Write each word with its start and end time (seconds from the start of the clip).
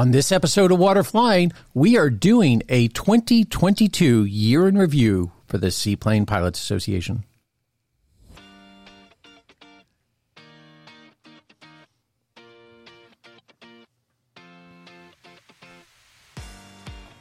On 0.00 0.12
this 0.12 0.32
episode 0.32 0.72
of 0.72 0.78
Water 0.78 1.04
Flying, 1.04 1.52
we 1.74 1.98
are 1.98 2.08
doing 2.08 2.62
a 2.70 2.88
2022 2.88 4.24
year 4.24 4.66
in 4.66 4.78
review 4.78 5.30
for 5.46 5.58
the 5.58 5.70
Seaplane 5.70 6.24
Pilots 6.24 6.58
Association. 6.58 7.22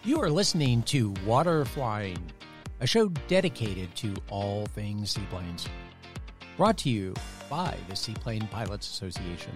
You 0.05 0.21
are 0.21 0.29
listening 0.29 0.83
to 0.83 1.13
Water 1.25 1.65
Flying, 1.65 2.31
a 2.79 2.87
show 2.87 3.09
dedicated 3.27 3.93
to 3.97 4.15
all 4.29 4.67
things 4.67 5.11
seaplanes. 5.11 5.67
Brought 6.55 6.77
to 6.77 6.89
you 6.89 7.13
by 7.49 7.75
the 7.89 7.95
Seaplane 7.97 8.47
Pilots 8.47 8.89
Association. 8.89 9.51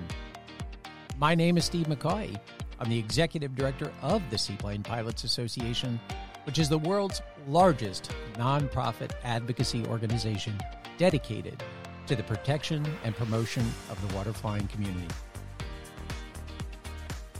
My 1.17 1.35
name 1.35 1.55
is 1.55 1.63
Steve 1.63 1.85
McCoy. 1.85 2.37
I'm 2.83 2.89
the 2.89 2.99
executive 2.99 3.55
director 3.55 3.89
of 4.01 4.21
the 4.29 4.37
Seaplane 4.37 4.83
Pilots 4.83 5.23
Association, 5.23 6.01
which 6.43 6.59
is 6.59 6.67
the 6.67 6.77
world's 6.77 7.21
largest 7.47 8.11
nonprofit 8.33 9.11
advocacy 9.23 9.85
organization 9.85 10.59
dedicated 10.97 11.63
to 12.07 12.15
the 12.17 12.23
protection 12.23 12.85
and 13.05 13.15
promotion 13.15 13.65
of 13.89 14.05
the 14.05 14.13
waterflying 14.13 14.67
community. 14.67 15.07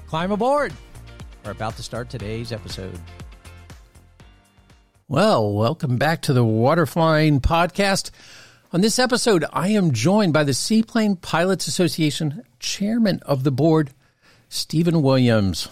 Climb 0.08 0.32
aboard! 0.32 0.72
We're 1.44 1.52
about 1.52 1.76
to 1.76 1.84
start 1.84 2.10
today's 2.10 2.54
episode. 2.54 2.98
Well, 5.10 5.52
welcome 5.52 5.98
back 5.98 6.22
to 6.22 6.32
the 6.32 6.46
Waterflying 6.46 7.42
Podcast. 7.42 8.12
On 8.72 8.80
this 8.80 8.98
episode, 8.98 9.44
I 9.52 9.68
am 9.68 9.92
joined 9.92 10.32
by 10.32 10.46
the 10.46 10.54
Seaplane 10.54 11.18
Pilots 11.18 11.68
Association 11.68 12.44
Chairman 12.60 13.20
of 13.26 13.44
the 13.44 13.52
Board, 13.52 13.90
Stephen 14.54 15.02
Williams. 15.02 15.68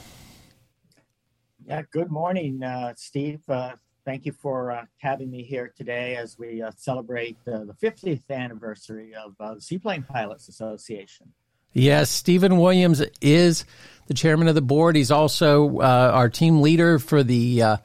Yeah, 1.67 1.83
good 1.91 2.09
morning, 2.09 2.63
uh, 2.63 2.95
Steve. 2.97 3.41
Uh, 3.47 3.73
thank 4.05 4.25
you 4.25 4.31
for 4.31 4.71
uh, 4.71 4.85
having 4.97 5.29
me 5.29 5.43
here 5.43 5.71
today 5.77 6.15
as 6.15 6.39
we 6.39 6.63
uh, 6.63 6.71
celebrate 6.75 7.37
uh, 7.47 7.63
the 7.63 7.75
50th 7.79 8.23
anniversary 8.31 9.13
of 9.13 9.35
uh, 9.39 9.53
the 9.53 9.61
Seaplane 9.61 10.01
Pilots 10.01 10.47
Association. 10.47 11.31
Yes, 11.73 12.09
Stephen 12.09 12.57
Williams 12.57 13.03
is 13.21 13.65
the 14.07 14.15
chairman 14.15 14.47
of 14.47 14.55
the 14.55 14.63
board. 14.63 14.95
He's 14.95 15.11
also 15.11 15.79
our 15.79 16.27
team 16.27 16.61
leader 16.61 16.97
for 16.97 17.21
the 17.21 17.77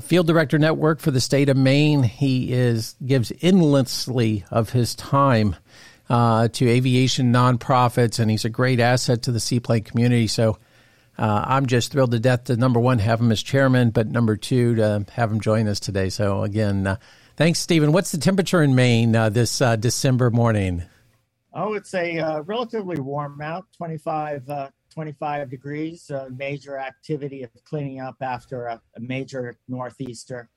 Field 0.00 0.26
Director 0.26 0.58
Network 0.58 1.00
for 1.00 1.10
the 1.10 1.20
state 1.20 1.50
of 1.50 1.58
Maine. 1.58 2.04
He 2.04 2.54
is 2.54 2.96
gives 3.04 3.32
endlessly 3.42 4.44
of 4.50 4.70
his 4.70 4.94
time 4.94 5.56
uh, 6.10 6.48
to 6.48 6.68
aviation 6.68 7.32
nonprofits, 7.32 8.18
and 8.18 8.30
he's 8.30 8.44
a 8.44 8.50
great 8.50 8.80
asset 8.80 9.22
to 9.22 9.32
the 9.32 9.38
seaplane 9.38 9.84
community. 9.84 10.26
So 10.26 10.58
uh, 11.16 11.44
I'm 11.46 11.66
just 11.66 11.92
thrilled 11.92 12.10
to 12.10 12.18
death 12.18 12.44
to 12.44 12.56
number 12.56 12.80
one 12.80 12.98
have 12.98 13.20
him 13.20 13.30
as 13.30 13.40
chairman, 13.42 13.90
but 13.90 14.08
number 14.08 14.36
two 14.36 14.74
to 14.74 15.06
have 15.12 15.30
him 15.30 15.40
join 15.40 15.68
us 15.68 15.78
today. 15.78 16.10
So 16.10 16.42
again, 16.42 16.86
uh, 16.86 16.96
thanks, 17.36 17.60
Stephen. 17.60 17.92
What's 17.92 18.10
the 18.10 18.18
temperature 18.18 18.60
in 18.60 18.74
Maine 18.74 19.14
uh, 19.14 19.28
this 19.28 19.62
uh, 19.62 19.76
December 19.76 20.30
morning? 20.30 20.82
Oh, 21.54 21.74
it's 21.74 21.94
a 21.94 22.18
uh, 22.18 22.40
relatively 22.42 22.98
warm 23.00 23.40
out, 23.40 23.66
25, 23.76 24.50
25 24.92 25.48
degrees. 25.48 26.10
major 26.36 26.76
activity 26.76 27.44
of 27.44 27.50
cleaning 27.64 28.00
up 28.00 28.16
after 28.20 28.66
a, 28.66 28.80
a 28.96 29.00
major 29.00 29.56
northeaster 29.68 30.48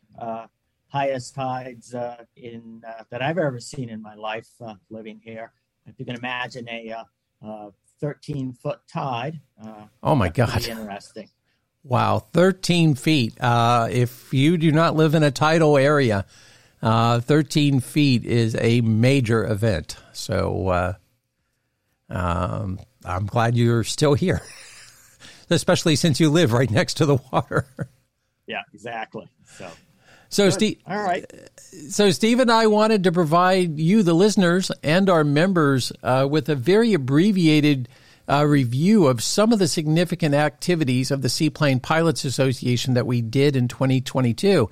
highest 0.94 1.33
tides 1.33 1.95
uh, 1.95 2.23
in 2.36 2.83
uh, 2.88 3.03
that 3.09 3.22
I've 3.23 3.39
ever 3.39 3.59
seen 3.59 3.89
in 3.89 3.99
my 3.99 4.13
life 4.13 4.49
uh, 4.61 4.75
living 4.91 5.19
here. 5.23 5.52
If 5.88 5.95
you 5.97 6.05
can 6.05 6.16
imagine 6.16 6.69
a 6.69 6.91
uh, 6.91 7.45
uh, 7.45 7.72
13 8.00 8.53
foot 8.53 8.80
tide. 8.88 9.39
Uh, 9.61 9.85
oh 10.03 10.16
my 10.16 10.30
God! 10.30 10.66
Interesting. 10.66 11.30
Wow, 11.83 12.19
13 12.19 12.95
feet. 12.95 13.33
if 13.41 14.33
you 14.33 14.58
do 14.58 14.72
not 14.72 14.95
live 14.95 15.16
in 15.16 15.23
a 15.23 15.31
tidal 15.31 15.77
area, 15.77 16.25
13 16.81 17.81
feet 17.81 18.23
is 18.23 18.56
a 18.56 18.79
major 18.81 19.46
event. 19.46 19.97
So 20.13 20.96
um, 22.09 22.79
I'm 23.03 23.25
glad 23.25 23.57
you're 23.57 23.84
still 23.84 24.13
here, 24.13 24.44
especially 25.50 25.97
since 25.97 26.22
you 26.22 26.29
live 26.29 26.53
right 26.53 26.72
next 26.72 26.96
to 26.96 27.06
the 27.06 27.17
water. 27.31 27.66
Yeah, 28.46 28.59
exactly. 28.73 29.29
So 29.57 29.69
so, 30.33 30.49
Steve, 30.49 30.79
all 30.88 31.01
right. 31.01 31.31
So, 31.89 32.09
Steve 32.09 32.39
and 32.39 32.51
I 32.51 32.66
wanted 32.66 33.03
to 33.03 33.11
provide 33.11 33.77
you, 33.77 34.01
the 34.01 34.16
listeners, 34.16 34.71
and 34.81 35.07
our 35.07 35.23
members 35.23 35.91
uh, 36.01 36.27
with 36.29 36.49
a 36.49 36.55
very 36.55 36.95
abbreviated 36.95 37.88
uh, 38.27 38.43
review 38.43 39.05
of 39.05 39.22
some 39.22 39.53
of 39.53 39.59
the 39.59 39.67
significant 39.67 40.33
activities 40.33 41.11
of 41.11 41.22
the 41.22 41.29
Seaplane 41.29 41.79
Pilots 41.79 42.25
Association 42.25 42.95
that 42.95 43.05
we 43.05 43.22
did 43.22 43.55
in 43.55 43.67
2022. 43.67 44.72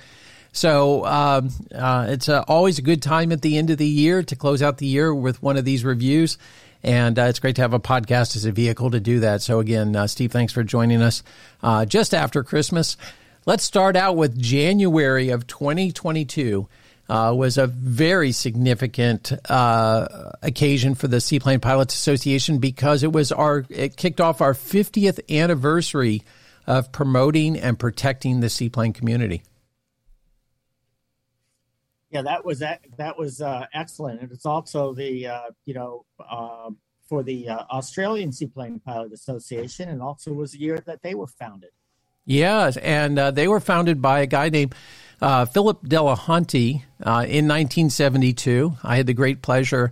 So, 0.51 1.05
um, 1.05 1.51
uh, 1.73 2.07
it's 2.09 2.27
uh, 2.27 2.44
always 2.47 2.79
a 2.79 2.81
good 2.81 3.03
time 3.03 3.31
at 3.31 3.44
the 3.44 3.59
end 3.59 3.69
of 3.69 3.77
the 3.77 3.88
year 3.88 4.23
to 4.23 4.35
close 4.35 4.63
out 4.63 4.79
the 4.79 4.88
year 4.88 5.13
with 5.13 5.44
one 5.44 5.57
of 5.57 5.66
these 5.66 5.85
reviews. 5.85 6.39
And 6.81 7.19
uh, 7.19 7.23
it's 7.23 7.38
great 7.38 7.57
to 7.57 7.61
have 7.61 7.73
a 7.73 7.79
podcast 7.79 8.35
as 8.35 8.45
a 8.45 8.51
vehicle 8.51 8.89
to 8.89 9.00
do 9.00 9.19
that. 9.19 9.44
So, 9.44 9.59
again, 9.59 9.95
uh, 9.95 10.07
Steve, 10.07 10.31
thanks 10.31 10.53
for 10.53 10.63
joining 10.63 11.03
us 11.03 11.21
just 11.88 12.16
after 12.16 12.44
Christmas. 12.44 12.97
Let's 13.44 13.63
start 13.63 13.96
out 13.96 14.18
with 14.18 14.40
January 14.40 15.29
of 15.29 15.47
2022. 15.47 16.68
Uh, 17.09 17.34
was 17.35 17.57
a 17.57 17.66
very 17.66 18.31
significant 18.31 19.34
uh, 19.50 20.31
occasion 20.44 20.94
for 20.94 21.07
the 21.07 21.19
Seaplane 21.19 21.59
Pilots 21.59 21.96
Association 21.96 22.59
because 22.59 23.01
it 23.01 23.12
was 23.12 23.31
our 23.31 23.66
it 23.69 23.97
kicked 23.97 24.22
off 24.22 24.41
our 24.41 24.53
50th 24.53 25.19
anniversary 25.28 26.22
of 26.68 26.91
promoting 26.91 27.57
and 27.57 27.80
protecting 27.80 28.40
the 28.41 28.50
seaplane 28.50 28.94
community. 28.94 29.41
Yeah, 32.12 32.22
that 32.22 32.46
was 32.46 32.59
that 32.59 33.18
was 33.18 33.41
uh, 33.41 33.66
excellent, 33.74 34.22
and 34.22 34.31
it's 34.31 34.46
also 34.46 34.94
the 34.94 35.28
uh, 35.28 35.50
you 35.66 35.74
know 35.74 36.06
um, 36.30 36.78
for 37.09 37.24
the 37.24 37.50
uh, 37.50 37.63
Australian 37.72 38.31
Seaplane 38.31 38.80
Pilot 38.80 39.12
Association, 39.12 39.90
and 39.90 40.01
also 40.01 40.31
was 40.31 40.51
the 40.51 40.59
year 40.59 40.78
that 40.85 41.01
they 41.01 41.16
were 41.16 41.28
founded. 41.28 41.72
Yes, 42.25 42.77
and 42.77 43.17
uh, 43.17 43.31
they 43.31 43.47
were 43.47 43.59
founded 43.59 44.01
by 44.01 44.19
a 44.19 44.27
guy 44.27 44.49
named 44.49 44.75
uh, 45.21 45.45
Philip 45.45 45.83
Delahunty 45.83 46.83
uh, 47.01 47.25
in 47.27 47.47
1972. 47.47 48.77
I 48.83 48.95
had 48.95 49.07
the 49.07 49.13
great 49.13 49.41
pleasure 49.41 49.91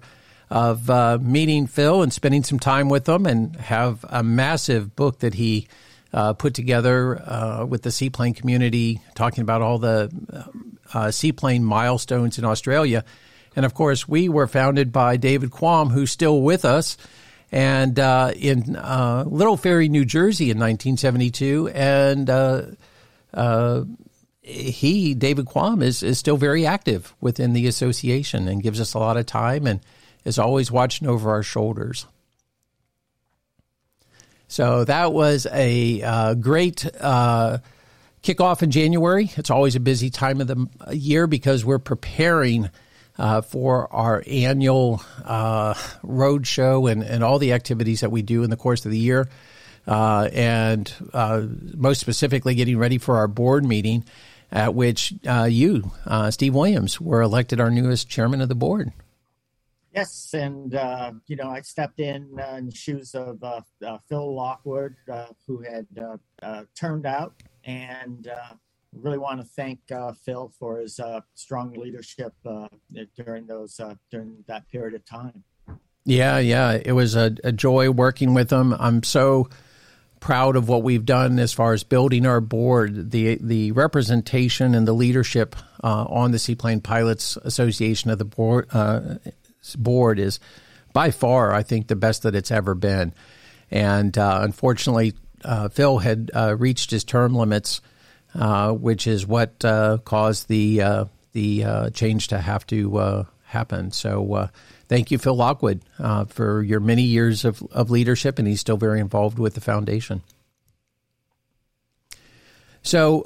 of 0.50 0.90
uh, 0.90 1.17
meeting 1.22 1.67
Phil 1.67 2.01
and 2.01 2.13
spending 2.13 2.44
some 2.44 2.59
time 2.59 2.90
with 2.90 3.07
him, 3.09 3.25
and 3.25 3.56
have 3.56 4.06
a 4.07 4.23
massive 4.23 4.95
book 4.95 5.19
that 5.19 5.35
he 5.35 5.67
uh, 6.13 6.34
put 6.34 6.53
together 6.53 7.19
uh, 7.22 7.66
with 7.66 7.81
the 7.81 7.91
seaplane 7.91 8.34
community, 8.34 9.01
talking 9.16 9.41
about 9.41 9.61
all 9.61 9.79
the 9.79 10.11
seaplane 11.11 11.63
milestones 11.63 12.38
in 12.38 12.46
Australia. 12.46 13.03
And 13.56 13.66
of 13.66 13.73
course, 13.73 14.07
we 14.07 14.29
were 14.29 14.47
founded 14.47 14.91
by 14.91 15.17
David 15.17 15.51
Quam, 15.51 15.90
who's 15.90 16.11
still 16.11 16.41
with 16.41 16.66
us 16.66 16.97
and 17.52 18.00
uh, 18.00 18.32
in 18.36 18.76
uh, 18.76 19.24
Little 19.28 19.58
Ferry, 19.58 19.90
New 19.90 20.06
Jersey, 20.06 20.46
in 20.52 20.58
1972, 20.58 21.72
and 21.74 22.30
uh, 22.30 22.62
uh, 23.34 23.84
he, 24.42 25.14
David 25.14 25.46
Quam, 25.46 25.82
is 25.82 26.04
is 26.04 26.18
still 26.18 26.38
very 26.38 26.66
active 26.66 27.14
within 27.22 27.54
the 27.54 27.68
association 27.68 28.48
and 28.48 28.64
gives 28.64 28.80
us 28.80 28.94
a 28.94 29.00
lot 29.00 29.18
of 29.18 29.26
time 29.26 29.68
and 29.68 29.80
is 30.26 30.40
always 30.40 30.72
watching 30.72 31.08
over 31.08 31.32
our 31.32 31.44
shoulders. 31.44 32.06
So 34.48 34.84
that 34.86 35.14
was 35.14 35.46
a 35.52 36.02
uh, 36.02 36.34
great 36.34 36.86
uh, 37.00 37.59
kickoff 38.24 38.64
in 38.64 38.72
January. 38.72 39.32
It's 39.38 39.52
always 39.52 39.76
a 39.76 39.80
busy 39.80 40.09
time 40.09 40.42
of 40.42 40.48
the 40.48 40.68
year 40.92 41.28
because 41.28 41.64
we're 41.64 41.78
preparing 41.78 42.70
uh, 43.19 43.41
for 43.41 43.94
our 43.94 44.24
annual 44.25 45.02
uh, 45.25 45.74
road 46.02 46.47
show 46.47 46.88
and, 46.88 47.03
and 47.03 47.24
all 47.24 47.38
the 47.38 47.52
activities 47.52 48.00
that 48.00 48.12
we 48.12 48.22
do 48.22 48.44
in 48.44 48.50
the 48.50 48.56
course 48.56 48.85
of 48.85 48.91
the 48.91 48.97
year. 48.97 49.30
Uh, 49.85 50.30
and 50.34 50.94
uh, 51.13 51.44
most 51.76 51.99
specifically, 51.99 52.55
getting 52.55 52.78
ready 52.78 52.97
for 52.97 53.17
our 53.17 53.28
board 53.28 53.66
meeting, 53.66 54.05
at 54.52 54.73
which 54.73 55.14
uh, 55.28 55.44
you, 55.44 55.91
uh, 56.05 56.32
Steve 56.32 56.55
Williams, 56.55 57.02
were 57.02 57.22
elected 57.22 57.59
our 57.59 57.70
newest 57.70 58.08
chairman 58.08 58.40
of 58.40 58.49
the 58.49 58.55
board. 58.55 58.91
Yes, 59.94 60.34
and 60.34 60.72
you 61.26 61.35
know 61.35 61.49
I 61.49 61.61
stepped 61.61 61.99
in 61.99 62.40
in 62.58 62.67
the 62.67 62.76
shoes 62.76 63.16
of 63.16 63.41
Phil 64.08 64.35
Lockwood, 64.35 64.96
who 65.47 65.61
had 65.61 65.88
turned 66.76 67.08
out, 67.08 67.34
and 67.64 68.29
really 68.94 69.18
want 69.18 69.40
to 69.40 69.46
thank 69.46 69.80
uh, 69.91 70.14
Phil 70.14 70.52
for 70.58 70.80
his 70.80 71.00
uh, 71.00 71.22
strong 71.36 71.74
leadership 71.74 72.34
uh, 72.46 72.68
during 73.16 73.46
those 73.46 73.80
uh, 73.80 73.96
during 74.12 74.44
that 74.47 74.68
period 74.70 74.96
of 74.96 75.06
time. 75.06 75.44
Yeah, 76.06 76.40
yeah, 76.40 76.80
it 76.84 76.94
was 76.94 77.16
a, 77.16 77.36
a, 77.44 77.52
joy 77.52 77.91
working 77.91 78.34
with 78.34 78.52
him. 78.52 78.74
I'm 78.74 79.03
so 79.03 79.50
proud 80.20 80.56
of 80.56 80.68
what 80.68 80.82
we've 80.82 81.06
done 81.06 81.38
as 81.40 81.53
far 81.53 81.74
as 81.74 81.84
building 81.84 82.26
our 82.26 82.41
board, 82.41 83.12
the 83.12 83.38
the 83.41 83.72
representation 83.74 84.74
and 84.74 84.88
the 84.88 84.94
leadership 84.94 85.56
uh, 85.84 86.06
on 86.06 86.32
the 86.32 86.40
Seaplane 86.40 86.82
Pilots 86.82 87.38
Association 87.38 88.09
of 88.09 88.18
the 88.18 88.26
board 88.26 88.68
uh, 88.72 89.16
board 89.78 90.20
is 90.20 90.40
by 90.94 91.12
far, 91.12 91.53
I 91.53 91.62
think, 91.62 91.88
the 91.88 91.96
best 91.96 92.24
that 92.24 92.34
it's 92.34 92.50
ever 92.50 92.74
been. 92.74 93.14
And 93.70 94.18
unfortunately, 94.18 95.14
Phil 95.72 96.00
had 96.00 96.32
reached 96.59 96.90
his 96.90 97.03
term 97.03 97.35
limits, 97.35 97.82
uh, 98.40 98.72
which 98.72 99.06
is 99.06 99.28
what 99.28 99.66
uh, 99.66 99.97
caused 100.06 100.47
the 100.47 100.82
uh, 100.82 101.06
the 101.34 101.91
change 101.94 102.30
to 102.30 102.40
have 102.40 102.66
to 102.68 103.28
happen. 103.44 103.91
So, 103.91 104.50
thank 104.88 105.12
you, 105.12 105.18
Phil 105.18 105.36
Lockwood, 105.36 105.82
for 106.30 106.64
your 106.64 106.80
many 106.80 107.03
years 107.03 107.46
of, 107.46 107.62
of 107.72 107.91
leadership, 107.91 108.40
and 108.40 108.47
he's 108.47 108.62
still 108.62 108.78
very 108.78 109.00
involved 109.00 109.38
with 109.38 109.56
the 109.56 109.62
foundation. 109.62 110.22
So, 112.82 113.24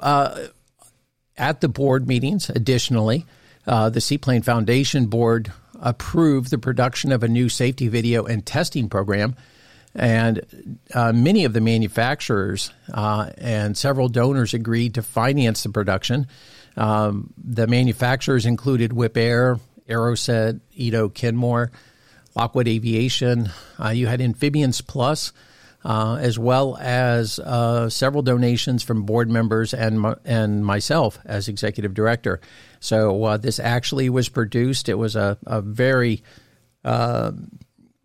at 1.37 1.61
the 1.61 1.69
board 1.69 2.07
meetings, 2.07 2.49
additionally, 2.49 3.25
the 3.65 4.01
Seaplane 4.01 4.41
Foundation 4.41 5.05
board 5.05 5.51
approved 5.79 6.49
the 6.49 6.57
production 6.57 7.11
of 7.11 7.23
a 7.23 7.27
new 7.27 7.49
safety 7.49 7.87
video 7.87 8.25
and 8.25 8.45
testing 8.45 8.89
program 8.89 9.35
and 9.95 10.79
uh, 10.93 11.13
many 11.13 11.45
of 11.45 11.53
the 11.53 11.61
manufacturers 11.61 12.71
uh, 12.93 13.29
and 13.37 13.77
several 13.77 14.09
donors 14.09 14.53
agreed 14.53 14.95
to 14.95 15.03
finance 15.03 15.63
the 15.63 15.69
production. 15.69 16.27
Um, 16.75 17.33
the 17.37 17.67
manufacturers 17.67 18.45
included 18.45 18.91
Wipaire, 18.91 19.59
Aerocet, 19.87 20.59
Ito 20.73 21.09
Kenmore, 21.09 21.71
Lockwood 22.35 22.67
Aviation. 22.67 23.49
Uh, 23.83 23.89
you 23.89 24.07
had 24.07 24.21
Amphibians 24.21 24.81
Plus, 24.81 25.33
uh, 25.85 26.17
as 26.19 26.39
well 26.39 26.77
as 26.79 27.37
uh, 27.39 27.89
several 27.89 28.23
donations 28.23 28.81
from 28.81 29.03
board 29.03 29.29
members 29.29 29.73
and 29.73 30.15
and 30.25 30.65
myself 30.65 31.19
as 31.25 31.47
executive 31.47 31.93
director. 31.93 32.39
So 32.79 33.23
uh, 33.23 33.37
this 33.37 33.59
actually 33.59 34.09
was 34.09 34.29
produced. 34.29 34.89
It 34.89 34.95
was 34.95 35.15
a, 35.15 35.37
a 35.45 35.61
very 35.61 36.23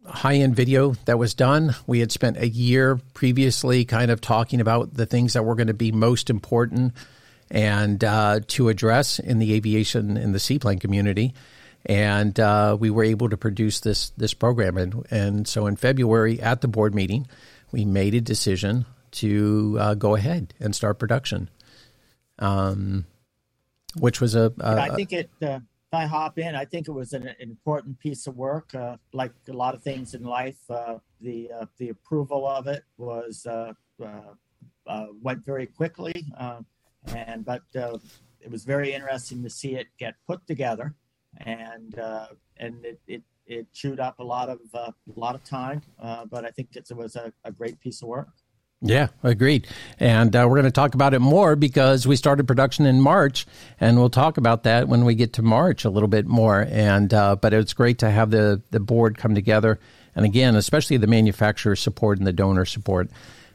high 0.09 0.37
end 0.37 0.57
video 0.57 0.93
that 1.05 1.19
was 1.19 1.35
done. 1.35 1.75
We 1.87 2.01
had 2.01 2.11
spent 2.11 2.37
a 2.39 2.49
year 2.49 3.01
previously 3.15 3.85
kind 3.85 4.11
of 4.11 4.21
talking 4.21 4.61
about 4.61 4.95
the 4.95 5.07
things 5.07 5.35
that 5.35 5.45
were 5.45 5.55
going 5.55 5.69
to 5.69 5.75
be 5.75 5.93
most 5.93 6.31
important 6.31 6.95
and 7.51 8.03
uh, 8.03 8.41
to 8.49 8.69
address 8.69 9.19
in 9.19 9.39
the 9.39 9.55
aviation 9.55 10.17
in 10.17 10.33
the 10.33 10.39
seaplane 10.39 10.79
community. 10.79 11.35
And 11.87 12.39
uh, 12.39 12.77
we 12.79 12.91
were 12.91 13.05
able 13.05 13.29
to 13.31 13.37
produce 13.37 13.81
this 13.81 14.11
this 14.11 14.35
program. 14.35 14.77
And, 14.77 15.07
and 15.11 15.49
so 15.49 15.67
in 15.67 15.77
February 15.77 16.41
at 16.41 16.61
the 16.61 16.69
board 16.69 16.95
meeting, 16.95 17.27
we 17.71 17.85
made 17.85 18.15
a 18.15 18.21
decision 18.21 18.85
to 19.11 19.77
uh, 19.81 19.95
go 19.95 20.15
ahead 20.15 20.53
and 20.61 20.75
start 20.75 20.99
production, 20.99 21.49
um, 22.39 23.07
which 23.97 24.21
was 24.21 24.35
a. 24.35 24.53
a 24.61 24.81
I 24.81 24.89
think 24.91 25.13
it 25.13 25.31
uh, 25.41 25.61
I 25.93 26.07
hop 26.07 26.39
in, 26.39 26.55
I 26.55 26.65
think 26.65 26.89
it 26.89 26.93
was 26.93 27.13
an, 27.15 27.35
important 27.41 27.99
piece 27.99 28.27
of 28.27 28.37
work. 28.37 28.75
Uh, 28.75 28.97
like 29.13 29.33
a 29.49 29.53
lot 29.53 29.75
of 29.75 29.83
things 29.83 30.15
in 30.15 30.23
life, 30.23 30.59
uh, 30.69 30.99
the 31.21 31.51
uh, 31.51 31.67
the 31.79 31.89
approval 31.89 32.47
of 32.47 32.67
it 32.67 32.85
was 32.99 33.47
uh, 33.47 33.73
uh, 34.03 34.35
uh, 34.87 35.07
went 35.23 35.45
very 35.45 35.67
quickly, 35.67 36.27
and 37.07 37.45
but 37.45 37.63
it 37.75 38.51
was 38.51 38.65
very 38.65 38.93
interesting 38.93 39.43
to 39.43 39.51
see 39.51 39.77
it 39.77 39.87
get 39.99 40.15
put 40.27 40.47
together, 40.47 40.95
and 41.39 41.95
and 42.59 42.85
it, 42.85 43.01
it, 43.07 43.23
it 43.47 43.73
chewed 43.73 44.01
up 44.01 44.19
a 44.19 44.25
lot 44.25 44.51
of 44.51 44.61
a 44.75 44.93
lot 45.17 45.35
of 45.35 45.43
time, 45.43 45.81
but 46.31 46.45
I 46.45 46.51
think 46.51 46.77
it 46.77 46.87
was 46.95 47.17
a, 47.17 47.33
a 47.45 47.53
great 47.53 47.81
piece 47.81 48.03
of 48.03 48.09
work. 48.09 48.29
Yeah, 48.81 49.09
agreed. 49.25 49.67
And 49.99 50.35
uh, 50.37 50.47
we're 50.49 50.55
going 50.55 50.65
to 50.65 50.71
talk 50.71 50.95
about 50.95 51.13
it 51.13 51.19
more 51.19 51.57
because 51.57 52.07
we 52.07 52.15
started 52.15 52.47
production 52.47 52.87
in 52.87 53.01
March, 53.01 53.45
and 53.81 53.99
we'll 53.99 54.09
talk 54.09 54.37
about 54.37 54.63
that 54.63 54.87
when 54.87 55.05
we 55.05 55.17
get 55.17 55.33
to 55.35 55.43
March 55.43 55.85
a 55.85 55.91
little 55.91 56.09
bit 56.09 56.27
more. 56.27 56.65
And 56.71 57.13
uh, 57.13 57.37
but 57.37 57.53
it's 57.53 57.73
great 57.73 57.99
to 57.99 58.11
have 58.11 58.31
the 58.31 58.63
the 58.71 58.79
board 58.79 59.19
come 59.19 59.35
together, 59.35 59.81
and 60.15 60.25
again, 60.25 60.55
especially 60.55 60.97
the 60.97 61.09
manufacturer 61.09 61.75
support 61.75 62.19
and 62.19 62.27
the 62.27 62.33
donor 62.33 62.65
support 62.65 63.11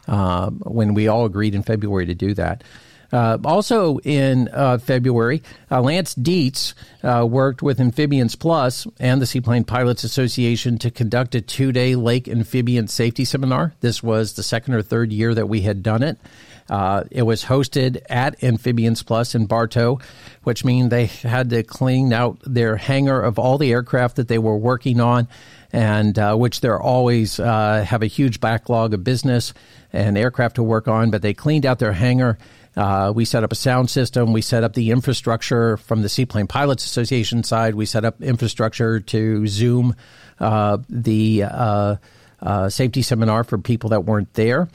uh, 0.10 0.50
when 0.50 0.94
we 0.94 1.08
all 1.08 1.25
agreed 1.25 1.56
in 1.56 1.64
February 1.64 2.06
to 2.08 2.16
do 2.16 2.34
that. 2.34 2.66
Uh, 3.13 3.38
also 3.45 4.00
in 4.00 4.50
uh, 4.51 4.80
February, 4.80 5.44
uh, 5.69 5.80
Lance 5.80 6.15
Dietz 6.15 6.74
uh, 7.04 7.24
worked 7.30 7.62
with 7.62 7.80
Amphibians 7.80 8.36
Plus 8.36 8.88
and 9.00 9.21
the 9.21 9.27
Seaplane 9.27 9.65
Pilots 9.65 10.04
Association 10.04 10.80
to 10.80 10.89
conduct 10.89 11.36
a 11.36 11.42
two 11.42 11.71
day 11.71 11.95
lake 11.95 12.27
amphibian 12.27 12.88
safety 12.88 13.24
seminar. 13.24 13.75
This 13.81 14.01
was 14.01 14.33
the 14.33 14.42
second 14.42 14.74
or 14.74 14.81
third 14.81 15.12
year 15.12 15.36
that 15.36 15.48
we 15.48 15.62
had 15.62 15.83
done 15.83 16.01
it. 16.01 16.18
Uh, 16.69 17.04
it 17.12 17.21
was 17.21 17.44
hosted 17.44 18.01
at 18.10 18.42
Amphibians 18.44 19.04
Plus 19.04 19.36
in 19.36 19.45
Bartow, 19.45 20.00
which 20.44 20.65
means 20.65 20.89
they 20.89 21.06
had 21.06 21.51
to 21.51 21.62
clean 21.62 22.13
out 22.13 22.39
their 22.45 22.77
hangar 22.77 23.21
of 23.21 23.38
all 23.38 23.60
the 23.60 23.71
aircraft 23.71 24.15
that 24.15 24.27
they 24.27 24.39
were 24.39 24.57
working 24.57 25.00
on, 25.00 25.27
and 25.71 26.18
uh, 26.18 26.36
which 26.36 26.62
they're 26.62 26.81
always 26.81 27.39
uh, 27.39 27.86
have 27.88 28.01
a 28.01 28.07
huge 28.07 28.39
backlog 28.39 28.94
of 28.94 29.04
business 29.04 29.54
and 29.92 30.18
aircraft 30.18 30.56
to 30.56 30.63
work 30.63 30.88
on. 30.88 31.12
But 31.12 31.21
they 31.21 31.33
cleaned 31.33 31.65
out 31.65 31.80
their 31.80 31.94
hangar 31.94 32.39
uh, 32.75 33.12
we 33.16 33.25
set 33.25 33.44
up 33.44 33.52
a 33.52 33.56
sound 33.56 33.90
system. 33.90 34.34
We 34.34 34.42
set 34.42 34.64
up 34.64 34.74
the 34.74 34.92
infrastructure 34.92 35.78
from 35.78 36.02
the 36.02 36.10
Seaplane 36.10 36.48
Pilots 36.48 36.86
Association 36.86 37.44
side. 37.44 37.75
We 37.75 37.86
set 37.86 38.06
up 38.06 38.22
infrastructure 38.22 39.00
to 39.00 39.48
Zoom 39.48 39.96
uh, 40.40 40.80
the 40.90 41.44
uh, 41.44 41.96
uh 42.42 42.70
safety 42.70 43.02
seminar 43.02 43.44
for 43.44 43.58
people 43.58 43.92
that 43.92 44.06
weren't 44.06 44.34
there. 44.34 44.70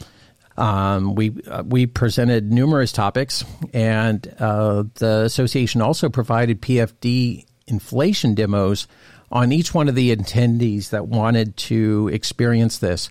Um, 0.57 1.15
we 1.15 1.33
uh, 1.47 1.63
we 1.67 1.87
presented 1.87 2.53
numerous 2.53 2.93
topics, 2.93 3.45
and 3.73 4.23
the 4.23 5.23
association 5.25 5.83
also 5.83 6.09
provided 6.09 6.63
PFD 6.63 7.47
inflation 7.67 8.35
demos 8.35 8.87
on 9.31 9.53
each 9.53 9.75
one 9.75 9.89
of 9.89 9.95
the 9.95 10.15
attendees 10.15 10.91
that 10.91 11.07
wanted 11.07 11.57
to 11.57 12.09
experience 12.13 12.79
this. 12.79 13.11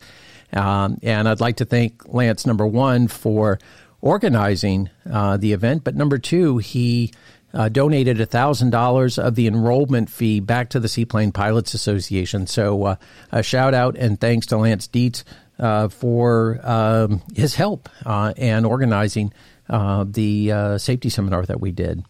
Um, 0.54 0.98
and 1.04 1.28
I'd 1.28 1.42
like 1.42 1.57
to 1.57 1.66
thank 1.66 2.07
Lance 2.07 2.45
number 2.45 2.66
one 2.66 3.07
for 3.07 3.60
organizing 4.07 4.89
uh, 5.12 5.36
the 5.36 5.51
event. 5.51 5.83
But 5.83 5.94
number 5.94 6.18
two, 6.18 6.59
he 6.59 7.12
uh, 7.54 7.68
donated 7.68 8.18
$1,000 8.18 9.21
of 9.21 9.36
the 9.36 9.48
enrollment 9.48 10.09
fee 10.09 10.39
back 10.39 10.69
to 10.69 10.80
the 10.80 10.88
Seaplane 10.88 11.33
Pilots 11.33 11.74
Association. 11.74 12.48
So 12.48 12.83
uh, 12.86 12.95
a 13.33 13.44
shout 13.44 13.74
out 13.74 13.98
and 13.98 14.18
thanks 14.18 14.48
to 14.48 14.57
Lance 14.57 14.88
Dietz 14.88 15.25
uh, 15.59 15.89
for 15.89 16.59
um, 16.63 17.21
his 17.36 17.56
help 17.56 17.89
uh, 18.06 18.33
and 18.38 18.65
organizing 18.65 19.33
uh, 19.69 20.06
the 20.07 20.77
safety 20.80 21.10
seminar 21.10 21.45
that 21.45 21.60
we 21.60 21.71
did. 21.71 22.06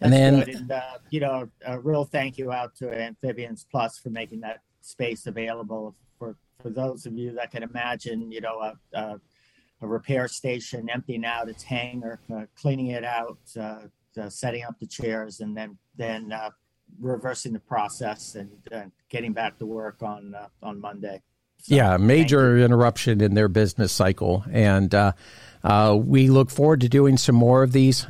And 0.00 0.12
That's 0.12 0.46
then, 0.46 0.70
and, 0.70 0.72
you 1.08 1.20
know, 1.20 1.48
a 1.64 1.80
real 1.80 2.04
thank 2.04 2.36
you 2.36 2.52
out 2.52 2.74
to 2.76 2.92
Amphibians 2.92 3.64
Plus 3.70 3.98
for 3.98 4.10
making 4.10 4.40
that 4.40 4.60
space 4.82 5.26
available 5.26 5.94
for 6.18 6.36
for 6.60 6.68
those 6.68 7.06
of 7.06 7.14
you 7.14 7.32
that 7.32 7.50
can 7.52 7.62
imagine, 7.62 8.30
you 8.30 8.42
know, 8.42 8.58
a, 8.60 8.74
a 8.92 9.20
a 9.80 9.86
repair 9.86 10.28
station, 10.28 10.88
emptying 10.88 11.24
out 11.24 11.48
its 11.48 11.62
hangar, 11.62 12.20
uh, 12.34 12.46
cleaning 12.56 12.88
it 12.88 13.04
out, 13.04 13.38
uh, 13.58 13.80
uh, 14.20 14.28
setting 14.28 14.64
up 14.64 14.78
the 14.80 14.86
chairs, 14.86 15.40
and 15.40 15.56
then 15.56 15.76
then 15.96 16.32
uh, 16.32 16.50
reversing 17.00 17.52
the 17.52 17.60
process 17.60 18.34
and 18.34 18.50
uh, 18.72 18.82
getting 19.08 19.32
back 19.32 19.58
to 19.58 19.66
work 19.66 20.02
on 20.02 20.34
uh, 20.34 20.48
on 20.62 20.80
Monday. 20.80 21.22
So, 21.58 21.74
yeah, 21.74 21.96
major 21.96 22.58
interruption 22.58 23.20
in 23.20 23.34
their 23.34 23.48
business 23.48 23.92
cycle, 23.92 24.44
and 24.50 24.94
we 26.04 26.28
look 26.28 26.50
forward 26.50 26.80
to 26.82 26.88
doing 26.88 27.16
some 27.16 27.36
more 27.36 27.62
of 27.62 27.72
these. 27.72 28.06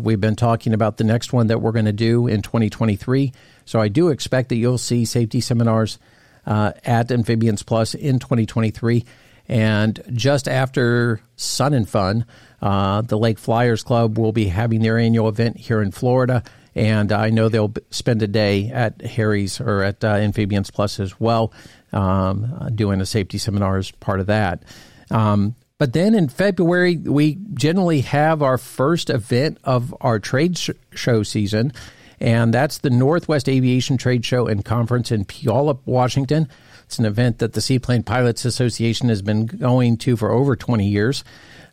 we've 0.00 0.20
been 0.20 0.36
talking 0.36 0.72
about 0.72 0.98
the 0.98 1.04
next 1.04 1.32
one 1.32 1.48
that 1.48 1.60
we're 1.60 1.72
going 1.72 1.86
to 1.86 1.92
do 1.92 2.26
in 2.28 2.42
2023, 2.42 3.32
so 3.64 3.80
I 3.80 3.88
do 3.88 4.08
expect 4.08 4.50
that 4.50 4.56
you'll 4.56 4.78
see 4.78 5.04
safety 5.04 5.40
seminars 5.40 5.98
at 6.46 7.10
Amphibians 7.10 7.62
Plus 7.62 7.94
in 7.94 8.18
2023. 8.18 9.04
And 9.48 10.00
just 10.12 10.48
after 10.48 11.20
Sun 11.36 11.74
and 11.74 11.88
Fun, 11.88 12.24
uh, 12.60 13.02
the 13.02 13.18
Lake 13.18 13.38
Flyers 13.38 13.82
Club 13.82 14.18
will 14.18 14.32
be 14.32 14.46
having 14.46 14.82
their 14.82 14.98
annual 14.98 15.28
event 15.28 15.56
here 15.56 15.82
in 15.82 15.90
Florida. 15.90 16.42
And 16.74 17.12
I 17.12 17.30
know 17.30 17.48
they'll 17.48 17.74
spend 17.90 18.22
a 18.22 18.26
day 18.26 18.70
at 18.70 19.02
Harry's 19.02 19.60
or 19.60 19.82
at 19.82 20.02
uh, 20.02 20.08
Amphibians 20.08 20.70
Plus 20.70 21.00
as 21.00 21.20
well, 21.20 21.52
um, 21.92 22.70
doing 22.74 23.00
a 23.00 23.06
safety 23.06 23.36
seminar 23.36 23.76
as 23.76 23.90
part 23.90 24.20
of 24.20 24.26
that. 24.26 24.62
Um, 25.10 25.54
but 25.82 25.92
then 25.92 26.14
in 26.14 26.28
February, 26.28 26.96
we 26.96 27.38
generally 27.54 28.02
have 28.02 28.40
our 28.40 28.56
first 28.56 29.10
event 29.10 29.58
of 29.64 29.94
our 30.00 30.18
trade 30.20 30.56
sh- 30.56 30.70
show 30.94 31.24
season, 31.24 31.72
and 32.20 32.54
that's 32.54 32.78
the 32.78 32.90
Northwest 32.90 33.48
Aviation 33.48 33.96
Trade 33.96 34.24
Show 34.24 34.46
and 34.46 34.64
Conference 34.64 35.10
in 35.10 35.24
Puyallup, 35.24 35.80
Washington. 35.84 36.48
It's 36.92 36.98
an 36.98 37.06
event 37.06 37.38
that 37.38 37.54
the 37.54 37.62
Seaplane 37.62 38.02
Pilots 38.02 38.44
Association 38.44 39.08
has 39.08 39.22
been 39.22 39.46
going 39.46 39.96
to 39.96 40.14
for 40.14 40.30
over 40.30 40.54
20 40.56 40.86
years. 40.86 41.24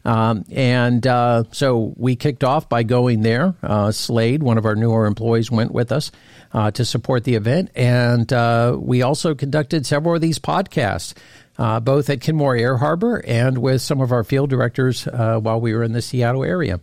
Um, 0.05 0.45
and 0.49 1.05
uh, 1.05 1.43
so 1.51 1.93
we 1.97 2.15
kicked 2.15 2.45
off 2.45 2.69
by 2.69 2.83
going 2.83 3.21
there. 3.21 3.53
Uh, 3.61 3.91
Slade, 3.91 4.41
one 4.41 4.57
of 4.57 4.65
our 4.65 4.77
newer 4.77 5.05
employees, 5.05 5.51
went 5.51 5.73
with 5.73 5.91
us 5.91 6.13
uh, 6.53 6.71
to 6.71 6.85
support 6.85 7.25
the 7.25 7.35
event. 7.35 7.69
And 7.75 8.31
uh, 8.31 8.77
we 8.79 9.01
also 9.01 9.35
conducted 9.35 9.85
several 9.85 10.15
of 10.15 10.21
these 10.21 10.39
podcasts, 10.39 11.13
uh, 11.57 11.81
both 11.81 12.09
at 12.09 12.21
Kenmore 12.21 12.55
Air 12.55 12.77
Harbor 12.77 13.21
and 13.27 13.57
with 13.57 13.81
some 13.81 13.99
of 13.99 14.13
our 14.13 14.23
field 14.23 14.49
directors 14.49 15.05
uh, 15.05 15.37
while 15.37 15.59
we 15.59 15.73
were 15.73 15.83
in 15.83 15.91
the 15.91 16.01
Seattle 16.01 16.45
area. 16.45 16.79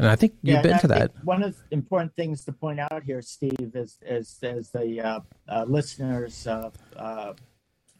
And 0.00 0.08
I 0.08 0.16
think 0.16 0.32
you've 0.40 0.54
yeah, 0.54 0.62
been 0.62 0.78
to 0.78 0.88
that. 0.88 1.12
One 1.24 1.42
of 1.42 1.54
the 1.54 1.62
important 1.72 2.16
things 2.16 2.42
to 2.46 2.52
point 2.52 2.80
out 2.80 3.02
here, 3.04 3.20
Steve, 3.20 3.72
is 3.74 3.98
as 4.06 4.38
as 4.42 4.70
the 4.70 4.98
uh, 4.98 5.20
uh, 5.46 5.66
listeners 5.68 6.46
uh, 6.46 6.70
uh, 6.96 7.34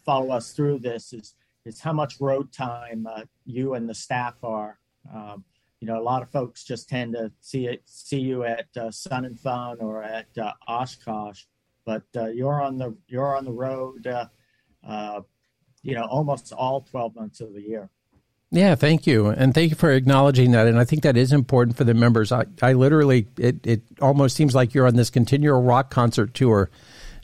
follow 0.07 0.31
us 0.31 0.53
through 0.53 0.79
this, 0.79 1.13
is 1.13 1.35
is 1.67 1.79
how 1.79 1.93
much 1.93 2.19
road 2.19 2.55
time 2.55 3.07
uh, 3.07 3.25
you 3.45 3.75
and 3.75 3.87
the 3.87 3.95
staff 3.95 4.37
are. 4.43 4.79
Um, 5.15 5.45
you 5.81 5.89
know, 5.89 6.01
a 6.01 6.03
lot 6.03 6.23
of 6.23 6.31
folks 6.31 6.65
just 6.65 6.89
tend 6.89 7.13
to 7.13 7.33
see 7.43 7.67
it, 7.67 7.83
see 7.85 8.21
you 8.21 8.45
at 8.45 8.69
uh, 8.79 8.91
Sun 8.91 9.27
and 9.27 9.39
Fun 9.39 9.77
or 9.81 10.03
at 10.03 10.29
uh, 10.39 10.55
Oshkosh, 10.69 11.43
but 11.85 12.05
uh, 12.17 12.29
you're 12.29 12.63
on 12.63 12.79
the 12.79 12.97
you're 13.09 13.37
on 13.37 13.45
the 13.45 13.53
road. 13.53 14.07
Uh, 14.07 14.25
uh, 14.89 15.21
you 15.83 15.95
know, 15.95 16.05
almost 16.05 16.51
all 16.55 16.81
12 16.81 17.15
months 17.15 17.41
of 17.43 17.53
the 17.53 17.61
year. 17.61 17.91
Yeah, 18.53 18.75
thank 18.75 19.07
you. 19.07 19.29
And 19.29 19.55
thank 19.55 19.71
you 19.71 19.77
for 19.77 19.93
acknowledging 19.93 20.51
that. 20.53 20.67
And 20.67 20.79
I 20.79 20.85
think 20.85 21.05
that 21.05 21.17
is 21.17 21.33
important 21.33 21.77
for 21.77 21.85
the 21.85 21.95
members. 21.95 22.33
I, 22.33 22.47
I 22.61 22.73
literally, 22.73 23.29
it, 23.39 23.65
it 23.65 23.83
almost 24.01 24.35
seems 24.35 24.57
like 24.57 24.75
you're 24.75 24.89
on 24.89 24.97
this 24.97 25.09
continual 25.11 25.63
rock 25.63 25.91
concert 25.91 26.35
tour 26.35 26.69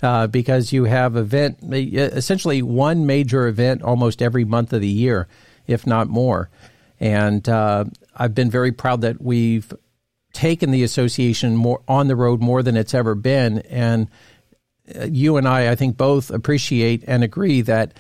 uh, 0.03 0.29
because 0.29 0.73
you 0.73 0.85
have 0.85 1.17
event, 1.17 1.59
essentially 1.63 2.63
one 2.63 3.07
major 3.07 3.49
event 3.49 3.83
almost 3.83 4.23
every 4.23 4.45
month 4.45 4.73
of 4.73 4.81
the 4.81 4.89
year, 4.89 5.27
if 5.67 5.85
not 5.85 6.07
more. 6.07 6.49
And 7.01 7.49
uh, 7.49 7.87
I've 8.15 8.35
been 8.35 8.51
very 8.51 8.71
proud 8.71 9.01
that 9.01 9.21
we've 9.21 9.73
taken 10.33 10.71
the 10.71 10.85
association 10.85 11.57
more 11.57 11.83
on 11.89 12.07
the 12.07 12.15
road 12.15 12.41
more 12.41 12.63
than 12.63 12.77
it's 12.77 12.95
ever 12.95 13.17
been. 13.17 13.59
And 13.61 14.09
uh, 14.95 15.07
you 15.11 15.39
and 15.39 15.49
I, 15.49 15.73
I 15.73 15.75
think, 15.75 15.97
both 15.97 16.31
appreciate 16.31 17.03
and 17.09 17.25
agree 17.25 17.63
that 17.63 17.99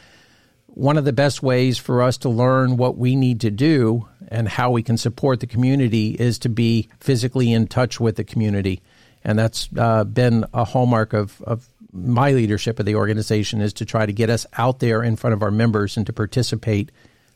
one 0.76 0.98
of 0.98 1.06
the 1.06 1.12
best 1.12 1.42
ways 1.42 1.78
for 1.78 2.02
us 2.02 2.18
to 2.18 2.28
learn 2.28 2.76
what 2.76 2.98
we 2.98 3.16
need 3.16 3.40
to 3.40 3.50
do 3.50 4.06
and 4.28 4.46
how 4.46 4.70
we 4.70 4.82
can 4.82 4.98
support 4.98 5.40
the 5.40 5.46
community 5.46 6.10
is 6.10 6.38
to 6.38 6.50
be 6.50 6.90
physically 7.00 7.50
in 7.50 7.66
touch 7.66 7.98
with 7.98 8.16
the 8.16 8.24
community. 8.24 8.82
And 9.24 9.38
that's 9.38 9.70
uh, 9.74 10.04
been 10.04 10.44
a 10.52 10.64
hallmark 10.64 11.14
of, 11.14 11.40
of 11.42 11.66
my 11.92 12.32
leadership 12.32 12.78
of 12.78 12.84
the 12.84 12.94
organization 12.94 13.62
is 13.62 13.72
to 13.72 13.86
try 13.86 14.04
to 14.04 14.12
get 14.12 14.28
us 14.28 14.44
out 14.58 14.80
there 14.80 15.02
in 15.02 15.16
front 15.16 15.32
of 15.32 15.42
our 15.42 15.50
members 15.50 15.96
and 15.96 16.04
to 16.04 16.12
participate 16.12 16.92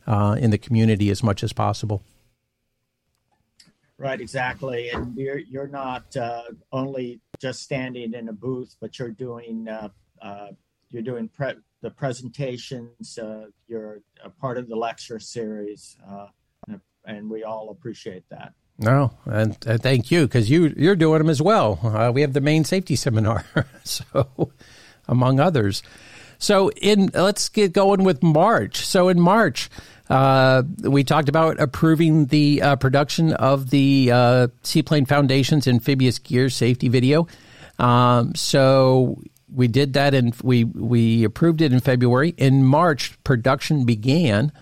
uh, 0.07 0.37
in 0.39 0.51
the 0.51 0.59
community 0.59 1.09
as 1.09 1.23
much 1.23 1.43
as 1.43 1.55
possible. 1.55 2.03
Right, 3.97 4.21
exactly. 4.21 4.91
And 4.91 5.17
you're 5.17 5.39
you're 5.39 5.69
not 5.69 6.15
uh, 6.15 6.43
only 6.73 7.21
just 7.39 7.63
standing 7.63 8.13
in 8.13 8.29
a 8.29 8.35
booth, 8.35 8.77
but 8.81 8.99
you're 8.99 9.09
doing 9.09 9.67
uh, 9.67 9.89
uh, 10.21 10.49
you're 10.91 11.03
doing 11.03 11.29
pre- 11.29 11.55
the 11.83 11.91
presentations. 11.91 13.19
Uh, 13.19 13.47
you're 13.69 14.01
a 14.25 14.31
part 14.31 14.59
of 14.59 14.69
the 14.69 14.77
lecture 14.77 15.19
series, 15.19 15.97
uh, 16.09 16.27
and 17.05 17.31
we 17.31 17.45
all 17.45 17.71
appreciate 17.71 18.25
that. 18.31 18.53
No, 18.79 19.13
and, 19.27 19.61
thank 19.61 20.11
you 20.11 20.27
because 20.27 20.49
you 20.49 20.73
you're 20.77 20.97
doing 20.97 21.19
them 21.19 21.29
as 21.29 21.43
well. 21.43 21.79
Uh, 21.83 22.11
we 22.13 22.23
have 22.23 22.33
the 22.33 22.41
Maine 22.41 22.65
safety 22.65 22.97
seminar, 22.97 23.45
so 23.85 24.53
among 25.07 25.39
others. 25.39 25.83
So 26.39 26.71
in 26.71 27.11
let's 27.15 27.51
get 27.51 27.75
going 27.75 28.05
with 28.05 28.23
March. 28.23 28.79
So 28.79 29.09
in 29.09 29.21
March, 29.21 29.69
uh, 30.09 30.63
we 30.83 31.05
talked 31.05 31.29
about 31.29 31.61
approving 31.61 32.27
the 32.27 32.63
uh, 32.63 32.77
production 32.77 33.35
of 33.35 33.69
the 33.69 34.11
uh, 34.11 34.49
Seaplane 34.63 35.05
Foundation's 35.05 35.69
amphibious 35.69 36.19
gear 36.19 36.49
safety 36.49 36.89
video. 36.89 37.29
Um, 37.79 38.35
so 38.35 39.21
we 39.53 39.69
did 39.69 39.95
that 39.95 40.15
and 40.15 40.35
we 40.43 40.65
we 40.65 41.25
approved 41.25 41.61
it 41.61 41.73
in 41.73 41.81
February. 41.81 42.35
In 42.37 42.65
March, 42.65 43.23
production 43.25 43.85
began. 43.85 44.53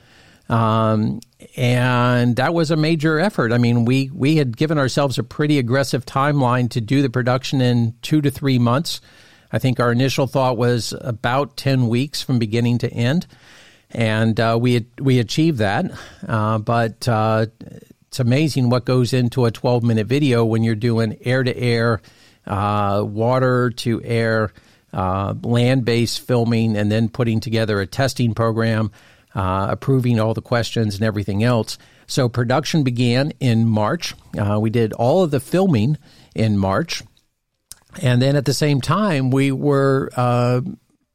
Um, 0.49 1.21
and 1.57 2.37
that 2.37 2.55
was 2.55 2.71
a 2.71 2.77
major 2.77 3.19
effort. 3.19 3.53
I 3.53 3.59
mean, 3.59 3.85
we 3.85 4.11
we 4.13 4.37
had 4.37 4.57
given 4.57 4.79
ourselves 4.79 5.19
a 5.19 5.23
pretty 5.23 5.59
aggressive 5.59 6.07
timeline 6.07 6.71
to 6.71 6.81
do 6.81 7.03
the 7.03 7.11
production 7.11 7.61
in 7.61 7.95
two 8.03 8.21
to 8.23 8.31
three 8.31 8.59
months. 8.59 9.01
I 9.53 9.59
think 9.59 9.81
our 9.81 9.93
initial 9.93 10.27
thought 10.27 10.57
was 10.57 10.95
about 11.01 11.57
ten 11.57 11.89
weeks 11.89 12.23
from 12.23 12.39
beginning 12.39 12.79
to 12.79 12.93
end 12.93 13.27
and 13.91 14.39
uh, 14.39 14.59
we 14.61 14.87
we 15.01 15.19
achieved 15.19 15.59
that. 15.59 15.87
Uh, 16.27 16.59
but 16.59 17.09
uh, 17.09 17.47
it's 18.09 18.21
amazing 18.21 18.71
what 18.71 18.85
goes 18.85 19.13
into 19.13 19.45
a 19.45 19.51
12 19.51 19.83
minute 19.83 20.07
video 20.07 20.45
when 20.45 20.63
you're 20.63 20.75
doing 20.75 21.19
air 21.23 21.43
to 21.43 21.57
air, 21.57 22.01
uh, 22.47 23.03
water 23.05 23.71
to 23.71 24.03
air, 24.03 24.53
uh, 24.93 25.35
land 25.43 25.85
based 25.85 26.21
filming, 26.21 26.77
and 26.77 26.91
then 26.91 27.09
putting 27.09 27.41
together 27.41 27.81
a 27.81 27.87
testing 27.87 28.35
program, 28.35 28.91
uh, 29.35 29.69
approving 29.71 30.19
all 30.19 30.35
the 30.35 30.43
questions 30.43 30.95
and 30.95 31.05
everything 31.05 31.43
else. 31.43 31.79
So 32.07 32.29
production 32.29 32.85
began 32.85 33.33
in 33.41 33.67
March. 33.67 34.15
we 34.59 34.71
did 34.71 34.93
all 34.95 35.23
of 35.23 35.31
the 35.31 35.41
filming 35.41 35.99
in 36.35 36.57
March. 36.57 37.03
And 38.01 38.23
then 38.23 38.37
at 38.37 38.45
the 38.45 38.55
same 38.55 38.81
time, 38.81 39.31
we 39.31 39.53
were 39.53 40.11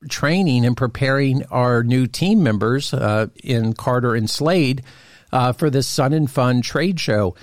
training 0.10 0.65
and 0.65 0.75
preparing 0.75 1.46
our 1.46 1.84
new 1.84 2.08
team 2.08 2.44
members 2.44 2.94
uh, 2.94 3.27
in 3.44 3.74
Carter 3.74 4.15
and 4.15 4.30
Slade 4.30 4.84
uh, 5.32 5.53
for 5.53 5.70
this 5.70 5.88
Sun 5.88 6.13
and 6.13 6.30
Fun 6.30 6.62
trade 6.62 7.00
show. 7.00 7.36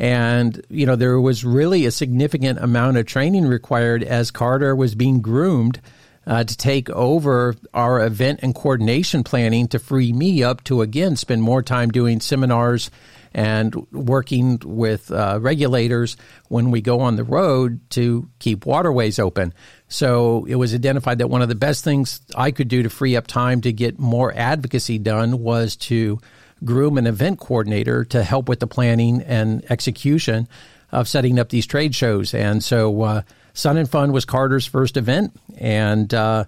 And, 0.00 0.64
you 0.70 0.86
know, 0.86 0.96
there 0.96 1.20
was 1.20 1.44
really 1.44 1.84
a 1.84 1.90
significant 1.90 2.58
amount 2.58 2.96
of 2.96 3.04
training 3.04 3.44
required 3.44 4.02
as 4.02 4.30
Carter 4.30 4.74
was 4.74 4.94
being 4.94 5.20
groomed 5.20 5.78
uh, 6.26 6.42
to 6.42 6.56
take 6.56 6.88
over 6.88 7.54
our 7.74 8.02
event 8.06 8.40
and 8.42 8.54
coordination 8.54 9.24
planning 9.24 9.68
to 9.68 9.78
free 9.78 10.14
me 10.14 10.42
up 10.42 10.64
to, 10.64 10.80
again, 10.80 11.16
spend 11.16 11.42
more 11.42 11.62
time 11.62 11.90
doing 11.90 12.18
seminars 12.18 12.90
and 13.34 13.74
working 13.92 14.58
with 14.64 15.12
uh, 15.12 15.38
regulators 15.38 16.16
when 16.48 16.70
we 16.70 16.80
go 16.80 17.00
on 17.00 17.16
the 17.16 17.24
road 17.24 17.78
to 17.90 18.26
keep 18.38 18.64
waterways 18.64 19.18
open. 19.18 19.52
So 19.88 20.46
it 20.46 20.54
was 20.54 20.74
identified 20.74 21.18
that 21.18 21.28
one 21.28 21.42
of 21.42 21.50
the 21.50 21.54
best 21.54 21.84
things 21.84 22.22
I 22.34 22.52
could 22.52 22.68
do 22.68 22.82
to 22.84 22.88
free 22.90 23.16
up 23.16 23.26
time 23.26 23.60
to 23.60 23.72
get 23.72 23.98
more 23.98 24.32
advocacy 24.34 24.98
done 24.98 25.40
was 25.40 25.76
to 25.76 26.20
groom 26.64 26.98
an 26.98 27.06
event 27.06 27.38
coordinator 27.38 28.04
to 28.04 28.22
help 28.22 28.48
with 28.48 28.60
the 28.60 28.66
planning 28.66 29.22
and 29.22 29.64
execution 29.70 30.48
of 30.92 31.08
setting 31.08 31.38
up 31.38 31.48
these 31.50 31.66
trade 31.66 31.94
shows. 31.94 32.34
And 32.34 32.62
so 32.62 33.02
uh, 33.02 33.22
Sun 33.52 33.76
and 33.76 33.88
Fun 33.88 34.12
was 34.12 34.24
Carter's 34.24 34.66
first 34.66 34.96
event, 34.96 35.38
and 35.56 36.12
uh, 36.12 36.44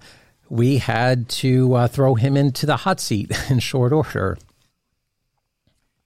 we 0.48 0.78
had 0.78 1.28
to 1.28 1.74
uh, 1.74 1.88
throw 1.88 2.14
him 2.14 2.36
into 2.36 2.66
the 2.66 2.76
hot 2.76 3.00
seat 3.00 3.30
in 3.50 3.58
short 3.58 3.92
order. 3.92 4.36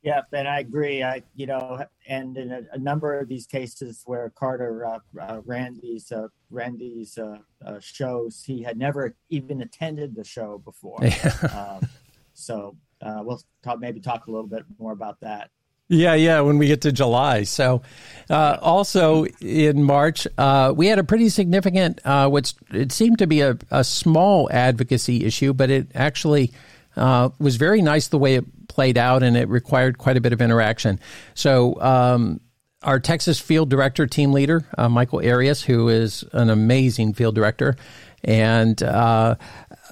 Yeah, 0.06 0.20
and 0.32 0.46
I 0.46 0.60
agree. 0.60 1.02
I, 1.02 1.24
you 1.34 1.46
know, 1.46 1.84
and 2.06 2.36
in 2.36 2.52
a, 2.52 2.60
a 2.72 2.78
number 2.78 3.18
of 3.18 3.28
these 3.28 3.44
cases 3.44 4.02
where 4.06 4.30
Carter 4.30 4.86
uh, 4.86 4.98
uh, 5.20 5.40
ran 5.44 5.80
these 5.82 6.12
uh, 6.12 6.28
ran 6.48 6.78
these 6.78 7.18
uh, 7.18 7.38
uh, 7.66 7.80
shows, 7.80 8.44
he 8.46 8.62
had 8.62 8.78
never 8.78 9.16
even 9.30 9.62
attended 9.62 10.14
the 10.14 10.22
show 10.22 10.58
before. 10.58 11.00
Um, 11.52 11.88
so 12.34 12.76
uh, 13.02 13.22
we'll 13.24 13.40
talk, 13.62 13.78
maybe 13.80 14.00
talk 14.00 14.26
a 14.26 14.30
little 14.30 14.46
bit 14.46 14.64
more 14.78 14.92
about 14.92 15.20
that. 15.20 15.50
Yeah, 15.88 16.14
yeah, 16.14 16.40
when 16.40 16.58
we 16.58 16.66
get 16.66 16.80
to 16.82 16.90
July. 16.90 17.44
So, 17.44 17.82
also 18.28 19.24
in 19.40 19.84
March, 19.84 20.26
we 20.74 20.86
had 20.88 20.98
a 20.98 21.04
pretty 21.04 21.28
significant, 21.28 22.00
which 22.04 22.54
it 22.72 22.90
seemed 22.90 23.18
to 23.20 23.28
be 23.28 23.40
a, 23.42 23.56
a 23.70 23.84
small 23.84 24.50
advocacy 24.50 25.24
issue, 25.24 25.52
but 25.52 25.70
it 25.70 25.88
actually 25.94 26.52
was 26.96 27.54
very 27.54 27.82
nice 27.82 28.08
the 28.08 28.18
way 28.18 28.34
it 28.34 28.68
played 28.68 28.98
out, 28.98 29.22
and 29.22 29.36
it 29.36 29.48
required 29.48 29.96
quite 29.96 30.16
a 30.16 30.20
bit 30.20 30.32
of 30.32 30.42
interaction. 30.42 30.98
So, 31.34 31.80
um, 31.80 32.40
our 32.82 33.00
Texas 33.00 33.40
field 33.40 33.70
director, 33.70 34.06
team 34.06 34.32
leader, 34.32 34.64
uh, 34.76 34.88
Michael 34.88 35.20
Arias, 35.20 35.62
who 35.62 35.88
is 35.88 36.24
an 36.32 36.50
amazing 36.50 37.14
field 37.14 37.34
director, 37.34 37.76
and 38.22 38.80
uh, 38.82 39.36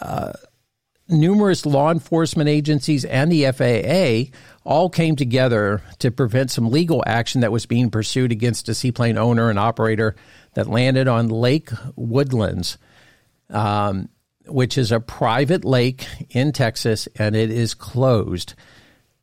uh, 0.01 0.33
numerous 1.09 1.67
law 1.67 1.91
enforcement 1.91 2.49
agencies 2.49 3.05
and 3.05 3.31
the 3.31 3.51
FAA 3.53 4.37
all 4.65 4.89
came 4.89 5.17
together 5.17 5.83
to 5.99 6.11
prevent 6.11 6.51
some 6.51 6.71
legal 6.71 7.03
action 7.07 7.43
that 7.43 7.53
was 7.53 7.67
being 7.67 7.91
pursued 7.91 8.33
against 8.33 8.69
a 8.69 8.75
seaplane 8.75 9.19
owner 9.19 9.51
and 9.51 9.59
operator 9.59 10.17
that 10.55 10.67
landed 10.67 11.09
on 11.09 11.29
Lake 11.29 11.71
Woodlands. 11.97 12.79
Um, 13.51 14.09
which 14.47 14.77
is 14.77 14.93
a 14.93 15.01
private 15.01 15.65
lake 15.65 16.07
in 16.31 16.53
Texas, 16.53 17.09
and 17.17 17.35
it 17.35 17.51
is 17.51 17.75
closed. 17.75 18.55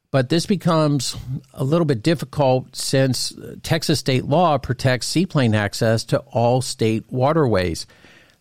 But 0.10 0.30
this 0.30 0.46
becomes 0.46 1.16
a 1.54 1.64
little 1.64 1.86
bit 1.86 2.04
difficult 2.04 2.76
since 2.76 3.34
Texas 3.64 4.00
state 4.00 4.26
law 4.26 4.58
protects 4.58 5.08
seaplane 5.08 5.56
access 5.56 6.04
to 6.06 6.20
all 6.20 6.62
state 6.62 7.06
waterways. 7.10 7.86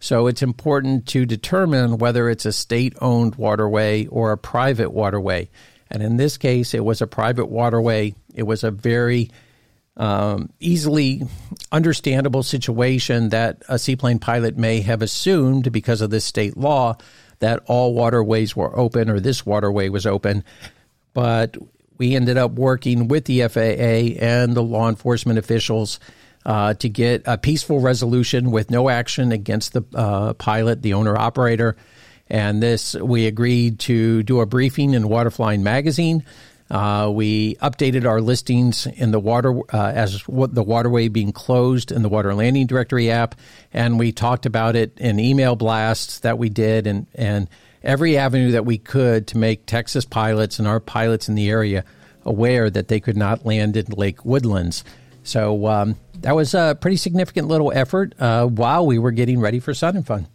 So 0.00 0.26
it's 0.26 0.42
important 0.42 1.06
to 1.08 1.26
determine 1.26 1.98
whether 1.98 2.28
it's 2.28 2.46
a 2.46 2.52
state 2.52 2.94
owned 3.00 3.36
waterway 3.36 4.06
or 4.06 4.32
a 4.32 4.38
private 4.38 4.90
waterway. 4.90 5.50
And 5.90 6.02
in 6.02 6.16
this 6.16 6.38
case, 6.38 6.74
it 6.74 6.84
was 6.84 7.02
a 7.02 7.06
private 7.06 7.46
waterway. 7.46 8.14
It 8.34 8.44
was 8.44 8.64
a 8.64 8.70
very 8.70 9.30
um, 9.96 10.50
easily 10.58 11.22
understandable 11.70 12.42
situation 12.42 13.28
that 13.28 13.62
a 13.68 13.78
seaplane 13.78 14.18
pilot 14.18 14.56
may 14.56 14.80
have 14.80 15.02
assumed 15.02 15.70
because 15.70 16.00
of 16.00 16.10
this 16.10 16.24
state 16.24 16.56
law 16.56 16.96
that 17.40 17.62
all 17.66 17.94
waterways 17.94 18.56
were 18.56 18.76
open 18.78 19.10
or 19.10 19.20
this 19.20 19.44
waterway 19.44 19.88
was 19.88 20.06
open 20.06 20.44
but 21.12 21.56
we 21.98 22.14
ended 22.14 22.36
up 22.38 22.52
working 22.52 23.08
with 23.08 23.26
the 23.26 23.46
FAA 23.48 24.18
and 24.24 24.54
the 24.54 24.62
law 24.62 24.88
enforcement 24.88 25.38
officials 25.38 26.00
uh, 26.44 26.74
to 26.74 26.88
get 26.88 27.22
a 27.26 27.36
peaceful 27.36 27.80
resolution 27.80 28.50
with 28.50 28.70
no 28.70 28.88
action 28.88 29.32
against 29.32 29.72
the 29.72 29.84
uh, 29.94 30.32
pilot, 30.34 30.82
the 30.82 30.94
owner 30.94 31.16
operator. 31.16 31.76
And 32.28 32.62
this, 32.62 32.94
we 32.94 33.26
agreed 33.26 33.80
to 33.80 34.22
do 34.22 34.40
a 34.40 34.46
briefing 34.46 34.94
in 34.94 35.04
Waterflying 35.04 35.62
Magazine. 35.62 36.24
Uh, 36.70 37.10
we 37.12 37.56
updated 37.56 38.06
our 38.06 38.20
listings 38.20 38.86
in 38.86 39.10
the 39.10 39.18
water 39.18 39.60
uh, 39.74 39.90
as 39.92 40.26
what 40.28 40.54
the 40.54 40.62
waterway 40.62 41.08
being 41.08 41.32
closed 41.32 41.90
in 41.90 42.02
the 42.02 42.08
Water 42.08 42.32
Landing 42.32 42.68
Directory 42.68 43.10
app, 43.10 43.34
and 43.72 43.98
we 43.98 44.12
talked 44.12 44.46
about 44.46 44.76
it 44.76 44.96
in 44.98 45.18
email 45.18 45.56
blasts 45.56 46.20
that 46.20 46.38
we 46.38 46.48
did, 46.48 46.86
and 46.86 47.08
and 47.16 47.48
every 47.82 48.16
avenue 48.16 48.52
that 48.52 48.64
we 48.64 48.78
could 48.78 49.26
to 49.26 49.38
make 49.38 49.66
Texas 49.66 50.04
pilots 50.04 50.60
and 50.60 50.68
our 50.68 50.78
pilots 50.78 51.28
in 51.28 51.34
the 51.34 51.50
area 51.50 51.84
aware 52.24 52.70
that 52.70 52.86
they 52.86 53.00
could 53.00 53.16
not 53.16 53.44
land 53.44 53.76
in 53.76 53.86
Lake 53.86 54.24
Woodlands. 54.24 54.84
So 55.30 55.68
um, 55.68 55.96
that 56.22 56.34
was 56.34 56.54
a 56.54 56.76
pretty 56.80 56.96
significant 56.96 57.46
little 57.46 57.70
effort 57.72 58.14
uh, 58.18 58.46
while 58.46 58.84
we 58.84 58.98
were 58.98 59.12
getting 59.12 59.38
ready 59.38 59.60
for 59.60 59.72
and 59.80 60.04
Fun. 60.04 60.26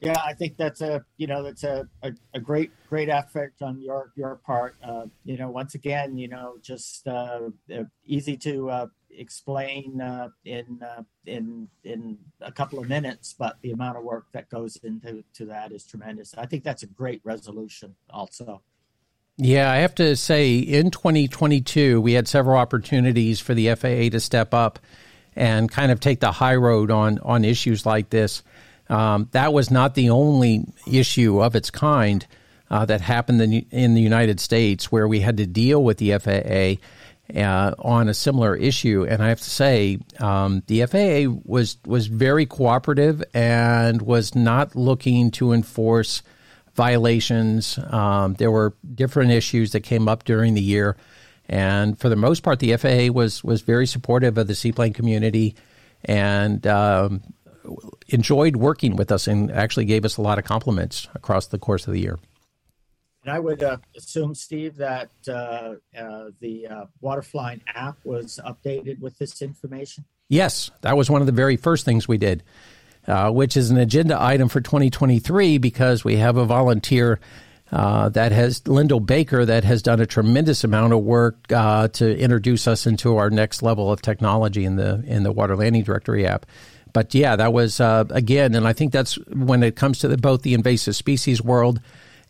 Yeah, 0.00 0.20
I 0.26 0.32
think 0.32 0.56
that's 0.56 0.80
a 0.80 1.04
you 1.16 1.26
know 1.28 1.42
that's 1.42 1.62
a, 1.62 1.86
a, 2.02 2.12
a 2.34 2.40
great 2.40 2.72
great 2.88 3.08
effort 3.08 3.54
on 3.60 3.80
your 3.80 4.12
your 4.16 4.40
part. 4.44 4.74
Uh, 4.82 5.06
you 5.24 5.36
know, 5.36 5.50
once 5.50 5.76
again, 5.76 6.16
you 6.18 6.26
know, 6.26 6.56
just 6.62 7.06
uh, 7.06 7.50
uh 7.72 7.84
easy 8.04 8.36
to 8.38 8.70
uh, 8.70 8.86
explain 9.10 10.00
uh, 10.00 10.30
in 10.44 10.80
in 11.26 11.68
in 11.84 12.18
a 12.40 12.50
couple 12.50 12.80
of 12.80 12.88
minutes, 12.88 13.36
but 13.38 13.58
the 13.62 13.70
amount 13.70 13.98
of 13.98 14.04
work 14.04 14.26
that 14.32 14.48
goes 14.48 14.76
into 14.82 15.22
to 15.34 15.44
that 15.44 15.70
is 15.70 15.86
tremendous. 15.86 16.34
I 16.36 16.46
think 16.46 16.64
that's 16.64 16.82
a 16.82 16.88
great 16.88 17.20
resolution, 17.22 17.94
also. 18.08 18.62
Yeah, 19.42 19.72
I 19.72 19.76
have 19.76 19.94
to 19.94 20.16
say, 20.16 20.58
in 20.58 20.90
2022, 20.90 21.98
we 22.02 22.12
had 22.12 22.28
several 22.28 22.58
opportunities 22.58 23.40
for 23.40 23.54
the 23.54 23.74
FAA 23.74 24.10
to 24.10 24.20
step 24.20 24.52
up 24.52 24.78
and 25.34 25.70
kind 25.70 25.90
of 25.90 25.98
take 25.98 26.20
the 26.20 26.30
high 26.30 26.56
road 26.56 26.90
on 26.90 27.18
on 27.20 27.46
issues 27.46 27.86
like 27.86 28.10
this. 28.10 28.42
Um, 28.90 29.30
that 29.32 29.54
was 29.54 29.70
not 29.70 29.94
the 29.94 30.10
only 30.10 30.66
issue 30.86 31.42
of 31.42 31.56
its 31.56 31.70
kind 31.70 32.26
uh, 32.70 32.84
that 32.84 33.00
happened 33.00 33.40
in, 33.40 33.52
in, 33.70 33.94
the 33.94 34.02
United 34.02 34.40
States 34.40 34.92
where 34.92 35.08
we 35.08 35.20
had 35.20 35.38
to 35.38 35.46
deal 35.46 35.82
with 35.82 35.96
the 35.96 36.18
FAA 36.18 37.40
uh, 37.40 37.74
on 37.78 38.10
a 38.10 38.14
similar 38.14 38.54
issue. 38.54 39.06
And 39.08 39.22
I 39.22 39.28
have 39.28 39.40
to 39.40 39.48
say, 39.48 40.00
um, 40.18 40.62
the 40.66 40.84
FAA 40.84 41.32
was 41.46 41.78
was 41.86 42.08
very 42.08 42.44
cooperative 42.44 43.24
and 43.32 44.02
was 44.02 44.34
not 44.34 44.76
looking 44.76 45.30
to 45.30 45.52
enforce 45.52 46.22
violations. 46.74 47.78
Um, 47.90 48.34
there 48.34 48.50
were 48.50 48.74
different 48.94 49.30
issues 49.32 49.72
that 49.72 49.80
came 49.80 50.08
up 50.08 50.24
during 50.24 50.54
the 50.54 50.62
year, 50.62 50.96
and 51.48 51.98
for 51.98 52.08
the 52.08 52.16
most 52.16 52.42
part, 52.42 52.58
the 52.58 52.76
FAA 52.76 53.12
was 53.12 53.44
was 53.44 53.62
very 53.62 53.86
supportive 53.86 54.38
of 54.38 54.46
the 54.46 54.54
seaplane 54.54 54.92
community. 54.92 55.56
And 56.02 56.66
um, 56.66 57.20
enjoyed 58.08 58.56
working 58.56 58.96
with 58.96 59.12
us 59.12 59.26
and 59.26 59.50
actually 59.50 59.84
gave 59.84 60.04
us 60.04 60.16
a 60.16 60.22
lot 60.22 60.38
of 60.38 60.44
compliments 60.44 61.08
across 61.14 61.46
the 61.46 61.58
course 61.58 61.86
of 61.86 61.92
the 61.92 62.00
year. 62.00 62.18
And 63.22 63.32
I 63.32 63.38
would 63.38 63.62
uh, 63.62 63.76
assume, 63.96 64.34
Steve, 64.34 64.76
that 64.76 65.10
uh, 65.28 65.74
uh, 65.98 66.30
the 66.40 66.66
uh, 66.66 66.84
Waterflying 67.02 67.60
app 67.74 67.98
was 68.04 68.40
updated 68.46 68.98
with 68.98 69.18
this 69.18 69.42
information. 69.42 70.04
Yes, 70.28 70.70
that 70.80 70.96
was 70.96 71.10
one 71.10 71.20
of 71.20 71.26
the 71.26 71.32
very 71.32 71.56
first 71.56 71.84
things 71.84 72.08
we 72.08 72.16
did, 72.16 72.42
uh, 73.06 73.30
which 73.30 73.56
is 73.56 73.70
an 73.70 73.78
agenda 73.78 74.20
item 74.20 74.48
for 74.48 74.60
2023 74.60 75.58
because 75.58 76.04
we 76.04 76.16
have 76.16 76.36
a 76.36 76.44
volunteer 76.44 77.20
uh, 77.72 78.08
that 78.08 78.32
has 78.32 78.66
Lyndall 78.66 79.00
Baker 79.00 79.44
that 79.44 79.62
has 79.64 79.80
done 79.80 80.00
a 80.00 80.06
tremendous 80.06 80.64
amount 80.64 80.92
of 80.92 81.00
work 81.02 81.46
to 81.46 82.18
introduce 82.18 82.66
us 82.66 82.86
into 82.86 83.16
our 83.16 83.30
next 83.30 83.62
level 83.62 83.92
of 83.92 84.02
technology 84.02 84.64
in 84.64 84.76
the 84.76 85.02
in 85.06 85.22
the 85.22 85.30
Water 85.30 85.56
Landing 85.56 85.84
Directory 85.84 86.26
app 86.26 86.46
but 86.92 87.14
yeah, 87.14 87.36
that 87.36 87.52
was 87.52 87.80
uh, 87.80 88.04
again, 88.10 88.54
and 88.54 88.66
I 88.66 88.72
think 88.72 88.92
that's 88.92 89.14
when 89.28 89.62
it 89.62 89.76
comes 89.76 90.00
to 90.00 90.08
the, 90.08 90.16
both 90.16 90.42
the 90.42 90.54
invasive 90.54 90.96
species 90.96 91.42
world 91.42 91.80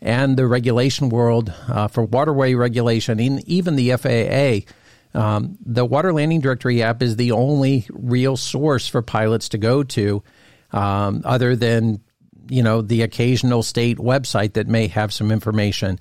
and 0.01 0.37
the 0.37 0.47
regulation 0.47 1.09
world 1.09 1.53
uh, 1.67 1.87
for 1.87 2.03
waterway 2.03 2.53
regulation, 2.53 3.19
and 3.19 3.47
even 3.47 3.75
the 3.75 3.95
FAA. 3.95 4.71
Um, 5.13 5.57
the 5.65 5.83
Water 5.83 6.13
Landing 6.13 6.39
Directory 6.39 6.81
app 6.81 7.01
is 7.03 7.17
the 7.17 7.33
only 7.33 7.85
real 7.91 8.37
source 8.37 8.87
for 8.87 9.01
pilots 9.01 9.49
to 9.49 9.57
go 9.57 9.83
to, 9.83 10.23
um, 10.71 11.21
other 11.25 11.55
than 11.55 12.01
you 12.49 12.63
know 12.63 12.81
the 12.81 13.01
occasional 13.01 13.63
state 13.63 13.97
website 13.97 14.53
that 14.53 14.67
may 14.67 14.87
have 14.87 15.13
some 15.13 15.31
information. 15.31 15.99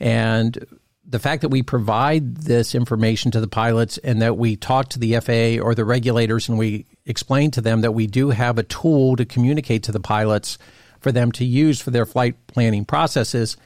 And 0.00 0.66
the 1.04 1.18
fact 1.18 1.42
that 1.42 1.50
we 1.50 1.62
provide 1.62 2.36
this 2.36 2.74
information 2.74 3.30
to 3.32 3.40
the 3.40 3.48
pilots 3.48 3.98
and 3.98 4.22
that 4.22 4.38
we 4.38 4.56
talk 4.56 4.88
to 4.88 4.98
the 4.98 5.16
FAA 5.20 5.62
or 5.62 5.74
the 5.74 5.84
regulators 5.84 6.48
and 6.48 6.56
we 6.56 6.86
explain 7.04 7.50
to 7.50 7.60
them 7.60 7.82
that 7.82 7.92
we 7.92 8.06
do 8.06 8.30
have 8.30 8.58
a 8.58 8.62
tool 8.62 9.16
to 9.16 9.24
communicate 9.24 9.82
to 9.82 9.92
the 9.92 10.00
pilots 10.00 10.56
for 11.00 11.12
them 11.12 11.30
to 11.32 11.44
use 11.44 11.80
for 11.80 11.90
their 11.90 12.06
flight 12.06 12.46
planning 12.46 12.84
processes. 12.84 13.56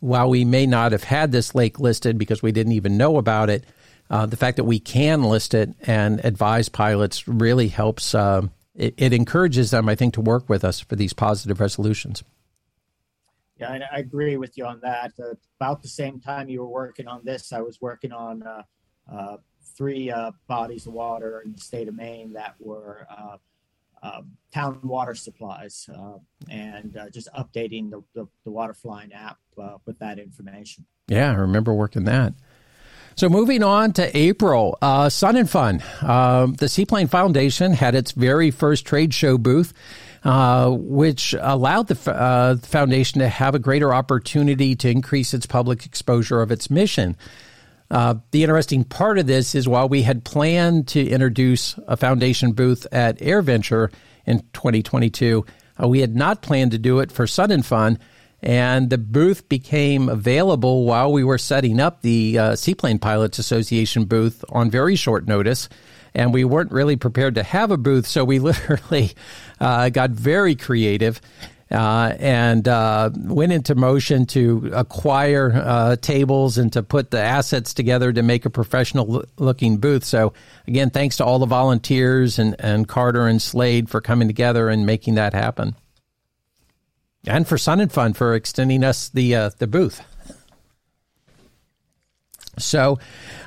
While 0.00 0.30
we 0.30 0.44
may 0.44 0.66
not 0.66 0.92
have 0.92 1.02
had 1.02 1.32
this 1.32 1.54
lake 1.54 1.80
listed 1.80 2.18
because 2.18 2.42
we 2.42 2.52
didn't 2.52 2.74
even 2.74 2.96
know 2.96 3.16
about 3.16 3.50
it, 3.50 3.64
uh, 4.10 4.26
the 4.26 4.36
fact 4.36 4.56
that 4.58 4.64
we 4.64 4.78
can 4.78 5.24
list 5.24 5.54
it 5.54 5.70
and 5.82 6.24
advise 6.24 6.68
pilots 6.68 7.26
really 7.26 7.68
helps. 7.68 8.14
Uh, 8.14 8.42
it, 8.78 8.94
it 8.96 9.12
encourages 9.12 9.72
them, 9.72 9.88
I 9.88 9.94
think, 9.94 10.14
to 10.14 10.20
work 10.20 10.48
with 10.48 10.64
us 10.64 10.80
for 10.80 10.96
these 10.96 11.12
positive 11.12 11.60
resolutions. 11.60 12.22
Yeah, 13.58 13.70
I, 13.70 13.96
I 13.96 13.98
agree 13.98 14.36
with 14.36 14.56
you 14.56 14.64
on 14.64 14.80
that. 14.80 15.12
Uh, 15.18 15.34
about 15.60 15.82
the 15.82 15.88
same 15.88 16.20
time 16.20 16.48
you 16.48 16.60
were 16.60 16.68
working 16.68 17.08
on 17.08 17.24
this, 17.24 17.52
I 17.52 17.60
was 17.60 17.80
working 17.80 18.12
on 18.12 18.44
uh, 18.44 18.62
uh, 19.12 19.36
three 19.76 20.10
uh, 20.10 20.30
bodies 20.46 20.86
of 20.86 20.92
water 20.92 21.42
in 21.44 21.52
the 21.52 21.60
state 21.60 21.88
of 21.88 21.96
Maine 21.96 22.32
that 22.34 22.54
were 22.60 23.06
uh, 23.10 23.36
uh, 24.00 24.22
town 24.54 24.78
water 24.84 25.16
supplies, 25.16 25.90
and 26.48 26.96
just 27.12 27.28
updating 27.36 27.90
the, 27.90 28.04
the, 28.14 28.28
the 28.44 28.50
Waterflying 28.50 29.12
app 29.12 29.38
with 29.86 29.98
that 29.98 30.20
information. 30.20 30.86
Yeah, 31.08 31.32
I 31.32 31.34
remember 31.34 31.74
working 31.74 32.04
that. 32.04 32.34
So 33.18 33.28
moving 33.28 33.64
on 33.64 33.94
to 33.94 34.16
April, 34.16 34.78
uh, 34.80 35.08
Sun 35.08 35.34
and 35.34 35.50
Fun. 35.50 35.82
Uh, 36.00 36.46
the 36.56 36.68
Seaplane 36.68 37.08
Foundation 37.08 37.72
had 37.72 37.96
its 37.96 38.12
very 38.12 38.52
first 38.52 38.86
trade 38.86 39.12
show 39.12 39.36
booth 39.36 39.74
uh, 40.22 40.70
which 40.70 41.34
allowed 41.40 41.88
the 41.88 42.12
uh, 42.12 42.56
foundation 42.58 43.20
to 43.20 43.28
have 43.28 43.56
a 43.56 43.58
greater 43.58 43.92
opportunity 43.92 44.76
to 44.76 44.88
increase 44.88 45.34
its 45.34 45.46
public 45.46 45.84
exposure 45.84 46.40
of 46.40 46.52
its 46.52 46.70
mission. 46.70 47.16
Uh, 47.90 48.14
the 48.30 48.44
interesting 48.44 48.84
part 48.84 49.18
of 49.18 49.26
this 49.26 49.56
is 49.56 49.68
while 49.68 49.88
we 49.88 50.02
had 50.02 50.24
planned 50.24 50.86
to 50.86 51.04
introduce 51.04 51.76
a 51.88 51.96
foundation 51.96 52.52
booth 52.52 52.86
at 52.92 53.18
AirVenture 53.18 53.92
in 54.26 54.40
2022, 54.52 55.44
uh, 55.82 55.88
we 55.88 56.00
had 56.00 56.14
not 56.14 56.40
planned 56.40 56.70
to 56.70 56.78
do 56.78 57.00
it 57.00 57.10
for 57.10 57.26
Sun 57.26 57.50
and 57.50 57.66
Fun. 57.66 57.98
And 58.40 58.88
the 58.88 58.98
booth 58.98 59.48
became 59.48 60.08
available 60.08 60.84
while 60.84 61.12
we 61.12 61.24
were 61.24 61.38
setting 61.38 61.80
up 61.80 62.02
the 62.02 62.38
uh, 62.38 62.56
Seaplane 62.56 62.98
Pilots 62.98 63.38
Association 63.38 64.04
booth 64.04 64.44
on 64.50 64.70
very 64.70 64.94
short 64.94 65.26
notice 65.26 65.68
and 66.14 66.34
we 66.34 66.44
weren't 66.44 66.72
really 66.72 66.96
prepared 66.96 67.36
to 67.36 67.42
have 67.42 67.70
a 67.70 67.76
booth, 67.76 68.06
so 68.06 68.24
we 68.24 68.38
literally 68.38 69.12
uh, 69.60 69.88
got 69.88 70.10
very 70.10 70.54
creative. 70.54 71.20
Uh, 71.70 72.16
and 72.18 72.66
uh, 72.66 73.10
went 73.14 73.52
into 73.52 73.74
motion 73.74 74.24
to 74.24 74.70
acquire 74.72 75.52
uh, 75.52 75.96
tables 75.96 76.56
and 76.56 76.72
to 76.72 76.82
put 76.82 77.10
the 77.10 77.20
assets 77.20 77.74
together 77.74 78.10
to 78.10 78.22
make 78.22 78.46
a 78.46 78.50
professional 78.50 79.22
looking 79.36 79.76
booth. 79.76 80.02
So, 80.02 80.32
again, 80.66 80.88
thanks 80.88 81.18
to 81.18 81.26
all 81.26 81.38
the 81.38 81.44
volunteers 81.44 82.38
and, 82.38 82.56
and 82.58 82.88
Carter 82.88 83.26
and 83.26 83.42
Slade 83.42 83.90
for 83.90 84.00
coming 84.00 84.28
together 84.28 84.70
and 84.70 84.86
making 84.86 85.16
that 85.16 85.34
happen. 85.34 85.76
And 87.28 87.46
for 87.46 87.58
Sun 87.58 87.80
and 87.80 87.92
Fun 87.92 88.14
for 88.14 88.34
extending 88.34 88.82
us 88.82 89.08
the, 89.10 89.34
uh, 89.34 89.50
the 89.58 89.66
booth. 89.66 90.02
So 92.58 92.98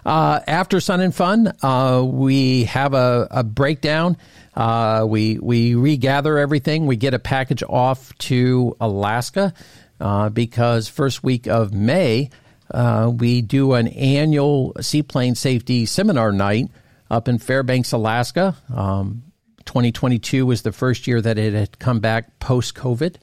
uh, 0.05 0.39
after 0.47 0.79
Sun 0.79 1.01
and 1.01 1.13
Fun, 1.13 1.53
uh, 1.61 2.03
we 2.05 2.65
have 2.65 2.93
a, 2.93 3.27
a 3.29 3.43
breakdown. 3.43 4.17
Uh, 4.55 5.05
we 5.07 5.37
we 5.39 5.75
regather 5.75 6.37
everything. 6.37 6.85
We 6.85 6.95
get 6.95 7.13
a 7.13 7.19
package 7.19 7.63
off 7.63 8.17
to 8.19 8.75
Alaska 8.79 9.53
uh, 9.99 10.29
because 10.29 10.87
first 10.87 11.23
week 11.23 11.47
of 11.47 11.73
May 11.73 12.29
uh, 12.69 13.11
we 13.13 13.41
do 13.41 13.73
an 13.73 13.87
annual 13.89 14.73
seaplane 14.81 15.35
safety 15.35 15.85
seminar 15.85 16.31
night 16.31 16.69
up 17.09 17.27
in 17.27 17.37
Fairbanks, 17.37 17.91
Alaska. 17.91 18.55
Um, 18.73 19.23
2022 19.65 20.45
was 20.45 20.63
the 20.63 20.71
first 20.71 21.07
year 21.07 21.21
that 21.21 21.37
it 21.37 21.53
had 21.53 21.79
come 21.79 21.99
back 21.99 22.39
post 22.39 22.75
COVID. 22.75 23.15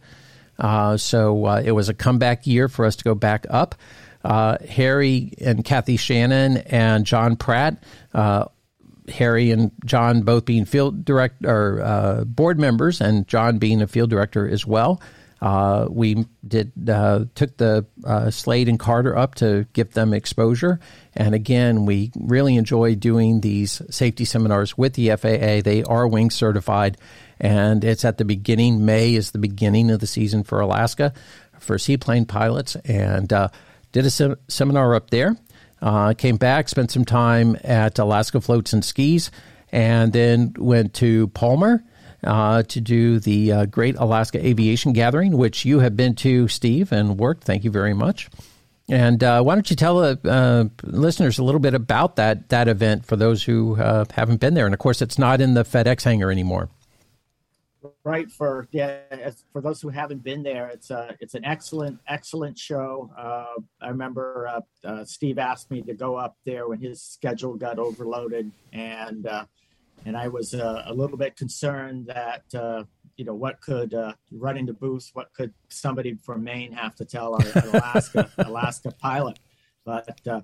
Uh, 0.58 0.96
so 0.96 1.46
it 1.56 1.70
was 1.70 1.88
a 1.88 1.94
comeback 1.94 2.46
year 2.46 2.68
for 2.68 2.84
us 2.84 2.96
to 2.96 3.04
go 3.04 3.14
back 3.14 3.46
up 3.48 3.76
uh, 4.24 4.58
Harry 4.68 5.32
and 5.40 5.64
Kathy 5.64 5.96
Shannon 5.96 6.58
and 6.58 7.04
John 7.04 7.36
Pratt. 7.36 7.82
Uh, 8.12 8.46
Harry 9.08 9.50
and 9.52 9.70
John 9.86 10.22
both 10.22 10.44
being 10.44 10.66
field 10.66 11.04
director 11.04 11.48
or 11.48 11.82
uh, 11.82 12.24
board 12.24 12.58
members, 12.58 13.00
and 13.00 13.26
John 13.26 13.58
being 13.58 13.80
a 13.80 13.86
field 13.86 14.10
director 14.10 14.46
as 14.46 14.66
well. 14.66 15.00
Uh, 15.40 15.86
we 15.88 16.26
did 16.46 16.72
uh, 16.88 17.24
took 17.34 17.56
the 17.58 17.86
uh, 18.04 18.30
Slade 18.30 18.68
and 18.68 18.78
Carter 18.78 19.16
up 19.16 19.36
to 19.36 19.66
give 19.72 19.92
them 19.92 20.12
exposure, 20.12 20.80
and 21.14 21.34
again, 21.34 21.86
we 21.86 22.10
really 22.18 22.56
enjoy 22.56 22.96
doing 22.96 23.40
these 23.40 23.80
safety 23.88 24.24
seminars 24.24 24.76
with 24.76 24.94
the 24.94 25.10
FAA. 25.10 25.62
They 25.62 25.84
are 25.84 26.08
wing 26.08 26.30
certified, 26.30 26.96
and 27.38 27.84
it's 27.84 28.04
at 28.04 28.18
the 28.18 28.24
beginning. 28.24 28.84
May 28.84 29.14
is 29.14 29.30
the 29.30 29.38
beginning 29.38 29.90
of 29.90 30.00
the 30.00 30.08
season 30.08 30.42
for 30.42 30.60
Alaska 30.60 31.12
for 31.60 31.78
seaplane 31.78 32.24
pilots, 32.24 32.74
and 32.84 33.32
uh, 33.32 33.48
did 33.92 34.06
a 34.06 34.10
sem- 34.10 34.36
seminar 34.48 34.94
up 34.94 35.10
there. 35.10 35.36
Uh, 35.80 36.14
came 36.14 36.36
back, 36.36 36.68
spent 36.68 36.90
some 36.90 37.04
time 37.04 37.56
at 37.62 38.00
Alaska 38.00 38.40
Floats 38.40 38.72
and 38.72 38.84
Skis, 38.84 39.30
and 39.70 40.12
then 40.12 40.52
went 40.58 40.94
to 40.94 41.28
Palmer 41.28 41.84
uh, 42.24 42.62
to 42.64 42.80
do 42.80 43.18
the 43.18 43.52
uh, 43.52 43.66
Great 43.66 43.96
Alaska 43.96 44.44
Aviation 44.44 44.92
Gathering, 44.92 45.36
which 45.36 45.64
you 45.64 45.80
have 45.80 45.96
been 45.96 46.14
to, 46.16 46.48
Steve, 46.48 46.92
and 46.92 47.18
worked. 47.18 47.44
Thank 47.44 47.64
you 47.64 47.70
very 47.70 47.94
much. 47.94 48.28
And 48.90 49.22
uh, 49.22 49.42
why 49.42 49.54
don't 49.54 49.68
you 49.68 49.76
tell 49.76 49.98
uh, 49.98 50.16
uh, 50.24 50.64
listeners 50.82 51.38
a 51.38 51.44
little 51.44 51.60
bit 51.60 51.74
about 51.74 52.16
that 52.16 52.48
that 52.48 52.68
event 52.68 53.04
for 53.04 53.16
those 53.16 53.42
who 53.42 53.76
uh, 53.80 54.06
haven't 54.12 54.40
been 54.40 54.54
there? 54.54 54.64
And 54.64 54.74
of 54.74 54.80
course, 54.80 55.02
it's 55.02 55.18
not 55.18 55.40
in 55.40 55.54
the 55.54 55.62
FedEx 55.62 56.04
hangar 56.04 56.30
anymore. 56.30 56.70
Right 58.02 58.30
for 58.30 58.66
yeah, 58.70 59.00
for 59.52 59.60
those 59.60 59.82
who 59.82 59.90
haven't 59.90 60.24
been 60.24 60.42
there, 60.42 60.68
it's 60.68 60.90
a 60.90 61.14
it's 61.20 61.34
an 61.34 61.44
excellent 61.44 62.00
excellent 62.08 62.58
show. 62.58 63.10
I 63.80 63.88
remember 63.88 64.62
Steve 65.04 65.38
asked 65.38 65.70
me 65.70 65.82
to 65.82 65.92
go 65.92 66.16
up 66.16 66.36
there 66.46 66.66
when 66.66 66.80
his 66.80 67.02
schedule 67.02 67.54
got 67.54 67.78
overloaded, 67.78 68.50
and 68.72 69.28
and 70.04 70.16
I 70.16 70.28
was 70.28 70.54
uh, 70.54 70.82
a 70.86 70.94
little 70.94 71.16
bit 71.16 71.36
concerned 71.36 72.06
that 72.06 72.44
uh, 72.54 72.84
you 73.16 73.24
know 73.24 73.34
what 73.34 73.60
could 73.60 73.94
uh, 73.94 74.14
running 74.30 74.66
the 74.66 74.72
booth, 74.72 75.10
what 75.12 75.32
could 75.34 75.52
somebody 75.68 76.14
from 76.14 76.44
Maine 76.44 76.72
have 76.72 76.94
to 76.96 77.04
tell 77.04 77.34
our 77.34 77.62
Alaska 77.64 78.30
Alaska 78.38 78.92
pilot, 78.92 79.38
but 79.84 80.20
uh, 80.26 80.40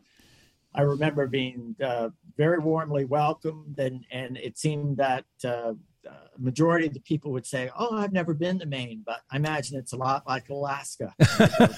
I 0.75 0.83
remember 0.83 1.27
being 1.27 1.77
uh, 1.83 2.11
very 2.37 2.59
warmly 2.59 3.05
welcomed, 3.05 3.79
and 3.79 4.05
and 4.11 4.37
it 4.37 4.59
seemed 4.59 4.99
that. 4.99 5.25
Uh, 5.45 5.75
majority 6.37 6.87
of 6.87 6.93
the 6.93 7.01
people 7.01 7.33
would 7.33 7.47
say, 7.47 7.71
"Oh, 7.79 7.97
I've 7.97 8.13
never 8.13 8.35
been 8.35 8.59
to 8.59 8.67
Maine, 8.67 9.03
but 9.07 9.23
I 9.31 9.37
imagine 9.37 9.79
it's 9.79 9.95
a 9.95 9.97
lot 9.97 10.27
like 10.27 10.51
Alaska." 10.51 11.15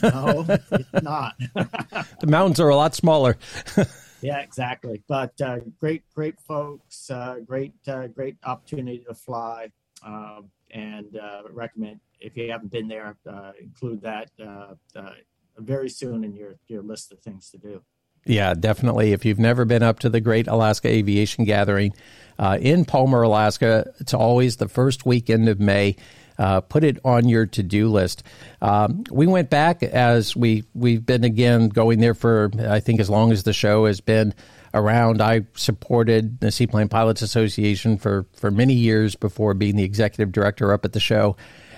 no, 0.02 0.44
it's 0.72 1.02
not. 1.04 1.34
the 1.54 2.26
mountains 2.26 2.58
are 2.58 2.68
a 2.68 2.74
lot 2.74 2.96
smaller. 2.96 3.38
Yeah, 4.20 4.38
exactly. 4.38 5.02
But 5.08 5.40
uh, 5.40 5.58
great, 5.78 6.02
great 6.14 6.40
folks, 6.40 7.10
uh, 7.10 7.36
great, 7.44 7.74
uh, 7.86 8.06
great 8.08 8.36
opportunity 8.44 9.04
to 9.06 9.14
fly, 9.14 9.70
um, 10.04 10.50
and 10.70 11.16
uh, 11.16 11.42
recommend 11.50 12.00
if 12.18 12.36
you 12.36 12.50
haven't 12.50 12.70
been 12.70 12.88
there, 12.88 13.16
uh, 13.30 13.52
include 13.60 14.00
that 14.00 14.30
uh, 14.42 14.74
very 15.58 15.88
soon 15.90 16.24
in 16.24 16.34
your 16.34 16.56
your 16.66 16.82
list 16.82 17.12
of 17.12 17.20
things 17.20 17.50
to 17.50 17.58
do. 17.58 17.82
Yeah, 18.24 18.54
definitely. 18.54 19.12
If 19.12 19.24
you've 19.24 19.38
never 19.38 19.64
been 19.64 19.82
up 19.82 20.00
to 20.00 20.08
the 20.08 20.20
Great 20.20 20.48
Alaska 20.48 20.88
Aviation 20.88 21.44
Gathering 21.44 21.92
in 22.58 22.84
Palmer, 22.84 23.22
Alaska, 23.22 23.92
it's 24.00 24.14
always 24.14 24.56
the 24.56 24.68
first 24.68 25.06
weekend 25.06 25.48
of 25.48 25.60
May. 25.60 25.94
Uh, 26.38 26.60
put 26.60 26.84
it 26.84 26.98
on 27.04 27.28
your 27.28 27.46
to-do 27.46 27.88
list. 27.88 28.22
Um, 28.60 29.04
we 29.10 29.26
went 29.26 29.50
back 29.50 29.82
as 29.82 30.36
we 30.36 30.64
we've 30.74 31.04
been 31.04 31.24
again 31.24 31.68
going 31.68 32.00
there 32.00 32.14
for 32.14 32.50
I 32.58 32.80
think 32.80 33.00
as 33.00 33.08
long 33.08 33.32
as 33.32 33.42
the 33.44 33.52
show 33.52 33.86
has 33.86 34.00
been 34.00 34.34
around. 34.74 35.22
I 35.22 35.46
supported 35.54 36.40
the 36.40 36.50
Seaplane 36.52 36.88
Pilots 36.88 37.22
Association 37.22 37.96
for 37.96 38.26
for 38.34 38.50
many 38.50 38.74
years 38.74 39.14
before 39.14 39.54
being 39.54 39.76
the 39.76 39.84
executive 39.84 40.32
director 40.32 40.72
up 40.72 40.84
at 40.84 40.92
the 40.92 41.00
show, 41.00 41.36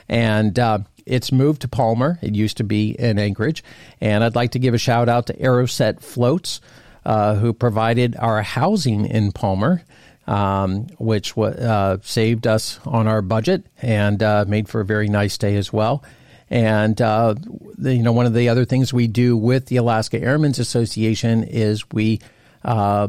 and. 0.08 0.58
Uh, 0.58 0.78
it's 1.08 1.32
moved 1.32 1.62
to 1.62 1.68
Palmer. 1.68 2.18
It 2.20 2.34
used 2.34 2.58
to 2.58 2.64
be 2.64 2.90
in 2.90 3.18
Anchorage. 3.18 3.64
And 3.98 4.22
I'd 4.22 4.36
like 4.36 4.50
to 4.50 4.58
give 4.58 4.74
a 4.74 4.78
shout 4.78 5.08
out 5.08 5.26
to 5.28 5.32
Aerocet 5.32 6.02
Floats, 6.02 6.60
uh, 7.06 7.36
who 7.36 7.54
provided 7.54 8.14
our 8.18 8.42
housing 8.42 9.06
in 9.06 9.32
Palmer 9.32 9.82
um, 10.28 10.86
which 10.98 11.36
uh, 11.36 11.96
saved 12.02 12.46
us 12.46 12.78
on 12.84 13.08
our 13.08 13.22
budget 13.22 13.64
and 13.80 14.22
uh, 14.22 14.44
made 14.46 14.68
for 14.68 14.82
a 14.82 14.84
very 14.84 15.08
nice 15.08 15.38
day 15.38 15.56
as 15.56 15.72
well. 15.72 16.04
And 16.50 17.00
uh, 17.00 17.34
the, 17.76 17.94
you 17.94 18.02
know, 18.02 18.12
one 18.12 18.26
of 18.26 18.34
the 18.34 18.50
other 18.50 18.64
things 18.64 18.92
we 18.92 19.06
do 19.06 19.36
with 19.36 19.66
the 19.66 19.76
Alaska 19.76 20.20
Airmen's 20.20 20.58
Association 20.58 21.44
is 21.44 21.90
we 21.90 22.20
uh, 22.62 23.08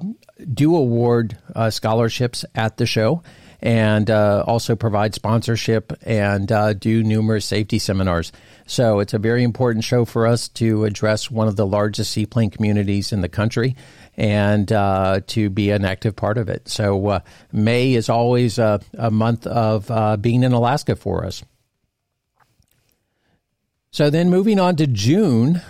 do 0.54 0.76
award 0.76 1.38
uh, 1.56 1.70
scholarships 1.70 2.46
at 2.56 2.78
the 2.78 2.86
show 2.86 3.22
and 3.62 4.10
uh, 4.10 4.44
also 4.48 4.76
provide 4.76 5.14
sponsorship 5.14 5.94
and 6.04 6.52
uh, 6.52 6.74
do 6.74 7.04
numerous 7.04 7.46
safety 7.46 7.80
seminars. 7.80 8.32
So 8.66 9.00
it's 9.00 9.14
a 9.14 9.20
very 9.20 9.44
important 9.44 9.84
show 9.84 10.06
for 10.06 10.28
us 10.28 10.48
to 10.50 10.86
address 10.86 11.30
one 11.30 11.48
of 11.48 11.56
the 11.56 11.66
largest 11.66 12.12
seaplane 12.12 12.52
communities 12.52 13.12
in 13.12 13.22
the 13.22 13.30
country 13.30 13.76
and 14.16 14.72
uh, 14.72 15.22
to 15.28 15.50
be 15.50 15.72
an 15.72 15.86
active 15.86 16.16
part 16.16 16.38
of 16.38 16.50
it. 16.50 16.68
So 16.70 17.08
uh, 17.08 17.20
May 17.52 17.94
is 17.94 18.10
always 18.10 18.60
a, 18.60 18.82
a 18.98 19.12
month 19.12 19.48
of 19.48 19.90
uh, 19.90 20.18
being 20.18 20.44
in 20.44 20.54
Alaska 20.54 20.96
for 20.96 21.26
us. 21.26 21.44
So 23.92 24.10
then 24.10 24.30
moving 24.30 24.60
on 24.60 24.76
to 24.78 24.88
June, 24.88 25.62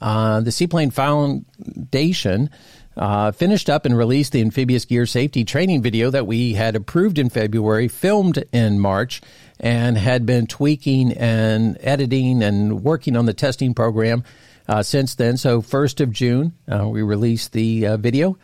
uh, 0.00 0.40
the 0.40 0.50
Seaplane 0.50 0.90
Foundation 0.90 2.50
uh, 2.96 3.32
finished 3.32 3.70
up 3.70 3.86
and 3.86 3.96
released 3.96 4.32
the 4.32 4.40
amphibious 4.40 4.84
gear 4.84 5.06
safety 5.06 5.44
training 5.44 5.82
video 5.82 6.10
that 6.10 6.26
we 6.26 6.54
had 6.54 6.76
approved 6.76 7.18
in 7.18 7.28
February, 7.28 7.88
filmed 7.88 8.44
in 8.52 8.78
March, 8.78 9.20
and 9.58 9.96
had 9.96 10.26
been 10.26 10.46
tweaking 10.46 11.12
and 11.12 11.78
editing 11.80 12.42
and 12.42 12.82
working 12.82 13.16
on 13.16 13.26
the 13.26 13.34
testing 13.34 13.74
program 13.74 14.24
uh, 14.68 14.82
since 14.82 15.14
then. 15.14 15.36
So, 15.36 15.62
1st 15.62 16.00
of 16.00 16.12
June, 16.12 16.52
uh, 16.70 16.88
we 16.88 17.02
released 17.02 17.52
the 17.52 17.86
uh, 17.86 17.96
video. 17.96 18.38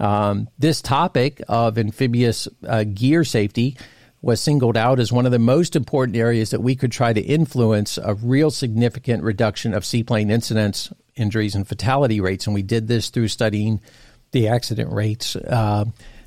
Um, 0.00 0.48
this 0.58 0.80
topic 0.80 1.42
of 1.48 1.76
amphibious 1.76 2.46
uh, 2.66 2.84
gear 2.84 3.24
safety 3.24 3.76
was 4.20 4.40
singled 4.40 4.76
out 4.76 4.98
as 4.98 5.12
one 5.12 5.26
of 5.26 5.32
the 5.32 5.38
most 5.38 5.76
important 5.76 6.16
areas 6.16 6.50
that 6.50 6.60
we 6.60 6.74
could 6.74 6.90
try 6.90 7.12
to 7.12 7.20
influence 7.20 7.98
a 7.98 8.14
real 8.14 8.50
significant 8.50 9.22
reduction 9.22 9.74
of 9.74 9.84
seaplane 9.84 10.30
incidents, 10.30 10.92
injuries, 11.18 11.54
and 11.54 11.66
fatality 11.66 12.20
rates. 12.20 12.46
And 12.46 12.54
we 12.54 12.62
did 12.62 12.88
this 12.88 13.10
through 13.10 13.28
studying 13.28 13.80
the 14.32 14.48
accident 14.48 14.92
rates 14.92 15.36
uh, 15.36 15.84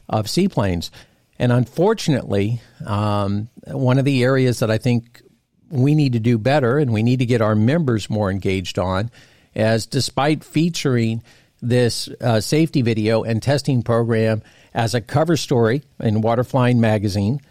of 0.09 0.29
seaplanes. 0.29 0.91
And 1.39 1.51
unfortunately, 1.51 2.61
um, 2.85 3.49
one 3.67 3.97
of 3.97 4.05
the 4.05 4.23
areas 4.23 4.59
that 4.59 4.69
I 4.69 4.77
think 4.77 5.21
we 5.69 5.95
need 5.95 6.13
to 6.13 6.19
do 6.19 6.37
better 6.37 6.77
and 6.77 6.91
we 6.91 7.01
need 7.01 7.19
to 7.19 7.25
get 7.25 7.41
our 7.41 7.55
members 7.55 8.09
more 8.09 8.29
engaged 8.29 8.77
on 8.77 9.09
as 9.55 9.85
despite 9.85 10.43
featuring 10.43 11.23
this 11.61 12.09
uh, 12.19 12.41
safety 12.41 12.81
video 12.81 13.23
and 13.23 13.41
testing 13.41 13.83
program 13.83 14.41
as 14.73 14.93
a 14.93 15.01
cover 15.01 15.37
story 15.37 15.83
in 15.99 16.21
Waterflying 16.21 16.77
Magazine, 16.77 17.41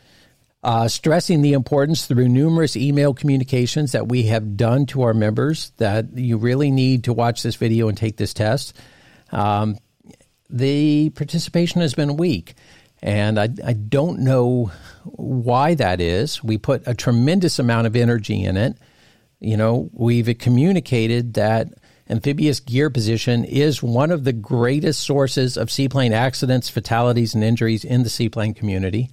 uh, 0.63 0.89
stressing 0.89 1.43
the 1.43 1.55
importance 1.55 2.07
through 2.07 2.29
numerous 2.29 2.77
email 2.77 3.15
communications 3.15 3.93
that 3.93 4.09
we 4.09 4.25
have 4.25 4.57
done 4.57 4.87
to 4.87 5.03
our 5.03 5.15
members 5.15 5.73
that 5.79 6.17
you 6.17 6.37
really 6.37 6.71
need 6.71 7.05
to 7.05 7.13
watch 7.13 7.43
this 7.43 7.57
video 7.57 7.89
and 7.89 7.97
take 7.97 8.17
this 8.17 8.35
test. 8.35 8.77
Um, 9.33 9.79
the 10.51 11.11
participation 11.11 11.81
has 11.81 11.95
been 11.95 12.17
weak. 12.17 12.55
And 13.03 13.39
I, 13.39 13.49
I 13.65 13.73
don't 13.73 14.21
know 14.21 14.71
why 15.05 15.75
that 15.75 16.01
is. 16.01 16.45
We 16.45 16.59
put 16.59 16.87
a 16.87 16.95
tremendous 16.95 17.59
amount 17.59 17.87
of 17.87 17.97
energy 17.97 18.45
in 18.45 18.57
it. 18.57 18.77
You 19.39 19.57
know, 19.57 19.89
we've 19.95 20.37
communicated 20.39 21.35
that 21.35 21.69
amphibious 22.11 22.61
gear 22.61 22.91
position 22.91 23.45
is 23.45 23.83
one 23.83 24.11
of 24.11 24.25
the 24.25 24.35
greatest 24.35 25.01
sources 25.01 25.57
of 25.57 25.71
seaplane 25.71 26.13
accidents, 26.13 26.69
fatalities, 26.69 27.35
and 27.35 27.43
injuries 27.43 27.85
in 27.85 28.03
the 28.03 28.11
seaplane 28.11 28.53
community. 28.53 29.09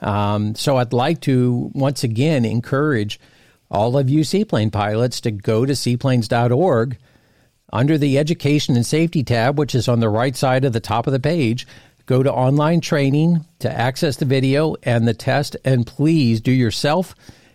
Um, 0.00 0.54
so 0.54 0.76
I'd 0.76 0.92
like 0.92 1.20
to 1.22 1.70
once 1.74 2.04
again 2.04 2.44
encourage 2.44 3.18
all 3.70 3.96
of 3.96 4.08
you 4.08 4.24
seaplane 4.24 4.70
pilots 4.70 5.20
to 5.22 5.30
go 5.30 5.66
to 5.66 5.74
seaplanes.org 5.74 6.98
under 7.72 7.98
the 7.98 8.18
Education 8.18 8.76
and 8.76 8.86
Safety 8.86 9.24
tab, 9.24 9.58
which 9.58 9.74
is 9.74 9.88
on 9.88 10.00
the 10.00 10.08
right 10.08 10.36
side 10.36 10.64
of 10.64 10.72
the 10.72 10.80
top 10.80 11.06
of 11.06 11.12
the 11.12 11.20
page. 11.20 11.66
Go 12.06 12.22
to 12.22 12.32
online 12.32 12.80
training 12.80 13.44
to 13.58 13.72
access 13.72 14.16
the 14.16 14.24
video 14.24 14.76
and 14.84 15.08
the 15.08 15.14
test, 15.14 15.56
and 15.64 15.86
please 15.86 16.40
do 16.40 16.52
yourself 16.52 17.14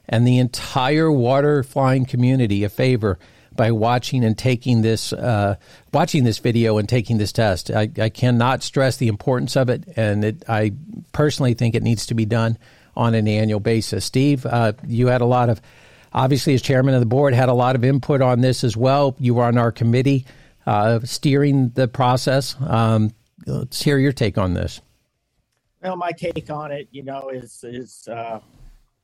and 0.10 0.28
the 0.28 0.40
entire 0.40 1.10
water 1.10 1.64
flying 1.64 2.06
community 2.06 2.66
a 2.66 2.70
favor 2.70 3.18
by 3.56 3.72
watching 3.72 4.24
and 4.24 4.38
taking 4.38 4.82
this 4.82 5.14
uh, 5.14 5.56
watching 5.94 6.24
this 6.24 6.40
video 6.40 6.78
and 6.78 6.88
taking 6.88 7.18
this 7.18 7.32
test. 7.32 7.72
I, 7.72 7.90
I 8.00 8.10
cannot 8.10 8.64
stress 8.64 8.98
the 8.98 9.08
importance 9.08 9.56
of 9.56 9.70
it, 9.70 9.84
and 9.96 10.24
it, 10.24 10.44
I 10.48 10.74
personally 11.12 11.54
think 11.54 11.76
it 11.76 11.84
needs 11.84 12.06
to 12.08 12.14
be 12.14 12.26
done 12.26 12.58
on 12.96 13.14
an 13.14 13.28
annual 13.28 13.60
basis. 13.60 14.06
Steve, 14.06 14.46
uh, 14.46 14.74
you 14.86 15.08
had 15.08 15.22
a 15.22 15.26
lot 15.26 15.50
of 15.50 15.62
obviously 16.14 16.54
as 16.54 16.62
chairman 16.62 16.94
of 16.94 17.00
the 17.00 17.06
board 17.06 17.34
had 17.34 17.50
a 17.50 17.54
lot 17.54 17.76
of 17.76 17.84
input 17.84 18.22
on 18.22 18.42
this 18.42 18.64
as 18.64 18.76
well. 18.76 19.16
You 19.20 19.36
were 19.36 19.44
on 19.44 19.58
our 19.58 19.72
committee 19.72 20.26
uh, 20.66 21.00
steering 21.04 21.70
the 21.70 21.88
process. 21.88 22.56
Um, 22.60 23.12
let's 23.46 23.82
hear 23.82 23.98
your 23.98 24.12
take 24.12 24.38
on 24.38 24.54
this. 24.54 24.82
Well, 25.82 25.96
my 25.96 26.12
take 26.12 26.50
on 26.50 26.72
it, 26.72 26.88
you 26.92 27.04
know, 27.04 27.30
is 27.30 27.64
is 27.64 28.08
uh, 28.08 28.40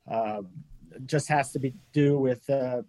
uh, 0.10 0.42
just 1.06 1.28
has 1.28 1.52
to 1.54 1.60
be 1.60 1.74
do 1.92 2.20
with 2.20 2.48
uh, 2.50 2.84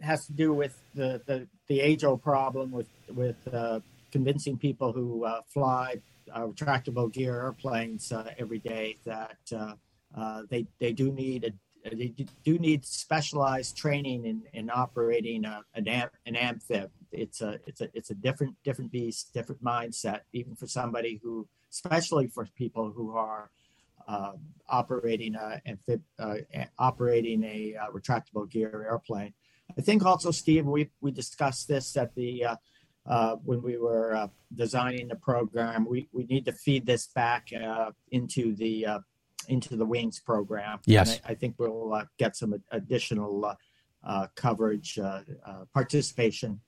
has 0.00 0.26
to 0.26 0.32
do 0.32 0.52
with 0.52 0.80
the 0.94 1.20
the, 1.26 1.46
the 1.66 1.80
age 1.80 2.04
old 2.04 2.22
problem 2.22 2.70
with 2.70 2.88
with 3.14 3.36
uh, 3.52 3.80
convincing 4.12 4.56
people 4.56 4.92
who 4.92 5.24
uh, 5.24 5.40
fly 5.48 5.96
uh, 6.32 6.46
retractable 6.46 7.12
gear 7.12 7.40
airplanes 7.40 8.12
uh, 8.12 8.30
every 8.38 8.58
day 8.58 8.96
that 9.04 9.38
uh, 10.16 10.42
they 10.50 10.66
they 10.78 10.92
do 10.92 11.12
need 11.12 11.44
a 11.44 11.52
they 11.90 12.12
do 12.44 12.58
need 12.58 12.84
specialized 12.84 13.76
training 13.76 14.26
in, 14.26 14.42
in 14.52 14.70
operating 14.70 15.44
a, 15.44 15.62
an, 15.74 15.88
an 16.26 16.36
amphib. 16.36 16.90
It's 17.12 17.40
a 17.40 17.58
it's 17.66 17.80
a 17.80 17.88
it's 17.94 18.10
a 18.10 18.14
different 18.14 18.56
different 18.64 18.92
beast, 18.92 19.32
different 19.32 19.62
mindset, 19.62 20.20
even 20.32 20.54
for 20.54 20.66
somebody 20.66 21.20
who, 21.22 21.46
especially 21.70 22.26
for 22.26 22.46
people 22.56 22.92
who 22.94 23.16
are 23.16 23.50
uh, 24.06 24.32
operating 24.68 25.34
a 25.34 25.60
amphib, 25.66 26.02
uh, 26.18 26.36
operating 26.78 27.44
a 27.44 27.76
uh, 27.76 27.90
retractable 27.90 28.48
gear 28.50 28.86
airplane. 28.88 29.32
I 29.76 29.80
think 29.82 30.04
also, 30.04 30.30
Steve, 30.30 30.66
we 30.66 30.90
we 31.00 31.10
discussed 31.10 31.68
this 31.68 31.96
at 31.96 32.14
the 32.14 32.46
uh, 33.08 33.36
when 33.36 33.62
we 33.62 33.78
were 33.78 34.14
uh, 34.14 34.28
designing 34.54 35.08
the 35.08 35.16
program. 35.16 35.86
We, 35.88 36.08
we 36.12 36.24
need 36.24 36.44
to 36.44 36.52
feed 36.52 36.84
this 36.84 37.06
back 37.06 37.48
uh, 37.58 37.92
into 38.10 38.54
the 38.54 38.86
uh, 38.86 38.98
into 39.48 39.76
the 39.76 39.86
wings 39.86 40.20
program. 40.20 40.78
Yes, 40.84 41.18
I, 41.24 41.30
I, 41.30 41.34
think 41.34 41.54
we'll 41.56 41.94
uh, 41.94 42.04
get 42.18 42.36
some 42.36 42.62
additional 42.70 43.56
uh, 44.04 44.26
coverage 44.34 44.98
participation 45.72 46.60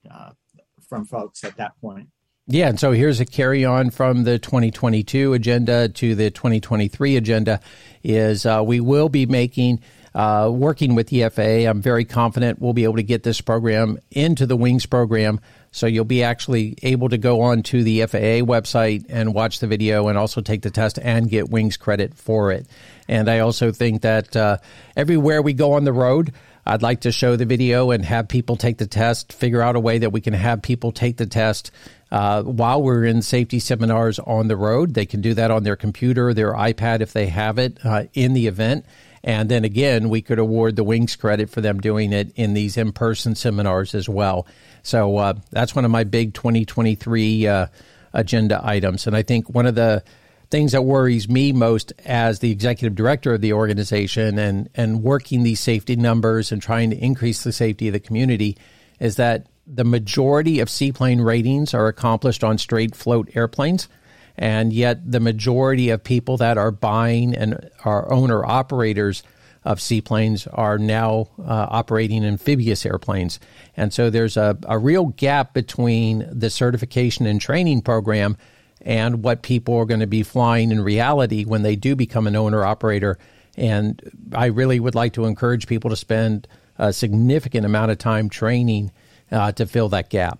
from 0.89 1.05
folks 1.05 1.43
at 1.43 1.55
that 1.57 1.79
point. 1.79 2.09
Yeah, 2.47 2.69
and 2.69 2.79
so 2.79 2.91
here's 2.91 3.19
a 3.19 3.25
carry 3.25 3.63
on 3.63 3.91
from 3.91 4.23
the 4.23 4.39
2022 4.39 5.33
agenda 5.33 5.89
to 5.89 6.15
the 6.15 6.31
2023 6.31 7.17
agenda. 7.17 7.59
Is 8.03 8.45
we 8.45 8.79
will 8.79 9.09
be 9.09 9.27
making 9.27 9.81
uh, 10.13 10.49
working 10.53 10.95
with 10.95 11.07
the 11.07 11.29
FAA, 11.29 11.69
I'm 11.69 11.81
very 11.81 12.05
confident 12.05 12.61
we'll 12.61 12.73
be 12.73 12.83
able 12.83 12.97
to 12.97 13.03
get 13.03 13.23
this 13.23 13.39
program 13.41 13.97
into 14.11 14.45
the 14.45 14.57
Wings 14.57 14.85
program. 14.85 15.39
So 15.71 15.87
you'll 15.87 16.03
be 16.03 16.23
actually 16.23 16.77
able 16.83 17.07
to 17.09 17.17
go 17.17 17.41
on 17.41 17.63
to 17.63 17.81
the 17.81 18.05
FAA 18.05 18.43
website 18.43 19.05
and 19.07 19.33
watch 19.33 19.59
the 19.59 19.67
video 19.67 20.09
and 20.09 20.17
also 20.17 20.41
take 20.41 20.63
the 20.63 20.69
test 20.69 20.99
and 21.01 21.29
get 21.29 21.49
Wings 21.49 21.77
credit 21.77 22.13
for 22.13 22.51
it. 22.51 22.67
And 23.07 23.29
I 23.29 23.39
also 23.39 23.71
think 23.71 24.01
that 24.01 24.35
uh, 24.35 24.57
everywhere 24.97 25.41
we 25.41 25.53
go 25.53 25.73
on 25.73 25.85
the 25.85 25.93
road, 25.93 26.33
I'd 26.65 26.81
like 26.81 27.01
to 27.01 27.11
show 27.11 27.37
the 27.37 27.45
video 27.45 27.91
and 27.91 28.03
have 28.05 28.27
people 28.27 28.57
take 28.57 28.77
the 28.77 28.87
test, 28.87 29.33
figure 29.33 29.61
out 29.61 29.75
a 29.75 29.79
way 29.79 29.99
that 29.99 30.11
we 30.11 30.21
can 30.21 30.33
have 30.33 30.61
people 30.61 30.91
take 30.91 31.17
the 31.17 31.25
test 31.25 31.71
uh, 32.11 32.43
while 32.43 32.81
we're 32.81 33.05
in 33.05 33.21
safety 33.21 33.59
seminars 33.59 34.19
on 34.19 34.47
the 34.47 34.57
road. 34.57 34.93
They 34.93 35.05
can 35.05 35.21
do 35.21 35.33
that 35.35 35.51
on 35.51 35.63
their 35.63 35.75
computer, 35.75 36.33
their 36.33 36.53
iPad 36.53 36.99
if 36.99 37.13
they 37.13 37.27
have 37.27 37.57
it 37.57 37.79
uh, 37.83 38.03
in 38.13 38.33
the 38.33 38.47
event. 38.47 38.85
And 39.23 39.49
then 39.49 39.63
again, 39.63 40.09
we 40.09 40.21
could 40.21 40.39
award 40.39 40.75
the 40.75 40.83
Wings 40.83 41.15
credit 41.15 41.49
for 41.49 41.61
them 41.61 41.79
doing 41.79 42.11
it 42.11 42.31
in 42.35 42.53
these 42.53 42.77
in 42.77 42.91
person 42.91 43.35
seminars 43.35 43.93
as 43.93 44.09
well. 44.09 44.47
So 44.83 45.17
uh, 45.17 45.33
that's 45.51 45.75
one 45.75 45.85
of 45.85 45.91
my 45.91 46.03
big 46.03 46.33
2023 46.33 47.47
uh, 47.47 47.67
agenda 48.13 48.59
items. 48.63 49.05
And 49.05 49.15
I 49.15 49.21
think 49.21 49.49
one 49.49 49.65
of 49.65 49.75
the 49.75 50.03
things 50.49 50.73
that 50.73 50.81
worries 50.83 51.29
me 51.29 51.53
most 51.53 51.93
as 52.05 52.39
the 52.39 52.51
executive 52.51 52.95
director 52.95 53.33
of 53.33 53.41
the 53.41 53.53
organization 53.53 54.37
and, 54.37 54.69
and 54.75 55.01
working 55.01 55.43
these 55.43 55.59
safety 55.61 55.95
numbers 55.95 56.51
and 56.51 56.61
trying 56.61 56.89
to 56.89 56.97
increase 56.97 57.43
the 57.43 57.53
safety 57.53 57.87
of 57.87 57.93
the 57.93 57.99
community 57.99 58.57
is 58.99 59.15
that 59.15 59.47
the 59.65 59.85
majority 59.85 60.59
of 60.59 60.69
seaplane 60.69 61.21
ratings 61.21 61.73
are 61.73 61.87
accomplished 61.87 62.43
on 62.43 62.57
straight 62.57 62.95
float 62.95 63.29
airplanes 63.35 63.87
and 64.37 64.73
yet 64.73 65.11
the 65.11 65.19
majority 65.19 65.89
of 65.89 66.03
people 66.03 66.37
that 66.37 66.57
are 66.57 66.71
buying 66.71 67.35
and 67.35 67.69
are 67.83 68.11
owner 68.11 68.45
operators 68.45 69.23
of 69.63 69.79
seaplanes 69.79 70.47
are 70.47 70.79
now 70.79 71.27
uh, 71.39 71.67
operating 71.69 72.25
amphibious 72.25 72.85
airplanes. 72.85 73.39
And 73.77 73.93
so 73.93 74.09
there's 74.09 74.37
a, 74.37 74.57
a 74.67 74.77
real 74.77 75.07
gap 75.07 75.53
between 75.53 76.27
the 76.31 76.49
certification 76.49 77.27
and 77.27 77.39
training 77.39 77.81
program 77.81 78.37
and 78.81 79.23
what 79.23 79.43
people 79.43 79.77
are 79.77 79.85
going 79.85 79.99
to 79.99 80.07
be 80.07 80.23
flying 80.23 80.71
in 80.71 80.81
reality 80.81 81.45
when 81.45 81.61
they 81.61 81.75
do 81.75 81.95
become 81.95 82.25
an 82.25 82.35
owner 82.35 82.65
operator. 82.65 83.19
And 83.55 84.01
I 84.33 84.47
really 84.47 84.79
would 84.79 84.95
like 84.95 85.13
to 85.13 85.25
encourage 85.25 85.67
people 85.67 85.91
to 85.91 85.95
spend 85.95 86.47
a 86.79 86.91
significant 86.91 87.65
amount 87.65 87.91
of 87.91 87.99
time 87.99 88.29
training 88.29 88.91
uh, 89.31 89.51
to 89.51 89.67
fill 89.67 89.89
that 89.89 90.09
gap. 90.09 90.39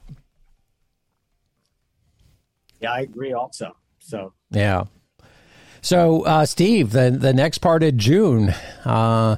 Yeah, 2.79 2.93
I 2.93 3.01
agree 3.01 3.33
also. 3.33 3.75
So 4.01 4.33
yeah. 4.49 4.85
So 5.81 6.25
uh, 6.25 6.45
Steve, 6.45 6.91
the 6.91 7.11
the 7.11 7.33
next 7.33 7.59
part 7.59 7.83
of 7.83 7.97
June, 7.97 8.53
uh, 8.83 9.37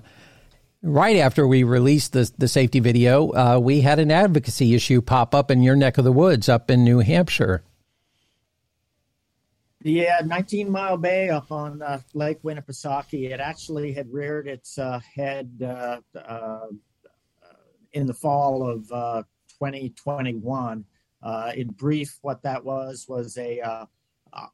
right 0.81 1.17
after 1.17 1.47
we 1.47 1.63
released 1.63 2.13
the 2.13 2.31
the 2.37 2.47
safety 2.47 2.79
video, 2.79 3.31
uh, 3.33 3.59
we 3.59 3.81
had 3.81 3.99
an 3.99 4.11
advocacy 4.11 4.73
issue 4.73 5.01
pop 5.01 5.35
up 5.35 5.51
in 5.51 5.61
your 5.63 5.75
neck 5.75 5.97
of 5.97 6.03
the 6.03 6.11
woods, 6.11 6.49
up 6.49 6.71
in 6.71 6.83
New 6.83 6.99
Hampshire. 6.99 7.63
Yeah, 9.85 10.21
19 10.23 10.71
Mile 10.71 10.95
Bay 10.95 11.29
up 11.29 11.51
on 11.51 11.81
uh, 11.81 11.99
Lake 12.13 12.41
Winnipesaukee. 12.41 13.31
It 13.31 13.41
actually 13.41 13.91
had 13.91 14.11
reared 14.13 14.47
its 14.47 14.77
uh, 14.77 15.01
head 15.13 15.61
uh, 15.61 16.67
in 17.91 18.07
the 18.07 18.13
fall 18.13 18.65
of 18.65 18.87
2021. 19.59 20.85
in 21.53 21.67
brief, 21.71 22.17
what 22.21 22.41
that 22.43 22.63
was 22.63 23.05
was 23.09 23.37
a 23.37 23.87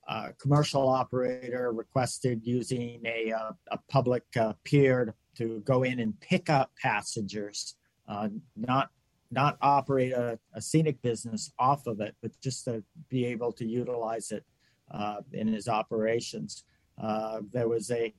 a 0.08 0.34
commercial 0.40 0.88
operator 0.88 1.72
requested 1.72 2.42
using 2.44 3.02
a, 3.06 3.32
uh, 3.32 3.52
a 3.72 3.80
public 3.90 4.24
uh, 4.40 4.54
pier 4.64 5.16
to 5.38 5.62
go 5.62 5.84
in 5.84 6.00
and 6.00 6.20
pick 6.20 6.50
up 6.50 6.72
passengers, 6.82 7.76
uh, 8.08 8.30
not 8.56 8.90
not 9.32 9.60
operate 9.62 10.12
a, 10.12 10.40
a, 10.56 10.62
scenic 10.62 11.00
business 11.04 11.52
off 11.60 11.86
of 11.86 12.02
it, 12.02 12.16
but 12.20 12.32
just 12.42 12.66
to 12.66 12.84
be 13.10 13.26
able 13.26 13.52
to 13.52 13.64
utilize 13.64 14.32
it 14.32 14.44
uh, 14.90 15.18
in 15.34 15.48
his 15.48 15.68
operations. 15.68 16.64
Uh, 17.00 17.42
there 17.54 17.68
was 17.68 17.92
a 17.92 18.12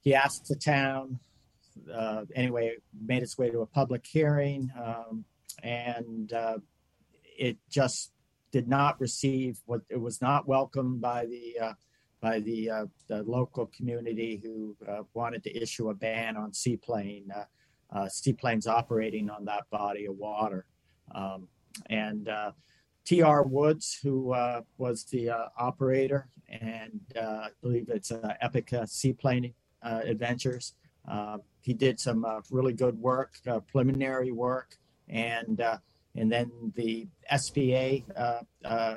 he 0.00 0.12
asked 0.12 0.48
the 0.48 0.56
town 0.56 1.20
uh, 1.94 2.24
anyway, 2.34 2.74
made 3.00 3.22
its 3.22 3.38
way 3.38 3.48
to 3.48 3.60
a 3.60 3.66
public 3.66 4.04
hearing, 4.04 4.72
um, 4.76 5.24
and 5.62 6.32
it 7.38 7.56
just 7.70 8.12
did 8.52 8.68
not 8.68 9.00
receive 9.00 9.60
what 9.66 9.80
it 9.88 10.00
was 10.00 10.20
not 10.20 10.46
welcomed 10.46 11.00
by 11.00 11.26
the 11.26 11.58
uh, 11.60 11.72
by 12.20 12.40
the, 12.40 12.70
uh, 12.70 12.86
the 13.08 13.22
local 13.22 13.66
community 13.74 14.40
who 14.42 14.76
uh, 14.88 15.02
wanted 15.14 15.42
to 15.42 15.56
issue 15.56 15.90
a 15.90 15.94
ban 15.94 16.36
on 16.36 16.52
seaplane 16.52 17.24
uh, 17.34 17.44
uh, 17.92 18.08
seaplanes 18.08 18.66
operating 18.66 19.30
on 19.30 19.44
that 19.44 19.68
body 19.70 20.06
of 20.06 20.16
water. 20.16 20.66
Um, 21.14 21.48
and 21.88 22.28
uh, 22.28 22.52
T.R. 23.04 23.42
Woods, 23.44 23.98
who 24.02 24.34
was 24.76 25.04
the 25.04 25.30
operator, 25.58 26.28
and 26.48 27.00
I 27.16 27.48
believe 27.62 27.88
it's 27.88 28.12
Epica 28.12 28.88
Seaplane 28.88 29.54
Adventures. 29.82 30.74
he 31.62 31.72
did 31.72 31.98
some 31.98 32.24
really 32.50 32.74
good 32.74 32.96
work, 33.00 33.38
preliminary 33.66 34.30
work, 34.30 34.76
and 35.08 35.60
and 36.16 36.30
then 36.30 36.50
the 36.74 37.06
SPA 37.36 37.98
uh, 38.16 38.40
uh, 38.64 38.68
uh, 38.68 38.96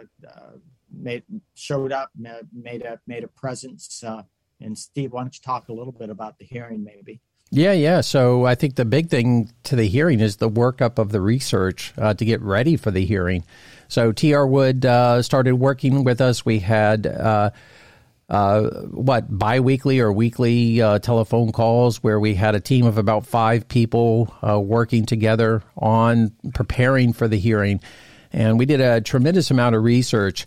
made 0.91 1.23
showed 1.56 1.91
up, 1.91 2.10
made 2.15 2.82
a 2.82 2.99
made 3.08 3.23
a 3.23 3.28
presence. 3.28 4.04
Uh, 4.04 4.23
and 4.62 4.78
Steve, 4.78 5.12
why 5.12 5.21
don't 5.21 5.36
you 5.36 5.41
talk 5.43 5.69
a 5.69 5.73
little 5.73 5.93
bit 5.93 6.10
about 6.10 6.38
the 6.38 6.45
hearing, 6.45 6.84
maybe? 6.84 7.19
Yeah, 7.52 7.73
yeah. 7.73 8.02
So 8.02 8.45
I 8.45 8.56
think 8.56 8.76
the 8.76 8.86
big 8.86 9.10
thing 9.10 9.52
to 9.63 9.76
the 9.76 9.88
hearing 9.88 10.19
is 10.19 10.38
the 10.38 10.49
workup 10.49 10.97
of 10.97 11.12
the 11.12 11.21
research 11.21 11.93
uh, 11.97 12.13
to 12.15 12.26
get 12.26 12.41
ready 12.41 12.78
for 12.78 12.89
the 12.89 13.06
hearing. 13.06 13.43
So 13.88 14.12
TR 14.12 14.45
Wood 14.45 14.84
started 15.23 15.56
working 15.56 16.04
with 16.04 16.19
us. 16.19 16.45
We 16.45 16.60
had 16.60 17.06
uh, 18.29 18.69
what 18.91 19.25
biweekly 19.38 19.99
or 19.99 20.12
weekly 20.12 20.81
uh, 20.81 20.99
telephone 20.99 21.51
calls 21.51 22.01
where 22.01 22.19
we 22.19 22.36
had 22.36 22.55
a 22.55 22.59
team 22.59 22.86
of 22.86 22.97
about 22.97 23.25
five 23.25 23.67
people 23.67 24.33
uh, 24.41 24.59
working 24.59 25.05
together 25.05 25.62
on 25.77 26.31
preparing 26.53 27.13
for 27.13 27.27
the 27.27 27.38
hearing, 27.38 27.81
and 28.31 28.57
we 28.57 28.65
did 28.65 28.81
a 28.81 29.01
tremendous 29.01 29.51
amount 29.51 29.75
of 29.75 29.83
research. 29.83 30.45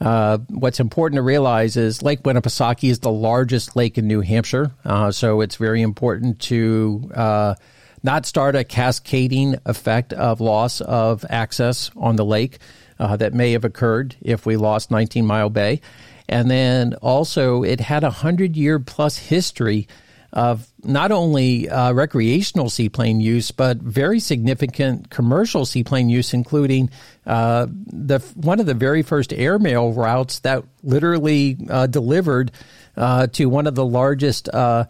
Uh, 0.00 0.38
what's 0.48 0.80
important 0.80 1.16
to 1.16 1.22
realize 1.22 1.76
is 1.76 2.02
Lake 2.02 2.22
Winnipesaukee 2.22 2.88
is 2.88 3.00
the 3.00 3.10
largest 3.10 3.76
lake 3.76 3.98
in 3.98 4.06
New 4.06 4.20
Hampshire, 4.20 4.72
uh, 4.84 5.10
so 5.10 5.40
it's 5.40 5.56
very 5.56 5.82
important 5.82 6.40
to 6.40 7.10
uh, 7.14 7.54
not 8.02 8.24
start 8.24 8.56
a 8.56 8.64
cascading 8.64 9.56
effect 9.66 10.12
of 10.12 10.40
loss 10.40 10.80
of 10.80 11.26
access 11.28 11.90
on 11.96 12.16
the 12.16 12.24
lake 12.24 12.58
that 12.98 13.32
may 13.32 13.52
have 13.52 13.64
occurred 13.64 14.16
if 14.20 14.44
we 14.44 14.56
lost 14.56 14.90
19 14.90 15.24
Mile 15.24 15.50
Bay. 15.50 15.80
And 16.28 16.50
then 16.50 16.94
also, 16.94 17.62
it 17.62 17.80
had 17.80 18.04
a 18.04 18.10
hundred 18.10 18.56
year 18.56 18.78
plus 18.78 19.16
history 19.16 19.88
of 20.32 20.70
not 20.84 21.10
only 21.10 21.68
uh, 21.70 21.92
recreational 21.92 22.68
seaplane 22.68 23.20
use, 23.20 23.50
but 23.50 23.78
very 23.78 24.20
significant 24.20 25.08
commercial 25.08 25.64
seaplane 25.64 26.10
use, 26.10 26.34
including 26.34 26.90
uh, 27.26 27.66
the 27.86 28.18
one 28.34 28.60
of 28.60 28.66
the 28.66 28.74
very 28.74 29.02
first 29.02 29.32
airmail 29.32 29.92
routes 29.92 30.40
that 30.40 30.64
literally 30.82 31.56
uh, 31.70 31.86
delivered 31.86 32.52
uh, 32.96 33.26
to 33.28 33.46
one 33.46 33.66
of 33.66 33.74
the 33.74 33.86
largest 33.86 34.48
uh, 34.50 34.84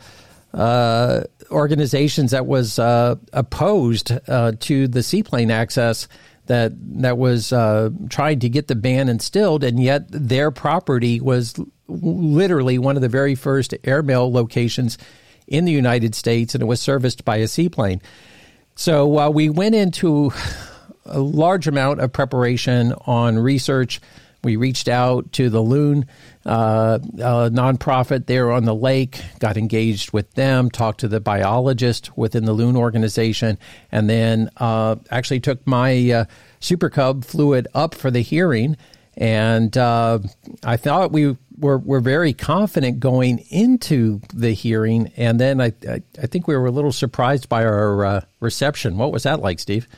uh, 0.52 1.20
organizations 1.50 2.32
that 2.32 2.46
was 2.46 2.78
opposed 2.78 4.06
to 4.60 4.88
the 4.88 5.02
seaplane 5.02 5.50
access 5.50 6.08
that 6.48 6.72
that 7.02 7.16
was 7.16 7.52
uh, 7.52 7.90
trying 8.10 8.40
to 8.40 8.48
get 8.48 8.66
the 8.66 8.74
ban 8.74 9.08
instilled, 9.08 9.64
and 9.64 9.80
yet 9.82 10.06
their 10.10 10.50
property 10.50 11.20
was 11.20 11.54
literally 11.86 12.78
one 12.78 12.96
of 12.96 13.02
the 13.02 13.08
very 13.08 13.34
first 13.34 13.74
airmail 13.84 14.30
locations 14.30 14.98
in 15.46 15.64
the 15.64 15.72
United 15.72 16.14
States, 16.14 16.54
and 16.54 16.62
it 16.62 16.66
was 16.66 16.80
serviced 16.80 17.24
by 17.24 17.36
a 17.36 17.48
seaplane. 17.48 18.02
So 18.74 19.18
uh, 19.18 19.30
we 19.30 19.48
went 19.48 19.74
into 19.74 20.32
a 21.06 21.18
large 21.18 21.66
amount 21.66 22.00
of 22.00 22.12
preparation 22.12 22.92
on 23.06 23.38
research. 23.38 24.00
We 24.44 24.56
reached 24.56 24.88
out 24.88 25.32
to 25.32 25.50
the 25.50 25.60
Loon 25.60 26.06
uh, 26.46 26.98
nonprofit 27.00 28.26
there 28.26 28.52
on 28.52 28.64
the 28.64 28.74
lake, 28.74 29.20
got 29.40 29.56
engaged 29.56 30.12
with 30.12 30.32
them, 30.34 30.70
talked 30.70 31.00
to 31.00 31.08
the 31.08 31.20
biologist 31.20 32.16
within 32.16 32.44
the 32.44 32.52
Loon 32.52 32.76
organization, 32.76 33.58
and 33.90 34.08
then 34.08 34.48
uh, 34.58 34.96
actually 35.10 35.40
took 35.40 35.66
my 35.66 36.10
uh, 36.10 36.24
Super 36.60 36.88
Cub 36.88 37.24
fluid 37.24 37.66
up 37.74 37.94
for 37.94 38.10
the 38.10 38.20
hearing. 38.20 38.76
And 39.16 39.76
uh, 39.76 40.20
I 40.62 40.76
thought 40.76 41.10
we 41.10 41.36
were, 41.58 41.78
were 41.78 42.00
very 42.00 42.32
confident 42.32 43.00
going 43.00 43.40
into 43.50 44.20
the 44.32 44.52
hearing. 44.52 45.12
And 45.16 45.40
then 45.40 45.60
I, 45.60 45.72
I, 45.88 46.02
I 46.22 46.26
think 46.28 46.46
we 46.46 46.56
were 46.56 46.66
a 46.66 46.70
little 46.70 46.92
surprised 46.92 47.48
by 47.48 47.64
our 47.64 48.24
reception. 48.38 48.96
What 48.96 49.10
was 49.10 49.24
that 49.24 49.40
like, 49.40 49.58
Steve? 49.58 49.88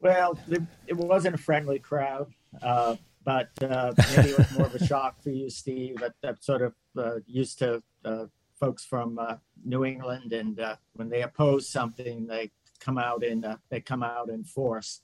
Well, 0.00 0.38
it, 0.48 0.62
it 0.86 0.96
wasn't 0.98 1.34
a 1.34 1.38
friendly 1.38 1.78
crowd, 1.78 2.30
uh, 2.62 2.96
but 3.24 3.50
uh, 3.62 3.92
maybe 4.16 4.30
it 4.30 4.38
was 4.38 4.52
more 4.56 4.66
of 4.66 4.74
a 4.74 4.84
shock 4.84 5.22
for 5.22 5.30
you, 5.30 5.50
Steve. 5.50 5.96
But 6.00 6.14
I'm 6.24 6.36
sort 6.40 6.62
of 6.62 6.74
uh, 6.96 7.16
used 7.26 7.58
to 7.58 7.82
uh, 8.04 8.26
folks 8.58 8.84
from 8.84 9.18
uh, 9.18 9.36
New 9.64 9.84
England, 9.84 10.32
and 10.32 10.60
when 10.94 11.08
they 11.08 11.22
oppose 11.22 11.68
something, 11.68 12.26
they 12.26 12.50
come 12.80 12.98
out 12.98 13.22
in 13.22 13.44
they 13.68 13.80
come 13.80 14.02
out 14.02 14.30
in 14.30 14.44
force. 14.44 15.02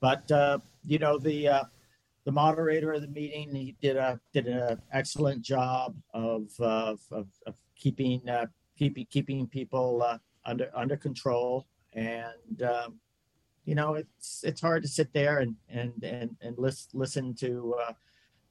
But 0.00 0.30
you 0.84 0.98
know 0.98 1.18
the 1.18 1.68
the 2.24 2.32
moderator 2.32 2.92
of 2.92 3.02
the 3.02 3.08
meeting 3.08 3.54
he 3.54 3.76
did 3.80 3.96
a 3.96 4.20
did 4.32 4.46
an 4.46 4.80
excellent 4.92 5.42
job 5.42 5.94
of 6.12 6.48
of, 6.58 7.00
of, 7.10 7.26
of 7.46 7.54
keeping 7.76 8.22
keeping 8.76 9.06
keeping 9.10 9.46
people 9.46 10.18
under 10.44 10.70
under 10.74 10.96
control 10.96 11.66
and. 11.92 12.62
Um, 12.62 13.00
you 13.68 13.74
know, 13.74 13.96
it's 13.96 14.42
it's 14.44 14.62
hard 14.62 14.82
to 14.82 14.88
sit 14.88 15.12
there 15.12 15.40
and 15.40 15.54
and 15.68 15.92
and 16.02 16.34
and 16.40 16.56
listen 16.56 16.88
listen 16.94 17.34
to 17.34 17.74
uh, 17.78 17.92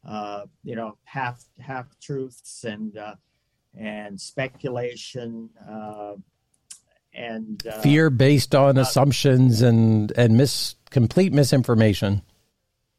uh, 0.07 0.45
you 0.63 0.75
know 0.75 0.95
half 1.05 1.43
half 1.59 1.87
truths 1.99 2.63
and 2.63 2.95
uh, 2.99 3.15
and 3.75 4.21
speculation 4.21 5.49
uh, 5.67 6.13
and 7.15 7.65
uh, 7.65 7.81
fear 7.81 8.11
based 8.11 8.53
on 8.53 8.77
uh, 8.77 8.81
assumptions 8.81 9.63
and 9.63 10.11
and 10.15 10.37
mis 10.37 10.75
complete 10.91 11.33
misinformation. 11.33 12.21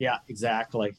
Yeah, 0.01 0.19
exactly. 0.27 0.97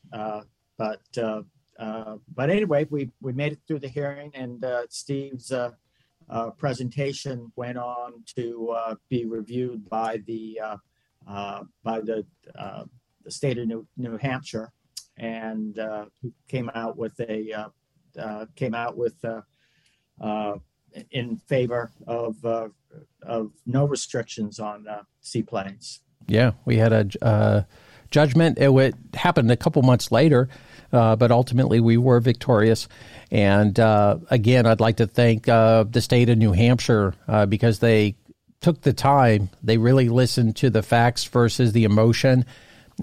but 0.78 1.02
but 1.18 2.50
anyway, 2.50 2.88
we 2.90 3.12
we 3.20 3.34
made 3.34 3.52
it 3.52 3.60
through 3.68 3.80
the 3.80 3.90
hearing, 3.90 4.32
and 4.36 4.66
Steve's. 4.88 5.52
presentation 6.58 7.52
went 7.58 7.78
on 7.78 8.24
to 8.38 8.78
be 9.10 9.26
reviewed 9.26 9.90
by 9.90 10.22
the 10.28 10.60
uh, 10.64 10.78
by 11.26 12.02
the, 12.02 12.26
uh, 12.58 12.84
the 13.24 13.32
state 13.32 13.58
of 13.58 13.68
New, 13.68 13.88
New 13.98 14.18
Hampshire, 14.18 14.72
and 15.18 15.78
uh, 15.78 16.06
came 16.48 16.70
out 16.74 16.98
with 16.98 17.20
a 17.20 17.72
came 18.56 18.74
out 18.74 18.98
with 18.98 19.24
in 21.12 21.38
favor 21.38 21.92
of 22.08 22.44
of 23.24 23.52
no 23.66 23.86
restrictions 23.86 24.60
on 24.60 24.86
seaplanes. 25.22 26.02
Yeah, 26.28 26.52
we 26.66 26.78
had 26.78 26.94
a 26.94 27.26
uh, 27.26 27.64
judgment. 28.12 28.58
It 28.60 28.96
happened 29.14 29.52
a 29.52 29.58
couple 29.58 29.82
months 29.82 30.12
later, 30.12 30.48
uh, 30.94 31.16
but 31.16 31.32
ultimately 31.32 31.80
we 31.80 31.98
were 31.98 32.20
victorious. 32.20 32.88
And 33.32 33.80
uh, 33.80 34.20
again, 34.30 34.66
I'd 34.66 34.80
like 34.80 34.98
to 34.98 35.08
thank 35.08 35.46
the 35.46 36.02
state 36.02 36.30
of 36.30 36.38
New 36.38 36.54
Hampshire 36.54 37.14
because 37.48 37.80
they 37.80 38.16
took 38.62 38.82
the 38.82 38.94
time. 38.94 39.50
They 39.64 39.78
really 39.78 40.10
listened 40.10 40.56
to 40.58 40.70
the 40.70 40.84
facts 40.84 41.26
versus 41.26 41.72
the 41.72 41.86
emotion. 41.86 42.46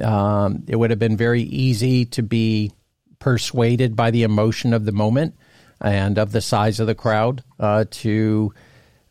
Um, 0.02 0.64
it 0.68 0.76
would 0.76 0.90
have 0.90 0.98
been 0.98 1.16
very 1.16 1.42
easy 1.42 2.04
to 2.06 2.22
be 2.22 2.72
persuaded 3.18 3.96
by 3.96 4.10
the 4.10 4.22
emotion 4.22 4.74
of 4.74 4.84
the 4.84 4.92
moment 4.92 5.34
and 5.80 6.18
of 6.18 6.32
the 6.32 6.40
size 6.40 6.80
of 6.80 6.86
the 6.86 6.94
crowd 6.94 7.42
uh, 7.58 7.84
to 7.90 8.52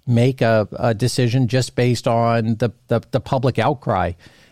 make 0.07 0.41
a, 0.41 0.67
a, 0.73 0.93
decision 0.93 1.47
just 1.47 1.75
based 1.75 2.07
on 2.07 2.55
the, 2.55 2.71
the, 2.87 3.01
the 3.11 3.19
public 3.19 3.57
outcry. 3.57 4.11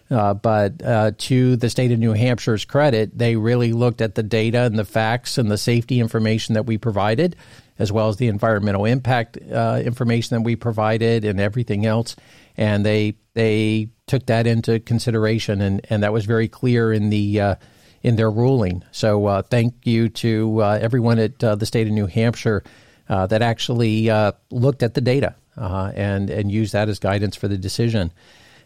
Uh, 0.10 0.34
but 0.34 0.84
uh, 0.84 1.12
to 1.18 1.56
the 1.56 1.70
state 1.70 1.92
of 1.92 2.00
New 2.00 2.14
Hampshire's 2.14 2.66
credit, 2.66 3.18
they 3.18 3.36
really 3.36 3.74
looked 3.74 4.02
at 4.02 4.16
the 4.16 4.24
data 4.24 4.62
and 4.62 4.78
the 4.78 4.86
facts 4.86 5.38
and 5.38 5.50
the 5.50 5.58
safety 5.58 6.00
information 6.00 6.54
that 6.54 6.66
we 6.66 6.78
provided 6.78 7.36
as 7.80 7.92
well 7.92 8.10
as 8.10 8.18
the 8.18 8.28
environmental 8.28 8.86
impact 8.86 9.38
uh, 9.52 9.82
information 9.84 10.38
that 10.38 10.42
we 10.42 10.56
provided 10.56 11.26
and 11.26 11.40
everything 11.40 11.86
else. 11.86 12.16
And 12.56 12.86
they 12.86 13.16
they 13.34 13.90
took 14.08 14.26
that 14.28 14.46
into 14.46 14.80
consideration, 14.80 15.62
and, 15.62 15.86
and 15.90 16.04
that 16.04 16.14
was 16.14 16.26
very 16.26 16.48
clear 16.48 16.94
in 16.94 17.10
the 17.10 17.40
uh, 17.40 17.56
in 18.04 18.16
their 18.16 18.30
ruling. 18.30 18.84
So 18.92 19.26
uh, 19.26 19.42
thank 19.42 19.74
you 19.86 20.10
to 20.10 20.62
uh, 20.62 20.80
everyone 20.82 21.20
at 21.20 21.44
uh, 21.44 21.56
the 21.56 21.66
state 21.66 21.88
of 21.88 21.94
New 21.94 22.06
Hampshire 22.06 22.64
uh, 23.10 23.28
that 23.28 23.42
actually 23.42 24.10
looked 24.52 24.84
at 24.84 24.94
the 24.94 25.02
data 25.02 25.36
and 25.56 26.30
and 26.30 26.52
used 26.52 26.74
that 26.74 26.90
as 26.90 27.00
guidance 27.00 27.36
for 27.36 27.48
the 27.48 27.58
decision. 27.58 28.12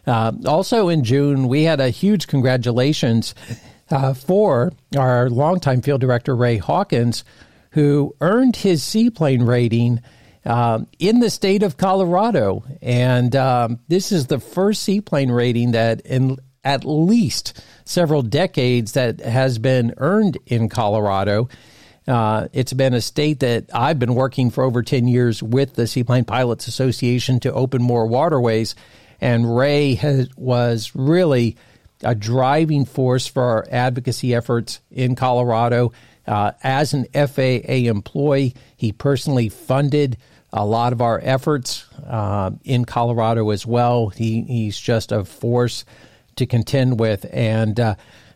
also 0.06 0.88
in 0.88 1.04
June, 1.04 1.48
we 1.48 1.62
had 1.62 1.80
a 1.80 1.88
huge 1.88 2.26
congratulations 2.26 3.34
for 4.16 4.72
our 4.96 5.30
longtime 5.30 5.80
field 5.80 6.00
director 6.00 6.36
Ray 6.36 6.58
Hawkins 6.58 7.24
who 7.70 8.14
earned 8.20 8.56
his 8.56 8.82
seaplane 8.82 9.42
rating 9.42 10.00
uh, 10.44 10.80
in 10.98 11.20
the 11.20 11.30
state 11.30 11.62
of 11.62 11.76
Colorado. 11.76 12.64
And 12.80 13.34
um, 13.36 13.80
this 13.88 14.12
is 14.12 14.26
the 14.26 14.40
first 14.40 14.82
seaplane 14.82 15.30
rating 15.30 15.72
that 15.72 16.00
in 16.02 16.38
at 16.64 16.84
least 16.84 17.62
several 17.84 18.22
decades 18.22 18.92
that 18.92 19.20
has 19.20 19.58
been 19.58 19.94
earned 19.98 20.38
in 20.46 20.68
Colorado. 20.68 21.48
Uh, 22.06 22.48
it's 22.52 22.72
been 22.72 22.94
a 22.94 23.00
state 23.00 23.40
that 23.40 23.66
I've 23.74 23.98
been 23.98 24.14
working 24.14 24.50
for 24.50 24.64
over 24.64 24.82
10 24.82 25.08
years 25.08 25.42
with 25.42 25.74
the 25.74 25.86
Seaplane 25.86 26.24
Pilots 26.24 26.66
Association 26.66 27.40
to 27.40 27.52
open 27.52 27.82
more 27.82 28.06
waterways. 28.06 28.74
And 29.20 29.56
Ray 29.56 29.94
has, 29.94 30.28
was 30.36 30.92
really 30.94 31.56
a 32.02 32.14
driving 32.14 32.84
force 32.84 33.26
for 33.26 33.42
our 33.42 33.66
advocacy 33.70 34.34
efforts 34.34 34.80
in 34.90 35.16
Colorado. 35.16 35.92
Uh, 36.28 36.52
as 36.62 36.92
an 36.92 37.06
FAA 37.14 37.88
employee, 37.88 38.54
he 38.76 38.92
personally 38.92 39.48
funded 39.48 40.18
a 40.52 40.64
lot 40.64 40.92
of 40.92 41.00
our 41.00 41.18
efforts 41.22 41.86
uh, 42.06 42.50
in 42.64 42.84
Colorado 42.84 43.50
as 43.50 43.66
well. 43.66 44.08
He, 44.08 44.42
he's 44.42 44.78
just 44.78 45.10
a 45.10 45.24
force 45.24 45.84
to 46.36 46.46
contend 46.46 47.00
with. 47.00 47.26
And 47.32 47.80
uh, 47.80 47.94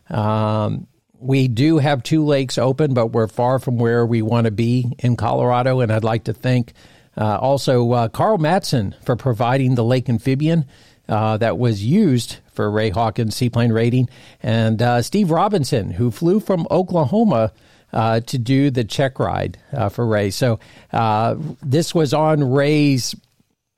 um, 0.09 0.87
we 1.19 1.47
do 1.47 1.77
have 1.77 2.03
two 2.03 2.25
lakes 2.25 2.57
open, 2.57 2.93
but 2.93 3.07
we're 3.07 3.27
far 3.27 3.59
from 3.59 3.77
where 3.77 4.05
we 4.05 4.21
want 4.21 4.45
to 4.45 4.51
be 4.51 4.93
in 4.99 5.15
Colorado. 5.15 5.79
And 5.79 5.91
I'd 5.91 6.03
like 6.03 6.25
to 6.25 6.33
thank 6.33 6.73
uh, 7.15 7.37
also 7.37 7.91
uh, 7.91 8.07
Carl 8.09 8.39
Matson 8.39 8.95
for 9.03 9.15
providing 9.15 9.75
the 9.75 9.83
lake 9.83 10.09
amphibian. 10.09 10.65
Uh, 11.07 11.35
that 11.35 11.57
was 11.57 11.83
used 11.83 12.37
for 12.53 12.71
Ray 12.71 12.89
Hawkins' 12.89 13.35
seaplane 13.35 13.73
rating, 13.73 14.07
and 14.41 14.81
uh, 14.81 15.01
Steve 15.01 15.31
Robinson, 15.31 15.91
who 15.91 16.11
flew 16.11 16.39
from 16.39 16.65
Oklahoma 16.71 17.51
uh, 17.93 18.19
to 18.21 18.37
do 18.37 18.71
the 18.71 18.83
check 18.83 19.19
ride 19.19 19.57
uh, 19.71 19.89
for 19.89 20.05
Ray. 20.05 20.31
So 20.31 20.59
uh, 20.91 21.35
this 21.61 21.93
was 21.93 22.13
on 22.13 22.51
Ray's 22.51 23.15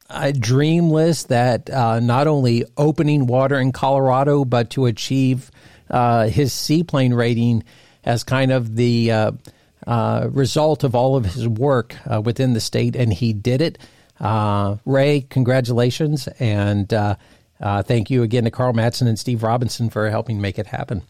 uh, 0.09 0.31
dream 0.37 0.89
list 0.89 1.29
that 1.29 1.69
uh, 1.69 1.99
not 1.99 2.27
only 2.27 2.63
opening 2.77 3.27
water 3.27 3.59
in 3.59 3.71
Colorado, 3.71 4.45
but 4.45 4.69
to 4.71 4.85
achieve 4.85 5.51
uh, 5.89 6.27
his 6.27 6.53
seaplane 6.53 7.13
rating 7.13 7.63
as 8.03 8.23
kind 8.23 8.51
of 8.51 8.75
the 8.75 9.33
result 9.85 10.83
of 10.83 10.95
all 10.95 11.15
of 11.15 11.25
his 11.25 11.47
work 11.47 11.95
within 12.23 12.53
the 12.53 12.59
state, 12.59 12.95
and 12.95 13.11
he 13.11 13.33
did 13.33 13.61
it. 13.61 13.77
Ray, 14.85 15.25
congratulations, 15.29 16.27
and 16.39 16.89
thank 17.59 18.09
you 18.11 18.21
again 18.21 18.43
to 18.43 18.51
Carl 18.51 18.73
Matson 18.73 19.07
and 19.07 19.17
Steve 19.17 19.41
Robinson 19.41 19.89
for 19.89 20.09
helping 20.09 20.39
make 20.39 20.59
it 20.59 20.67
happen. 20.67 21.01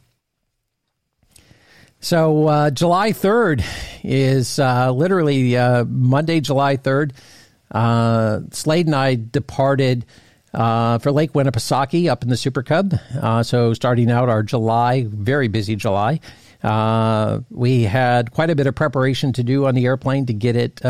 So 2.05 2.47
uh, 2.47 2.69
July 2.69 3.13
3rd 3.13 3.65
is 4.03 4.59
uh, 4.59 4.91
literally 4.91 5.57
uh, 5.57 5.85
Monday, 5.85 6.39
July 6.39 6.77
3rd. 6.77 7.13
Uh, 7.71 8.41
Slade 8.51 8.85
and 8.85 8.93
I 8.93 9.15
departed 9.15 10.05
uh, 10.53 10.99
for 10.99 11.11
Lake 11.11 11.33
Winnipesaukee 11.33 12.07
up 12.07 12.21
in 12.21 12.29
the 12.29 12.37
Super 12.37 12.61
Cub. 12.61 12.93
Uh, 13.19 13.41
so 13.41 13.73
starting 13.73 14.11
out 14.11 14.29
our 14.29 14.43
July, 14.43 15.07
very 15.09 15.47
busy 15.47 15.75
July. 15.75 16.19
we 17.49 17.81
had 17.81 18.29
quite 18.29 18.51
a 18.51 18.55
bit 18.55 18.67
of 18.67 18.75
preparation 18.75 19.33
to 19.33 19.41
do 19.41 19.65
on 19.65 19.73
the 19.73 19.85
airplane 19.85 20.27
to 20.27 20.33
get 20.33 20.55
it 20.55 20.81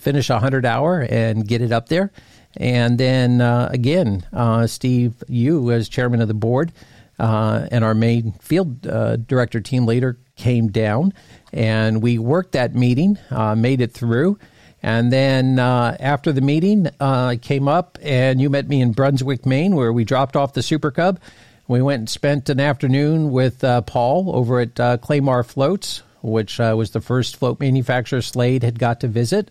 finish 0.00 0.28
a 0.28 0.40
hundred 0.40 0.66
hour 0.66 1.06
and 1.08 1.46
get 1.46 1.62
it 1.62 1.70
up 1.70 1.88
there. 1.88 2.10
And 2.56 2.98
then 2.98 3.40
again, 3.40 4.26
Steve, 4.66 5.22
you 5.28 5.70
as 5.70 5.88
chairman 5.88 6.20
of 6.20 6.26
the 6.26 6.34
board 6.34 6.72
uh, 7.18 7.66
and 7.70 7.84
our 7.84 7.94
main 7.94 8.32
field 8.32 8.86
uh, 8.86 9.16
director 9.16 9.60
team 9.60 9.86
leader 9.86 10.18
came 10.36 10.68
down, 10.68 11.12
and 11.52 12.02
we 12.02 12.18
worked 12.18 12.52
that 12.52 12.74
meeting, 12.74 13.18
uh, 13.30 13.54
made 13.54 13.80
it 13.80 13.92
through. 13.92 14.38
And 14.82 15.12
then 15.12 15.58
uh, 15.58 15.96
after 15.98 16.32
the 16.32 16.42
meeting, 16.42 16.88
I 17.00 17.36
came 17.36 17.68
up 17.68 17.98
and 18.02 18.40
you 18.40 18.50
met 18.50 18.68
me 18.68 18.82
in 18.82 18.92
Brunswick, 18.92 19.46
Maine, 19.46 19.76
where 19.76 19.92
we 19.92 20.04
dropped 20.04 20.36
off 20.36 20.52
the 20.52 20.62
Super 20.62 20.90
Cub. 20.90 21.18
We 21.66 21.80
went 21.80 22.00
and 22.00 22.10
spent 22.10 22.50
an 22.50 22.60
afternoon 22.60 23.30
with 23.30 23.60
Paul 23.86 24.30
over 24.36 24.60
at 24.60 25.00
Clamar 25.00 25.42
Floats, 25.42 26.02
which 26.20 26.58
was 26.58 26.90
the 26.90 27.00
first 27.00 27.36
float 27.36 27.60
manufacturer 27.60 28.20
Slade 28.20 28.62
had 28.62 28.78
got 28.78 29.00
to 29.00 29.08
visit 29.08 29.50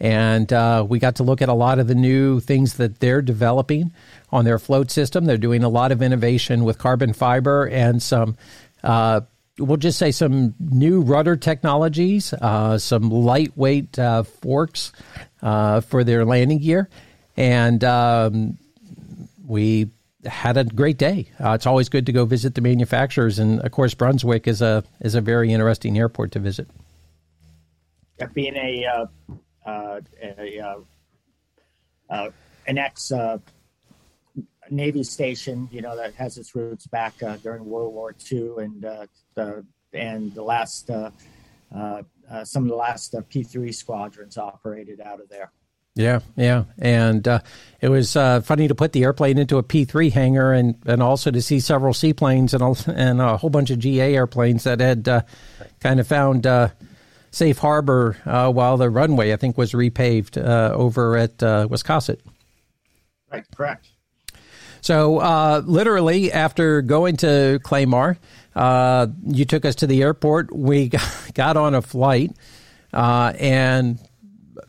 and 0.00 0.50
uh, 0.52 0.84
we 0.88 0.98
got 0.98 1.16
to 1.16 1.22
look 1.22 1.42
at 1.42 1.48
a 1.48 1.54
lot 1.54 1.78
of 1.78 1.86
the 1.86 1.94
new 1.94 2.40
things 2.40 2.74
that 2.74 3.00
they're 3.00 3.20
developing 3.20 3.92
on 4.32 4.44
their 4.44 4.58
float 4.58 4.90
system. 4.90 5.26
They're 5.26 5.36
doing 5.36 5.62
a 5.62 5.68
lot 5.68 5.92
of 5.92 6.00
innovation 6.00 6.64
with 6.64 6.78
carbon 6.78 7.12
fiber 7.12 7.66
and 7.66 8.02
some. 8.02 8.36
Uh, 8.82 9.20
we'll 9.58 9.76
just 9.76 9.98
say 9.98 10.10
some 10.10 10.54
new 10.58 11.02
rudder 11.02 11.36
technologies, 11.36 12.32
uh, 12.32 12.78
some 12.78 13.10
lightweight 13.10 13.98
uh, 13.98 14.22
forks 14.22 14.92
uh, 15.42 15.82
for 15.82 16.02
their 16.02 16.24
landing 16.24 16.58
gear, 16.58 16.88
and 17.36 17.84
um, 17.84 18.56
we 19.46 19.90
had 20.24 20.56
a 20.56 20.64
great 20.64 20.96
day. 20.96 21.28
Uh, 21.42 21.52
it's 21.52 21.66
always 21.66 21.90
good 21.90 22.06
to 22.06 22.12
go 22.12 22.24
visit 22.24 22.54
the 22.54 22.62
manufacturers, 22.62 23.38
and 23.38 23.60
of 23.60 23.70
course, 23.70 23.92
Brunswick 23.92 24.48
is 24.48 24.62
a 24.62 24.82
is 25.00 25.14
a 25.14 25.20
very 25.20 25.52
interesting 25.52 25.98
airport 25.98 26.32
to 26.32 26.38
visit. 26.38 26.66
Yeah, 28.18 28.26
being 28.26 28.56
a 28.56 29.08
uh, 29.64 30.00
uh, 30.22 30.60
uh, 30.62 30.80
uh, 32.08 32.30
an 32.66 32.78
ex 32.78 33.12
Navy 34.70 35.02
station, 35.02 35.68
you 35.72 35.82
know, 35.82 35.96
that 35.96 36.14
has 36.14 36.38
its 36.38 36.54
roots 36.54 36.86
back 36.86 37.14
during 37.42 37.64
World 37.64 37.92
War 37.92 38.14
II, 38.30 38.52
and 38.58 38.82
the 39.34 39.64
and 39.92 40.32
the 40.34 40.42
last 40.42 40.86
some 40.86 42.62
of 42.62 42.68
the 42.68 42.76
last 42.76 43.14
P 43.28 43.42
three 43.42 43.72
squadrons 43.72 44.38
operated 44.38 45.00
out 45.00 45.20
of 45.20 45.28
there. 45.28 45.50
Yeah, 45.96 46.20
yeah, 46.36 46.64
and 46.78 47.26
uh, 47.26 47.40
it 47.80 47.88
was 47.88 48.14
uh, 48.14 48.42
funny 48.42 48.68
to 48.68 48.76
put 48.76 48.92
the 48.92 49.02
airplane 49.02 49.38
into 49.38 49.58
a 49.58 49.62
P 49.62 49.84
three 49.84 50.10
hangar, 50.10 50.52
and, 50.52 50.76
and 50.86 51.02
also 51.02 51.32
to 51.32 51.42
see 51.42 51.58
several 51.58 51.92
seaplanes 51.92 52.54
and 52.54 52.62
a, 52.62 52.74
and 52.92 53.20
a 53.20 53.36
whole 53.36 53.50
bunch 53.50 53.70
of 53.70 53.80
GA 53.80 54.14
airplanes 54.14 54.64
that 54.64 54.78
had 54.78 55.08
uh, 55.08 55.22
kind 55.80 55.98
of 55.98 56.06
found 56.06 56.46
safe 57.30 57.58
harbor 57.58 58.16
uh, 58.26 58.50
while 58.50 58.76
the 58.76 58.90
runway, 58.90 59.32
I 59.32 59.36
think, 59.36 59.56
was 59.56 59.72
repaved 59.72 60.36
uh, 60.36 60.74
over 60.74 61.16
at 61.16 61.42
uh, 61.42 61.66
Wiscasset. 61.68 62.18
Right, 63.32 63.44
correct. 63.54 63.88
So, 64.80 65.18
uh, 65.18 65.62
literally, 65.64 66.32
after 66.32 66.82
going 66.82 67.18
to 67.18 67.60
Clamar, 67.62 68.18
uh, 68.56 69.08
you 69.26 69.44
took 69.44 69.64
us 69.64 69.76
to 69.76 69.86
the 69.86 70.02
airport. 70.02 70.54
We 70.54 70.90
got 71.34 71.56
on 71.56 71.74
a 71.74 71.82
flight 71.82 72.32
uh, 72.92 73.32
and 73.38 73.98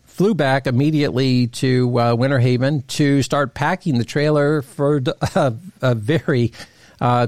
flew 0.05 0.35
back 0.35 0.67
immediately 0.67 1.47
to 1.47 1.99
uh, 1.99 2.15
Winter 2.15 2.39
Haven 2.39 2.83
to 2.83 3.23
start 3.23 3.55
packing 3.55 3.97
the 3.97 4.05
trailer 4.05 4.61
for 4.61 5.01
a, 5.35 5.55
a 5.81 5.95
very 5.95 6.51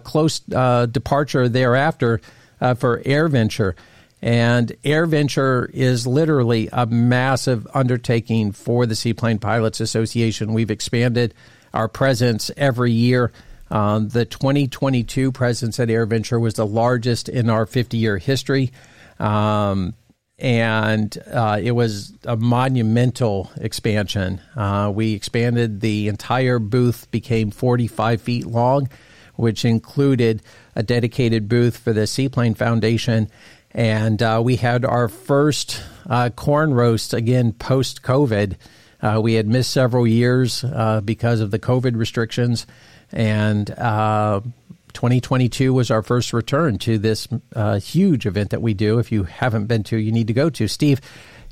close 0.03 0.39
departure 0.39 1.49
thereafter 1.49 2.21
for 2.59 3.01
Air 3.05 3.27
AirVenture. 3.27 3.73
And 4.23 4.69
AirVenture 4.85 5.69
is 5.71 6.07
literally 6.07 6.69
a 6.71 6.85
massive 6.85 7.67
undertaking 7.73 8.53
for 8.53 8.85
the 8.85 8.95
Seaplane 8.95 9.37
Pilots 9.37 9.81
Association. 9.81 10.53
We've 10.53 10.71
expanded 10.71 11.33
our 11.73 11.89
presence 11.89 12.49
every 12.55 12.93
year. 12.93 13.33
Um, 13.69 14.07
the 14.07 14.23
2022 14.23 15.33
presence 15.33 15.77
at 15.77 15.89
AirVenture 15.89 16.39
was 16.39 16.53
the 16.53 16.65
largest 16.65 17.27
in 17.27 17.49
our 17.49 17.65
50 17.65 17.97
year 17.97 18.17
history. 18.17 18.71
Um, 19.19 19.93
and 20.39 21.17
uh, 21.29 21.59
it 21.61 21.71
was 21.71 22.13
a 22.23 22.37
monumental 22.37 23.51
expansion. 23.57 24.39
Uh, 24.55 24.89
we 24.95 25.15
expanded 25.15 25.81
the 25.81 26.07
entire 26.07 26.59
booth, 26.59 27.11
became 27.11 27.51
45 27.51 28.21
feet 28.21 28.45
long, 28.45 28.87
which 29.35 29.65
included 29.65 30.41
a 30.77 30.83
dedicated 30.83 31.49
booth 31.49 31.75
for 31.75 31.91
the 31.91 32.07
Seaplane 32.07 32.53
Foundation 32.53 33.29
and 33.73 34.21
uh, 34.21 34.41
we 34.43 34.55
had 34.55 34.85
our 34.85 35.07
first 35.07 35.81
uh, 36.09 36.29
corn 36.29 36.73
roast 36.73 37.13
again 37.13 37.53
post 37.53 38.03
COVID. 38.03 38.55
Uh, 39.01 39.19
we 39.21 39.33
had 39.33 39.47
missed 39.47 39.71
several 39.71 40.07
years 40.07 40.63
uh, 40.63 41.01
because 41.01 41.41
of 41.41 41.51
the 41.51 41.59
COVID 41.59 41.97
restrictions, 41.97 42.65
and 43.11 43.69
uh, 43.71 44.39
2022 44.93 45.73
was 45.73 45.91
our 45.91 46.03
first 46.03 46.33
return 46.33 46.77
to 46.77 46.97
this 46.97 47.27
uh, 47.55 47.79
huge 47.79 48.25
event 48.25 48.51
that 48.51 48.61
we 48.61 48.73
do. 48.73 48.99
If 48.99 49.11
you 49.11 49.23
haven't 49.23 49.65
been 49.65 49.83
to, 49.83 49.97
you 49.97 50.11
need 50.11 50.27
to 50.27 50.33
go 50.33 50.49
to. 50.51 50.67
Steve, 50.67 51.01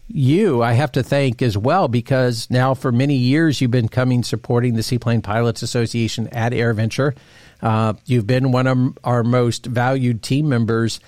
you 0.08 0.62
I 0.62 0.74
have 0.74 0.92
to 0.94 1.04
thank 1.04 1.42
as 1.42 1.58
well 1.58 1.88
because 1.88 2.50
now 2.50 2.74
for 2.74 2.92
many 2.92 3.16
years 3.16 3.62
you've 3.62 3.72
been 3.72 3.90
coming 3.90 4.24
supporting 4.24 4.76
the 4.76 4.84
Seaplane 4.84 5.22
Pilots 5.22 5.62
Association 5.62 6.28
at 6.30 6.52
AirVenture. 6.52 7.16
you've 8.06 8.28
been 8.28 8.52
one 8.52 8.68
of 8.68 8.98
our 9.04 9.24
most 9.24 9.66
valued 9.66 10.22
team 10.22 10.48
members 10.48 11.00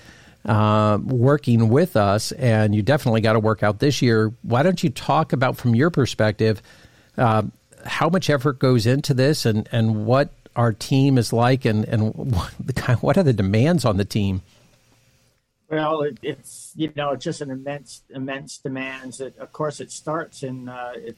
uh, 0.44 0.98
working 1.02 1.68
with 1.68 1.96
us, 1.96 2.32
and 2.32 2.74
you 2.74 2.82
definitely 2.82 3.20
got 3.20 3.34
to 3.34 3.40
work 3.40 3.62
out 3.62 3.78
this 3.78 4.02
year. 4.02 4.32
Why 4.42 4.62
don't 4.62 4.82
you 4.82 4.90
talk 4.90 5.32
about, 5.32 5.56
from 5.56 5.74
your 5.74 5.90
perspective, 5.90 6.62
uh, 7.16 7.44
how 7.86 8.08
much 8.08 8.30
effort 8.30 8.58
goes 8.58 8.86
into 8.86 9.14
this, 9.14 9.46
and 9.46 9.68
and 9.72 10.06
what 10.06 10.30
our 10.56 10.72
team 10.72 11.18
is 11.18 11.32
like, 11.32 11.64
and 11.64 11.84
and 11.86 12.14
what, 12.14 12.52
the, 12.60 12.98
what 13.00 13.16
are 13.18 13.22
the 13.22 13.32
demands 13.32 13.84
on 13.84 13.96
the 13.96 14.04
team? 14.04 14.42
Well, 15.68 16.02
it, 16.02 16.18
it's 16.22 16.72
you 16.76 16.92
know 16.94 17.12
it's 17.12 17.24
just 17.24 17.40
an 17.40 17.50
immense 17.50 18.02
immense 18.10 18.58
demands. 18.58 19.20
It, 19.20 19.36
of 19.38 19.52
course, 19.52 19.80
it 19.80 19.90
starts 19.90 20.42
in 20.42 20.68
uh, 20.68 20.92
it 20.96 21.16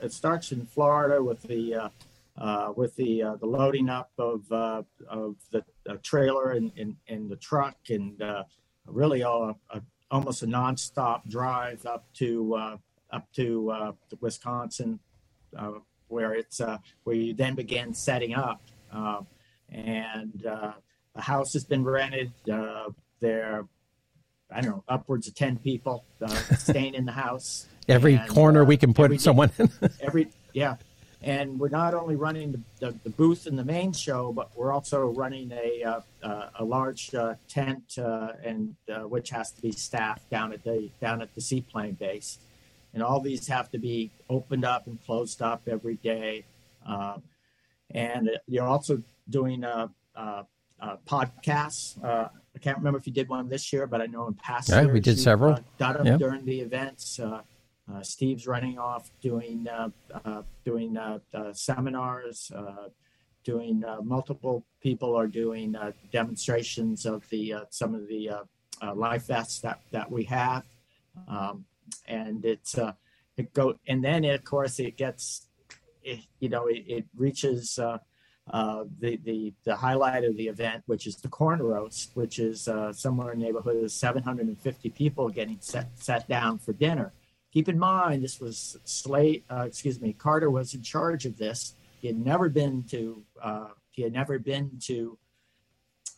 it 0.00 0.12
starts 0.12 0.52
in 0.52 0.66
Florida 0.66 1.22
with 1.22 1.42
the 1.42 1.74
uh, 1.74 1.88
uh, 2.36 2.72
with 2.76 2.96
the 2.96 3.22
uh, 3.22 3.36
the 3.36 3.46
loading 3.46 3.88
up 3.88 4.10
of 4.18 4.50
uh, 4.50 4.82
of 5.08 5.36
the 5.52 5.64
trailer 6.02 6.50
and 6.50 6.72
in, 6.76 6.96
in, 7.06 7.28
the 7.28 7.36
truck 7.36 7.76
and 7.90 8.20
uh, 8.20 8.42
really 8.86 9.22
a, 9.22 9.28
a, 9.28 9.54
almost 10.10 10.42
a 10.42 10.46
nonstop 10.46 11.28
drive 11.28 11.84
up 11.86 12.04
to 12.14 12.54
uh, 12.54 12.76
up 13.10 13.32
to 13.34 13.70
uh, 13.70 13.92
Wisconsin, 14.20 14.98
uh, 15.56 15.72
where 16.08 16.34
it's 16.34 16.60
uh, 16.60 16.78
where 17.04 17.16
you 17.16 17.34
then 17.34 17.54
begin 17.54 17.94
setting 17.94 18.34
up, 18.34 18.60
uh, 18.92 19.20
and 19.70 20.46
uh, 20.46 20.72
the 21.14 21.22
house 21.22 21.52
has 21.52 21.64
been 21.64 21.84
rented. 21.84 22.32
there, 23.20 23.64
I 24.50 24.60
don't 24.60 24.70
know, 24.70 24.84
upwards 24.88 25.28
of 25.28 25.34
ten 25.34 25.56
people 25.56 26.04
staying 26.58 26.94
in 26.94 27.04
the 27.04 27.12
house. 27.12 27.66
Every 27.88 28.14
and, 28.14 28.28
corner 28.28 28.64
we 28.64 28.76
can 28.78 28.94
put 28.94 29.20
someone 29.20 29.50
in. 29.58 29.70
every 30.00 30.28
yeah, 30.54 30.76
and 31.24 31.58
we're 31.58 31.70
not 31.70 31.94
only 31.94 32.16
running 32.16 32.52
the, 32.52 32.60
the, 32.80 32.94
the, 33.02 33.10
booth 33.10 33.46
in 33.46 33.56
the 33.56 33.64
main 33.64 33.94
show, 33.94 34.30
but 34.30 34.50
we're 34.54 34.72
also 34.72 35.06
running 35.06 35.50
a 35.52 35.82
uh, 35.82 36.00
uh, 36.22 36.48
a 36.58 36.64
large 36.64 37.14
uh, 37.14 37.34
tent 37.48 37.98
uh, 37.98 38.32
and 38.44 38.76
uh, 38.92 39.00
which 39.00 39.30
has 39.30 39.50
to 39.50 39.62
be 39.62 39.72
staffed 39.72 40.28
down 40.28 40.52
at 40.52 40.62
the 40.64 40.90
down 41.00 41.22
at 41.22 41.34
the 41.34 41.40
seaplane 41.40 41.94
base, 41.94 42.38
and 42.92 43.02
all 43.02 43.20
these 43.20 43.46
have 43.46 43.70
to 43.70 43.78
be 43.78 44.10
opened 44.28 44.66
up 44.66 44.86
and 44.86 45.02
closed 45.06 45.40
up 45.40 45.62
every 45.66 45.96
day. 45.96 46.44
Uh, 46.86 47.16
and 47.90 48.30
you're 48.46 48.66
also 48.66 49.02
doing 49.30 49.64
a 49.64 49.90
podcasts. 51.08 52.02
I 52.04 52.58
can't 52.60 52.76
remember 52.76 52.98
if 52.98 53.06
you 53.06 53.12
did 53.12 53.30
one 53.30 53.48
this 53.48 53.72
year, 53.72 53.86
but 53.86 54.02
I 54.02 54.06
know 54.06 54.28
in 54.28 54.34
past 54.34 54.68
yeah, 54.68 54.82
years 54.82 54.92
we 54.92 55.00
did 55.00 55.18
several. 55.18 55.58
got 55.78 56.02
them 56.02 56.18
during 56.18 56.44
the 56.44 56.60
events. 56.60 57.18
Uh, 57.92 58.02
Steve's 58.02 58.46
running 58.46 58.78
off 58.78 59.10
doing 59.20 59.66
uh, 59.68 59.90
uh, 60.24 60.42
doing 60.64 60.96
seminars. 61.52 62.50
doing 63.44 63.84
multiple 64.02 64.64
people 64.80 65.14
are 65.14 65.26
doing 65.26 65.76
demonstrations 66.10 67.04
of 67.04 67.28
the 67.28 67.54
some 67.70 67.94
of 67.94 68.08
the 68.08 68.30
life 68.94 69.26
vests 69.26 69.60
that 69.60 69.80
that 69.90 70.10
we 70.10 70.24
have, 70.24 70.64
um, 71.28 71.64
and 72.08 72.44
it's 72.44 72.78
it 73.36 73.52
go 73.52 73.74
and 73.86 74.02
then 74.02 74.24
it, 74.24 74.34
of 74.34 74.44
course 74.44 74.78
it 74.78 74.96
gets 74.96 75.46
it, 76.02 76.20
you 76.40 76.48
know 76.48 76.66
it, 76.66 76.84
it 76.86 77.04
reaches 77.16 77.78
uh, 77.78 77.98
uh, 78.50 78.84
the, 79.00 79.16
the 79.24 79.54
the 79.64 79.74
highlight 79.74 80.24
of 80.24 80.36
the 80.36 80.48
event, 80.48 80.82
which 80.86 81.06
is 81.06 81.16
the 81.16 81.28
corn 81.28 81.62
roast, 81.62 82.10
which 82.14 82.38
is 82.38 82.68
uh, 82.68 82.92
somewhere 82.92 83.32
in 83.32 83.40
the 83.40 83.46
neighborhood 83.46 83.82
of 83.82 83.90
750 83.90 84.90
people 84.90 85.28
getting 85.28 85.58
set 85.60 85.88
set 85.94 86.28
down 86.28 86.58
for 86.58 86.72
dinner. 86.72 87.12
Keep 87.54 87.68
in 87.68 87.78
mind, 87.78 88.24
this 88.24 88.40
was 88.40 88.76
Slade, 88.84 89.44
uh, 89.48 89.64
excuse 89.68 90.00
me, 90.00 90.12
Carter 90.12 90.50
was 90.50 90.74
in 90.74 90.82
charge 90.82 91.24
of 91.24 91.38
this. 91.38 91.74
He 92.00 92.08
had 92.08 92.18
never 92.18 92.48
been 92.48 92.82
to, 92.90 93.22
uh, 93.40 93.68
he 93.92 94.02
had 94.02 94.12
never 94.12 94.40
been 94.40 94.72
to 94.86 95.16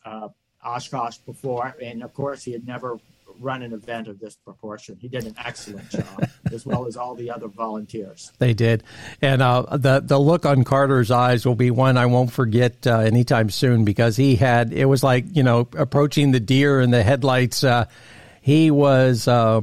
uh, 0.03 0.29
Oshkosh 0.65 1.17
before, 1.17 1.75
and 1.79 2.01
of 2.01 2.11
course, 2.15 2.43
he 2.43 2.51
had 2.51 2.65
never 2.65 2.97
run 3.39 3.61
an 3.61 3.71
event 3.71 4.07
of 4.07 4.19
this 4.19 4.35
proportion. 4.35 4.97
He 4.99 5.07
did 5.07 5.25
an 5.25 5.35
excellent 5.37 5.87
job, 5.91 6.27
as 6.51 6.65
well 6.65 6.87
as 6.87 6.97
all 6.97 7.13
the 7.13 7.29
other 7.29 7.47
volunteers. 7.47 8.31
They 8.39 8.55
did, 8.55 8.83
and 9.21 9.43
uh, 9.43 9.77
the 9.77 10.01
the 10.03 10.19
look 10.19 10.43
on 10.43 10.63
Carter's 10.63 11.11
eyes 11.11 11.45
will 11.45 11.55
be 11.55 11.69
one 11.69 11.97
I 11.97 12.07
won't 12.07 12.31
forget 12.31 12.87
uh, 12.87 12.99
anytime 12.99 13.51
soon 13.51 13.85
because 13.85 14.17
he 14.17 14.37
had 14.37 14.73
it 14.73 14.85
was 14.85 15.03
like 15.03 15.25
you 15.33 15.43
know 15.43 15.67
approaching 15.77 16.31
the 16.31 16.39
deer 16.39 16.81
in 16.81 16.89
the 16.89 17.03
headlights. 17.03 17.63
Uh, 17.63 17.85
he 18.41 18.71
was. 18.71 19.27
Uh, 19.27 19.61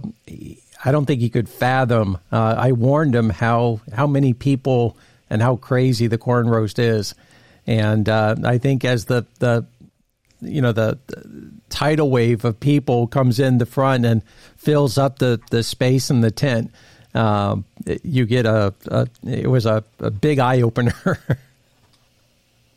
I 0.85 0.93
don't 0.93 1.07
think 1.07 1.20
he 1.20 1.30
could 1.30 1.49
fathom. 1.49 2.18
Uh, 2.30 2.55
I 2.59 2.72
warned 2.72 3.14
him 3.14 3.30
how 3.30 3.80
how 3.93 4.07
many 4.07 4.35
people 4.35 4.97
and 5.30 5.41
how 5.41 5.57
crazy 5.57 6.07
the 6.07 6.18
corn 6.18 6.49
roast 6.49 6.78
is, 6.78 7.14
and 7.66 8.09
uh, 8.09 8.37
I 8.45 8.59
think 8.59 8.85
as 8.85 9.07
the 9.07 9.26
the 9.39 9.66
you 10.41 10.61
know 10.61 10.72
the, 10.72 10.99
the, 11.07 11.51
tidal 11.70 12.11
wave 12.11 12.45
of 12.45 12.61
people 12.61 13.07
comes 13.07 13.41
in 13.41 13.59
the 13.59 13.66
front 13.66 14.05
and 14.05 14.22
fills 14.57 14.99
up 14.99 15.18
the, 15.18 15.41
the 15.51 15.62
space 15.62 16.11
in 16.11 16.20
the 16.20 16.30
tent. 16.30 16.70
Um, 17.14 17.64
you 18.03 18.26
get 18.26 18.47
a, 18.47 18.74
a, 18.87 19.09
it 19.24 19.49
was 19.49 19.66
a, 19.66 19.82
a 19.99 20.11
big 20.11 20.39
eye 20.39 20.62
opener 20.62 20.91
for 20.91 21.18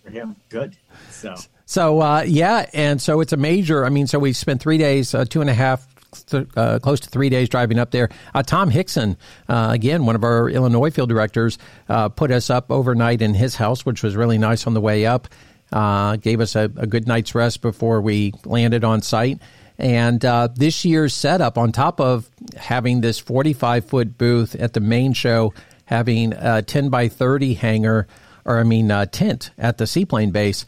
him. 0.10 0.36
Good. 0.50 0.78
So 1.12 1.36
so 1.66 2.02
uh, 2.02 2.24
yeah, 2.26 2.66
and 2.74 3.02
so 3.02 3.20
it's 3.20 3.34
a 3.34 3.38
major. 3.38 3.86
I 3.86 3.90
mean, 3.90 4.08
so 4.08 4.20
we 4.20 4.34
spent 4.34 4.62
three 4.62 4.78
days, 4.78 5.14
uh, 5.14 5.26
two 5.26 5.42
and 5.42 5.50
a 5.50 5.54
half. 5.54 5.86
Th- 6.28 6.48
uh, 6.56 6.80
close 6.80 7.00
to 7.02 7.10
three 7.10 7.30
days 7.30 7.50
driving 7.50 7.80
up 7.80 7.92
there. 7.92 8.10
Uh, 8.34 8.42
Tom 8.44 8.70
Hickson, 8.70 9.18
uh, 9.50 9.70
again, 9.72 10.06
one 10.06 10.16
of 10.16 10.24
our 10.24 10.50
Illinois 10.50 10.90
field 10.90 11.10
directors, 11.10 11.58
uh, 11.90 12.10
put 12.10 12.32
us 12.32 12.50
up 12.50 12.72
overnight 12.72 13.22
in 13.22 13.34
his 13.34 13.56
house, 13.56 13.86
which 13.86 14.04
was 14.04 14.16
really 14.16 14.38
nice 14.38 14.68
on 14.68 14.74
the 14.74 14.82
way 14.82 15.06
up 15.06 15.28
uh, 15.72 16.16
gave 16.18 16.40
us 16.40 16.56
a, 16.56 16.72
a, 16.78 16.88
good 16.88 17.08
night's 17.08 17.36
rest 17.36 17.62
before 17.62 18.02
we 18.02 18.34
landed 18.46 18.84
on 18.84 19.02
site. 19.02 19.40
And 19.78 20.24
uh, 20.24 20.50
this 20.56 20.86
year's 20.86 21.14
setup, 21.14 21.58
on 21.58 21.72
top 21.72 22.00
of 22.00 22.30
having 22.56 23.02
this 23.02 23.20
45 23.20 23.86
foot 23.86 24.18
booth 24.18 24.56
at 24.56 24.74
the 24.74 24.80
main 24.80 25.14
show, 25.14 25.54
having 25.86 26.34
a 26.34 26.62
10 26.62 26.90
by 26.90 27.10
30 27.10 27.54
hangar, 27.56 28.08
or 28.46 28.60
I 28.60 28.64
mean, 28.64 28.88
tent 29.12 29.52
at 29.58 29.78
the 29.78 29.86
seaplane 29.86 30.32
base, 30.32 30.66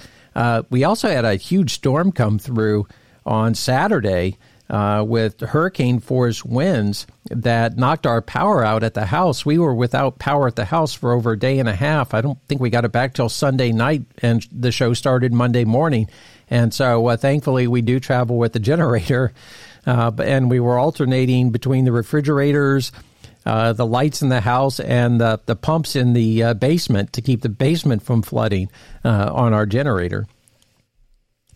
we 0.69 0.83
also 0.83 1.07
had 1.07 1.25
a 1.25 1.35
huge 1.35 1.73
storm 1.73 2.11
come 2.11 2.37
through 2.37 2.87
on 3.25 3.55
Saturday 3.55 4.37
uh, 4.69 5.03
with 5.05 5.39
hurricane 5.39 5.99
force 5.99 6.45
winds 6.45 7.07
that 7.31 7.77
knocked 7.77 8.05
our 8.05 8.21
power 8.21 8.63
out 8.63 8.83
at 8.83 8.93
the 8.93 9.05
house. 9.05 9.45
We 9.45 9.57
were 9.57 9.73
without 9.73 10.19
power 10.19 10.47
at 10.47 10.55
the 10.55 10.65
house 10.65 10.93
for 10.93 11.11
over 11.11 11.31
a 11.31 11.39
day 11.39 11.59
and 11.59 11.67
a 11.67 11.75
half. 11.75 12.13
I 12.13 12.21
don't 12.21 12.39
think 12.47 12.61
we 12.61 12.69
got 12.69 12.85
it 12.85 12.91
back 12.91 13.13
till 13.13 13.29
Sunday 13.29 13.71
night, 13.71 14.03
and 14.21 14.45
the 14.51 14.71
show 14.71 14.93
started 14.93 15.33
Monday 15.33 15.65
morning. 15.65 16.07
And 16.49 16.73
so, 16.73 17.07
uh, 17.07 17.17
thankfully, 17.17 17.67
we 17.67 17.81
do 17.81 17.99
travel 17.99 18.37
with 18.37 18.53
the 18.53 18.59
generator, 18.59 19.33
uh, 19.85 20.11
and 20.23 20.49
we 20.49 20.59
were 20.59 20.77
alternating 20.77 21.51
between 21.51 21.85
the 21.85 21.91
refrigerators. 21.91 22.91
Uh, 23.45 23.73
the 23.73 23.85
lights 23.85 24.21
in 24.21 24.29
the 24.29 24.41
house 24.41 24.79
and 24.79 25.19
the, 25.19 25.39
the 25.45 25.55
pumps 25.55 25.95
in 25.95 26.13
the 26.13 26.43
uh, 26.43 26.53
basement 26.53 27.13
to 27.13 27.21
keep 27.21 27.41
the 27.41 27.49
basement 27.49 28.03
from 28.03 28.21
flooding 28.21 28.69
uh, 29.03 29.31
on 29.33 29.53
our 29.53 29.65
generator. 29.65 30.27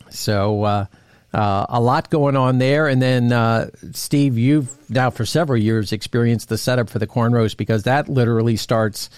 So, 0.09 0.87
uh, 1.33 1.65
a 1.69 1.81
lot 1.81 2.09
going 2.09 2.35
on 2.35 2.59
there. 2.59 2.87
And 2.87 3.01
then, 3.01 3.31
uh, 3.31 3.69
Steve, 3.91 4.37
you've 4.37 4.69
now 4.89 5.09
for 5.09 5.25
several 5.25 5.57
years 5.59 5.91
experienced 5.91 6.49
the 6.49 6.57
setup 6.57 6.89
for 6.89 6.99
the 6.99 7.07
corn 7.07 7.33
roast 7.33 7.57
because 7.57 7.83
that 7.83 8.07
literally 8.07 8.55
starts 8.55 9.09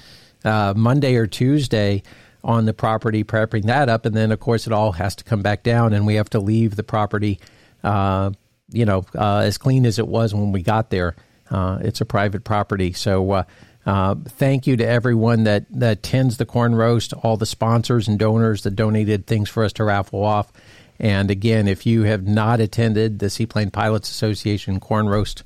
uh, 0.43 0.73
Monday 0.75 1.15
or 1.15 1.27
Tuesday 1.27 2.03
on 2.43 2.65
the 2.65 2.73
property, 2.73 3.23
prepping 3.23 3.63
that 3.63 3.89
up. 3.89 4.05
And 4.05 4.15
then, 4.15 4.31
of 4.31 4.39
course, 4.39 4.67
it 4.67 4.73
all 4.73 4.93
has 4.93 5.15
to 5.15 5.23
come 5.23 5.41
back 5.41 5.63
down 5.63 5.93
and 5.93 6.05
we 6.05 6.15
have 6.15 6.29
to 6.29 6.39
leave 6.39 6.75
the 6.75 6.83
property, 6.83 7.39
uh, 7.83 8.31
you 8.71 8.85
know, 8.85 9.05
uh, 9.15 9.39
as 9.39 9.57
clean 9.57 9.85
as 9.85 9.99
it 9.99 10.07
was 10.07 10.33
when 10.33 10.51
we 10.51 10.61
got 10.61 10.89
there. 10.91 11.15
Uh, 11.49 11.79
it's 11.81 12.01
a 12.01 12.05
private 12.05 12.43
property. 12.43 12.93
So, 12.93 13.45
uh, 13.85 14.15
thank 14.29 14.65
you 14.65 14.77
to 14.77 14.87
everyone 14.87 15.43
that, 15.43 15.65
that 15.69 16.01
tends 16.01 16.37
the 16.37 16.45
corn 16.45 16.73
roast, 16.73 17.13
all 17.13 17.37
the 17.37 17.45
sponsors 17.45 18.07
and 18.07 18.17
donors 18.17 18.63
that 18.63 18.71
donated 18.71 19.27
things 19.27 19.49
for 19.49 19.63
us 19.63 19.73
to 19.73 19.83
raffle 19.83 20.23
off. 20.23 20.51
And 20.99 21.29
again, 21.29 21.67
if 21.67 21.85
you 21.85 22.03
have 22.03 22.25
not 22.25 22.59
attended 22.59 23.19
the 23.19 23.29
Seaplane 23.29 23.71
Pilots 23.71 24.09
Association 24.09 24.79
Corn 24.79 25.07
Roast 25.07 25.43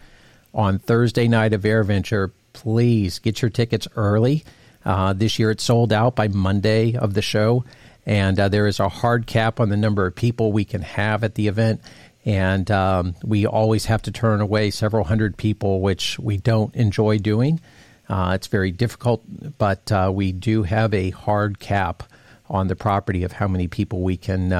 on 0.53 0.79
Thursday 0.79 1.27
night 1.27 1.53
of 1.53 1.63
AirVenture, 1.63 2.31
please 2.53 3.19
get 3.19 3.41
your 3.41 3.49
tickets 3.49 3.87
early. 3.95 4.43
Uh, 4.85 5.13
this 5.13 5.39
year 5.39 5.51
it's 5.51 5.63
sold 5.63 5.91
out 5.91 6.15
by 6.15 6.27
Monday 6.27 6.95
of 6.95 7.13
the 7.13 7.21
show, 7.21 7.65
and 8.05 8.39
uh, 8.39 8.47
there 8.47 8.67
is 8.67 8.79
a 8.79 8.89
hard 8.89 9.27
cap 9.27 9.59
on 9.59 9.69
the 9.69 9.77
number 9.77 10.05
of 10.05 10.15
people 10.15 10.51
we 10.51 10.65
can 10.65 10.81
have 10.81 11.23
at 11.23 11.35
the 11.35 11.47
event. 11.47 11.81
And 12.25 12.69
um, 12.69 13.15
we 13.23 13.45
always 13.45 13.85
have 13.85 14.01
to 14.03 14.11
turn 14.11 14.41
away 14.41 14.71
several 14.71 15.03
hundred 15.03 15.37
people, 15.37 15.81
which 15.81 16.19
we 16.19 16.37
don't 16.37 16.73
enjoy 16.75 17.17
doing. 17.17 17.59
Uh, 18.07 18.33
it's 18.35 18.47
very 18.47 18.71
difficult, 18.71 19.23
but 19.57 19.91
uh, 19.91 20.11
we 20.13 20.31
do 20.31 20.63
have 20.63 20.93
a 20.93 21.11
hard 21.11 21.59
cap 21.59 22.03
on 22.49 22.67
the 22.67 22.75
property 22.75 23.23
of 23.23 23.31
how 23.31 23.47
many 23.47 23.67
people 23.67 24.01
we 24.01 24.17
can 24.17 24.51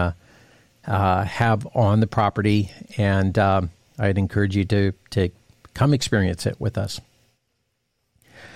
uh, 0.88 0.92
uh, 0.92 1.24
have 1.24 1.68
on 1.76 2.00
the 2.00 2.08
property, 2.08 2.72
and 2.98 3.38
um, 3.38 3.70
I'd 3.98 4.18
encourage 4.18 4.56
you 4.56 4.66
to 4.66 4.94
to 5.12 5.30
come 5.74 5.94
experience 5.94 6.46
it 6.46 6.60
with 6.60 6.78
us. 6.78 7.00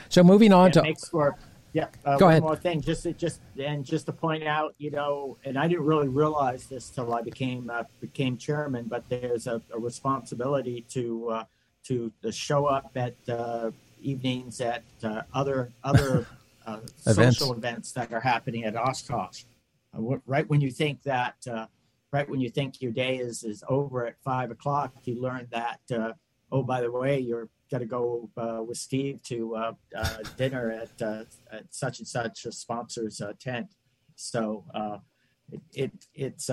So 0.09 0.24
moving 0.24 0.53
on 0.53 0.67
yeah, 0.67 0.82
to 0.82 0.95
for, 1.09 1.38
yeah, 1.74 1.88
uh, 2.05 2.17
go 2.17 2.26
one 2.26 2.32
ahead. 2.32 2.43
more 2.43 2.55
thing, 2.55 2.82
just 2.82 3.07
just 3.17 3.41
and 3.59 3.84
just 3.84 4.05
to 4.05 4.13
point 4.13 4.43
out, 4.43 4.76
you 4.78 4.91
know, 4.91 5.38
and 5.43 5.57
I 5.57 5.67
didn't 5.67 5.86
really 5.86 6.07
realize 6.07 6.67
this 6.67 6.89
till 6.89 7.13
I 7.13 7.21
became 7.21 7.69
uh, 7.69 7.84
became 7.99 8.38
chairman, 8.38 8.86
but 8.86 9.07
there's 9.09 9.47
a, 9.47 9.61
a 9.74 9.80
responsibility 9.80 10.86
to 10.89 11.30
uh, 11.30 11.43
to 11.86 12.11
show 12.32 12.65
up 12.65 12.91
at 12.95 13.15
uh, 13.28 13.71
evenings 14.01 14.61
at 14.61 14.84
uh, 15.03 15.24
other 15.34 15.71
other 15.84 16.28
events. 16.67 17.38
social 17.38 17.53
events 17.53 17.91
that 17.93 18.13
are 18.13 18.19
happening 18.19 18.65
at 18.65 18.76
Oshkosh. 18.76 19.43
right 20.28 20.47
when 20.47 20.61
you 20.61 20.71
think 20.71 21.01
that 21.03 21.36
right 22.14 22.30
when 22.30 22.39
you 22.39 22.49
think 22.49 22.82
your 22.82 22.91
day 22.91 23.18
is 23.18 23.43
is 23.43 23.64
over 23.68 24.05
at 24.05 24.16
five 24.24 24.51
o'clock, 24.51 24.93
you 25.03 25.20
learn 25.20 25.47
that 25.51 25.82
uh, 25.93 26.14
oh 26.51 26.64
by 26.64 26.80
the 26.80 26.91
way 26.91 27.20
you're 27.20 27.49
got 27.72 27.80
to 27.80 27.86
go 27.86 28.30
uh, 28.38 28.61
with 28.64 28.78
Steve 28.78 29.22
to 29.24 29.55
uh, 29.55 29.74
uh 29.95 30.18
dinner 30.38 30.70
at, 30.72 31.01
uh, 31.01 31.24
at 31.51 31.66
such 31.72 31.97
and 31.97 32.07
such 32.07 32.45
a 32.45 32.51
sponsor's 32.51 33.20
tent. 33.39 33.68
So 34.16 34.64
it, 35.51 35.61
it, 35.74 35.91
it's 36.14 36.49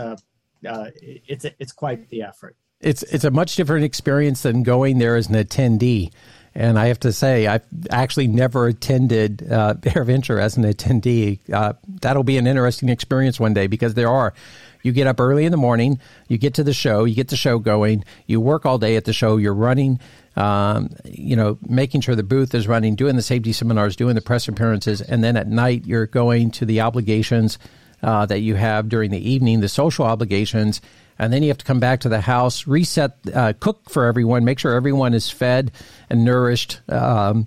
it's 0.62 1.44
it's 1.58 1.72
quite 1.72 2.08
the 2.08 2.22
effort. 2.22 2.56
It's 2.80 3.02
it's 3.02 3.24
a 3.24 3.30
much 3.30 3.54
different 3.56 3.84
experience 3.84 4.42
than 4.42 4.62
going 4.62 4.98
there 4.98 5.14
as 5.14 5.28
an 5.28 5.34
attendee. 5.34 6.10
And 6.54 6.78
I 6.78 6.86
have 6.86 6.98
to 7.00 7.12
say, 7.12 7.46
I've 7.46 7.64
actually 7.90 8.26
never 8.26 8.66
attended 8.66 9.50
uh, 9.52 9.74
AirVenture 9.80 10.40
as 10.40 10.56
an 10.56 10.64
attendee. 10.64 11.38
Uh, 11.52 11.74
that'll 12.00 12.24
be 12.24 12.38
an 12.38 12.46
interesting 12.46 12.88
experience 12.88 13.38
one 13.38 13.54
day 13.54 13.66
because 13.66 13.94
there 13.94 14.08
are 14.08 14.34
you 14.82 14.92
get 14.92 15.06
up 15.06 15.20
early 15.20 15.44
in 15.44 15.52
the 15.52 15.58
morning, 15.58 16.00
you 16.28 16.38
get 16.38 16.54
to 16.54 16.64
the 16.64 16.72
show, 16.72 17.04
you 17.04 17.14
get 17.14 17.28
the 17.28 17.36
show 17.36 17.58
going, 17.58 18.04
you 18.26 18.40
work 18.40 18.66
all 18.66 18.78
day 18.78 18.96
at 18.96 19.04
the 19.04 19.12
show, 19.12 19.36
you're 19.36 19.54
running, 19.54 20.00
um, 20.36 20.90
you 21.04 21.36
know, 21.36 21.58
making 21.66 22.00
sure 22.00 22.14
the 22.14 22.22
booth 22.22 22.54
is 22.54 22.68
running, 22.68 22.94
doing 22.94 23.16
the 23.16 23.22
safety 23.22 23.52
seminars, 23.52 23.96
doing 23.96 24.14
the 24.14 24.20
press 24.20 24.48
appearances, 24.48 25.00
and 25.00 25.22
then 25.22 25.36
at 25.36 25.48
night 25.48 25.86
you're 25.86 26.06
going 26.06 26.50
to 26.52 26.64
the 26.64 26.80
obligations 26.80 27.58
uh, 28.02 28.26
that 28.26 28.40
you 28.40 28.54
have 28.54 28.88
during 28.88 29.10
the 29.10 29.30
evening, 29.30 29.60
the 29.60 29.68
social 29.68 30.04
obligations, 30.04 30.80
and 31.18 31.32
then 31.32 31.42
you 31.42 31.48
have 31.48 31.58
to 31.58 31.64
come 31.64 31.80
back 31.80 32.00
to 32.00 32.08
the 32.08 32.20
house, 32.20 32.66
reset, 32.66 33.18
uh, 33.34 33.52
cook 33.60 33.90
for 33.90 34.06
everyone, 34.06 34.44
make 34.44 34.58
sure 34.58 34.72
everyone 34.72 35.12
is 35.12 35.28
fed 35.28 35.70
and 36.08 36.24
nourished. 36.24 36.80
Um, 36.88 37.46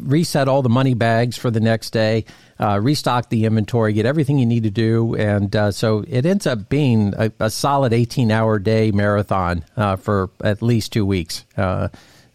reset 0.00 0.48
all 0.48 0.62
the 0.62 0.68
money 0.68 0.94
bags 0.94 1.36
for 1.36 1.50
the 1.50 1.60
next 1.60 1.90
day, 1.90 2.24
uh, 2.58 2.80
restock 2.82 3.28
the 3.28 3.44
inventory, 3.44 3.92
get 3.92 4.06
everything 4.06 4.38
you 4.38 4.46
need 4.46 4.62
to 4.62 4.70
do, 4.70 5.14
and 5.14 5.54
uh, 5.54 5.70
so 5.70 6.04
it 6.08 6.24
ends 6.24 6.46
up 6.46 6.68
being 6.68 7.14
a, 7.16 7.32
a 7.40 7.50
solid 7.50 7.92
18 7.92 8.30
hour 8.30 8.58
day 8.58 8.90
marathon 8.92 9.64
uh, 9.76 9.96
for 9.96 10.30
at 10.42 10.62
least 10.62 10.92
two 10.92 11.04
weeks 11.04 11.44
uh, 11.56 11.88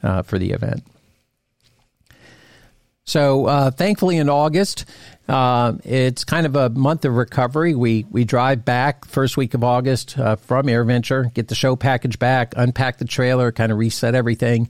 uh, 0.03 0.21
for 0.21 0.37
the 0.37 0.51
event. 0.51 0.83
So 3.03 3.47
uh, 3.47 3.71
thankfully, 3.71 4.17
in 4.17 4.29
August, 4.29 4.85
it's 5.27 6.23
kind 6.23 6.45
of 6.45 6.55
a 6.55 6.69
month 6.69 7.03
of 7.05 7.15
recovery. 7.15 7.73
We 7.75 8.05
we 8.09 8.25
drive 8.25 8.63
back 8.63 9.05
first 9.05 9.37
week 9.37 9.53
of 9.53 9.63
August 9.63 10.13
from 10.15 10.67
AirVenture, 10.67 11.33
get 11.33 11.47
the 11.47 11.55
show 11.55 11.75
package 11.75 12.19
back, 12.19 12.53
unpack 12.55 12.99
the 12.99 13.05
trailer, 13.05 13.51
kind 13.51 13.71
of 13.71 13.77
reset 13.77 14.15
everything 14.15 14.69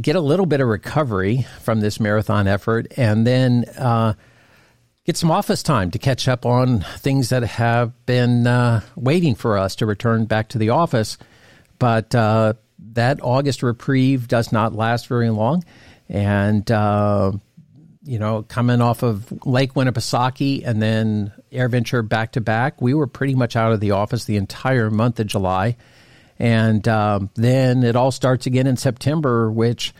get 0.00 0.16
a 0.16 0.20
little 0.20 0.46
bit 0.46 0.60
of 0.60 0.68
recovery 0.68 1.46
from 1.62 1.80
this 1.80 2.00
marathon 2.00 2.46
effort, 2.46 2.86
and 2.96 3.26
then 3.26 3.64
uh, 3.78 4.14
get 5.04 5.16
some 5.16 5.30
office 5.30 5.62
time 5.62 5.90
to 5.90 5.98
catch 5.98 6.28
up 6.28 6.46
on 6.46 6.80
things 6.98 7.28
that 7.28 7.42
have 7.42 7.92
been 8.06 8.46
uh, 8.46 8.80
waiting 8.96 9.34
for 9.34 9.58
us 9.58 9.76
to 9.76 9.86
return 9.86 10.24
back 10.24 10.48
to 10.48 10.58
the 10.58 10.70
office. 10.70 11.18
But 11.78 12.14
uh, 12.14 12.54
that 12.92 13.20
August 13.22 13.62
reprieve 13.62 14.28
does 14.28 14.52
not 14.52 14.74
last 14.74 15.06
very 15.06 15.30
long. 15.30 15.64
And, 16.08 16.70
uh, 16.70 17.32
you 18.02 18.18
know, 18.18 18.42
coming 18.42 18.80
off 18.80 19.02
of 19.02 19.46
Lake 19.46 19.74
Winnipesaukee 19.74 20.66
and 20.66 20.80
then 20.80 21.32
AirVenture 21.52 22.06
back 22.06 22.32
to 22.32 22.40
back, 22.40 22.80
we 22.80 22.94
were 22.94 23.06
pretty 23.06 23.34
much 23.34 23.56
out 23.56 23.72
of 23.72 23.80
the 23.80 23.92
office 23.92 24.24
the 24.24 24.36
entire 24.36 24.90
month 24.90 25.18
of 25.20 25.26
July. 25.26 25.76
And 26.38 26.86
um, 26.88 27.30
then 27.34 27.82
it 27.84 27.96
all 27.96 28.10
starts 28.10 28.46
again 28.46 28.66
in 28.66 28.76
September, 28.76 29.50
which, 29.50 29.94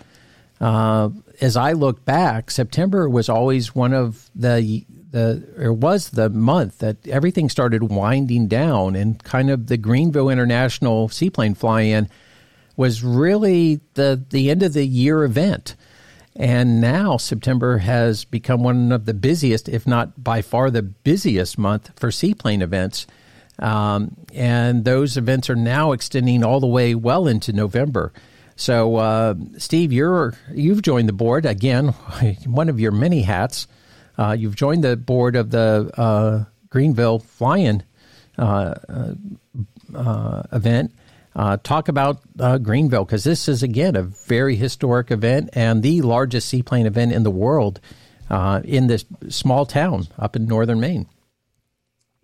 uh, 0.60 1.10
as 1.40 1.56
I 1.56 1.72
look 1.72 2.04
back, 2.04 2.50
September 2.50 3.08
was 3.08 3.28
always 3.28 3.74
one 3.74 3.92
of 3.92 4.30
the 4.34 4.84
the 5.10 5.46
or 5.56 5.72
was 5.72 6.10
the 6.10 6.28
month 6.28 6.78
that 6.78 7.06
everything 7.06 7.48
started 7.48 7.84
winding 7.84 8.48
down, 8.48 8.96
and 8.96 9.22
kind 9.22 9.48
of 9.48 9.68
the 9.68 9.76
Greenville 9.76 10.28
International 10.28 11.08
Seaplane 11.08 11.54
Fly-In 11.54 12.08
was 12.76 13.04
really 13.04 13.80
the 13.94 14.20
the 14.30 14.50
end 14.50 14.64
of 14.64 14.72
the 14.72 14.84
year 14.84 15.22
event. 15.22 15.76
And 16.36 16.80
now 16.80 17.16
September 17.16 17.78
has 17.78 18.24
become 18.24 18.64
one 18.64 18.90
of 18.90 19.04
the 19.04 19.14
busiest, 19.14 19.68
if 19.68 19.86
not 19.86 20.24
by 20.24 20.42
far 20.42 20.68
the 20.68 20.82
busiest 20.82 21.58
month 21.58 21.92
for 21.94 22.10
seaplane 22.10 22.60
events. 22.60 23.06
Um, 23.58 24.16
and 24.34 24.84
those 24.84 25.16
events 25.16 25.48
are 25.48 25.56
now 25.56 25.92
extending 25.92 26.44
all 26.44 26.60
the 26.60 26.66
way 26.66 26.94
well 26.94 27.26
into 27.26 27.52
November. 27.52 28.12
So, 28.56 28.96
uh, 28.96 29.34
Steve, 29.58 29.92
you're 29.92 30.34
you've 30.52 30.82
joined 30.82 31.08
the 31.08 31.12
board 31.12 31.44
again, 31.46 31.88
one 32.46 32.68
of 32.68 32.78
your 32.78 32.92
many 32.92 33.22
hats. 33.22 33.66
Uh, 34.16 34.36
you've 34.38 34.54
joined 34.54 34.84
the 34.84 34.96
board 34.96 35.34
of 35.34 35.50
the 35.50 35.90
uh, 35.96 36.44
Greenville 36.70 37.18
Fly-In 37.18 37.82
uh, 38.38 38.74
uh, 39.94 40.42
event. 40.52 40.92
Uh, 41.34 41.56
talk 41.56 41.88
about 41.88 42.20
Greenville 42.62 43.04
because 43.04 43.24
this 43.24 43.48
is 43.48 43.64
again 43.64 43.96
a 43.96 44.02
very 44.02 44.54
historic 44.54 45.10
event 45.10 45.50
and 45.52 45.82
the 45.82 46.00
largest 46.02 46.48
seaplane 46.48 46.86
event 46.86 47.12
in 47.12 47.24
the 47.24 47.30
world 47.30 47.80
in 48.30 48.86
this 48.86 49.04
small 49.28 49.66
town 49.66 50.06
up 50.16 50.36
in 50.36 50.46
northern 50.46 50.78
Maine. 50.78 51.08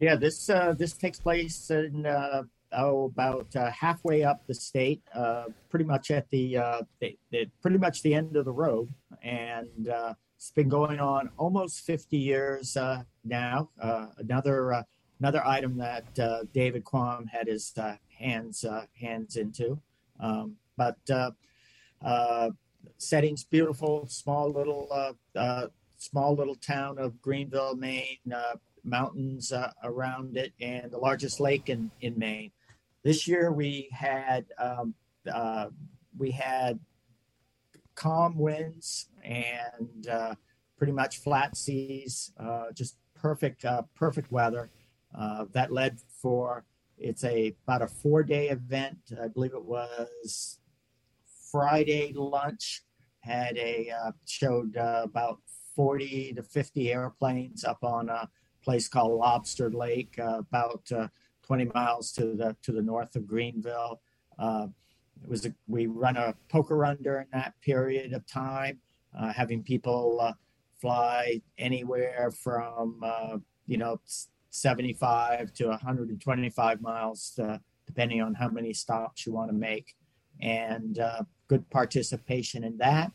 Yeah, 0.00 0.16
this 0.16 0.48
uh, 0.48 0.72
this 0.78 0.94
takes 0.94 1.20
place 1.20 1.70
in 1.70 2.06
uh, 2.06 2.44
oh 2.72 3.04
about 3.04 3.54
uh, 3.54 3.70
halfway 3.70 4.24
up 4.24 4.46
the 4.46 4.54
state, 4.54 5.02
uh, 5.14 5.44
pretty 5.68 5.84
much 5.84 6.10
at 6.10 6.30
the, 6.30 6.56
uh, 6.56 6.82
the, 7.00 7.18
the, 7.30 7.50
pretty 7.60 7.76
much 7.76 8.02
the 8.02 8.14
end 8.14 8.34
of 8.34 8.46
the 8.46 8.52
road, 8.52 8.88
and 9.22 9.88
uh, 9.90 10.14
it's 10.36 10.52
been 10.52 10.70
going 10.70 11.00
on 11.00 11.28
almost 11.36 11.80
50 11.84 12.16
years 12.16 12.78
now. 13.24 13.68
another 14.16 14.86
another 15.18 15.46
item 15.46 15.76
that 15.76 16.50
David 16.54 16.82
Quam 16.84 17.26
had 17.26 17.46
his 17.46 17.74
hands 18.18 18.64
hands 18.98 19.36
into, 19.36 19.78
um, 20.18 20.56
but 20.78 20.96
settings 22.96 23.44
beautiful, 23.44 24.06
small 24.08 24.50
little 24.50 25.14
small 25.98 26.34
little 26.34 26.54
town 26.54 26.96
of 26.96 27.20
Greenville, 27.20 27.76
Maine 27.76 28.16
mountains 28.84 29.52
uh, 29.52 29.70
around 29.82 30.36
it, 30.36 30.52
and 30.60 30.90
the 30.90 30.98
largest 30.98 31.40
lake 31.40 31.68
in, 31.68 31.90
in 32.00 32.18
Maine. 32.18 32.50
This 33.02 33.26
year 33.26 33.52
we 33.52 33.88
had 33.92 34.46
um, 34.58 34.94
uh, 35.32 35.66
we 36.18 36.30
had 36.30 36.78
calm 37.94 38.36
winds 38.36 39.08
and 39.22 40.08
uh, 40.08 40.34
pretty 40.76 40.92
much 40.92 41.18
flat 41.18 41.56
seas, 41.56 42.32
uh, 42.38 42.66
just 42.74 42.96
perfect 43.14 43.64
uh, 43.64 43.82
perfect 43.94 44.30
weather. 44.30 44.70
Uh, 45.18 45.46
that 45.52 45.72
led 45.72 45.98
for 46.22 46.64
it's 46.98 47.24
a 47.24 47.54
about 47.64 47.82
a 47.82 47.88
four 47.88 48.22
day 48.22 48.48
event. 48.48 48.98
I 49.22 49.28
believe 49.28 49.54
it 49.54 49.64
was 49.64 50.58
Friday 51.50 52.12
lunch 52.14 52.82
had 53.20 53.56
a 53.58 53.92
showed 54.26 54.76
about 54.76 55.38
40 55.76 56.34
to 56.34 56.42
50 56.42 56.92
airplanes 56.92 57.64
up 57.64 57.82
on 57.82 58.08
a 58.08 58.28
place 58.62 58.88
called 58.88 59.18
Lobster 59.18 59.70
Lake, 59.70 60.18
uh, 60.18 60.38
about 60.38 60.82
uh, 60.92 61.08
20 61.46 61.66
miles 61.74 62.12
to 62.12 62.34
the 62.34 62.56
to 62.62 62.72
the 62.72 62.82
north 62.82 63.16
of 63.16 63.26
Greenville. 63.26 64.00
Uh, 64.38 64.68
it 65.22 65.28
was 65.28 65.46
a, 65.46 65.54
we 65.68 65.86
run 65.86 66.16
a 66.16 66.34
poker 66.48 66.76
run 66.76 66.98
during 67.02 67.26
that 67.32 67.54
period 67.60 68.12
of 68.12 68.26
time, 68.26 68.78
having 69.34 69.62
people 69.62 70.34
fly 70.80 71.42
anywhere 71.58 72.30
from 72.30 73.02
you 73.66 73.76
know 73.76 74.00
75 74.48 75.52
to 75.54 75.68
125 75.68 76.80
miles, 76.80 77.38
depending 77.86 78.22
on 78.22 78.32
how 78.32 78.48
many 78.48 78.72
stops 78.72 79.26
you 79.26 79.32
want 79.32 79.50
to 79.50 79.54
make, 79.54 79.94
and 80.40 80.98
good 81.48 81.68
participation 81.68 82.64
in 82.64 82.78
that 82.78 83.12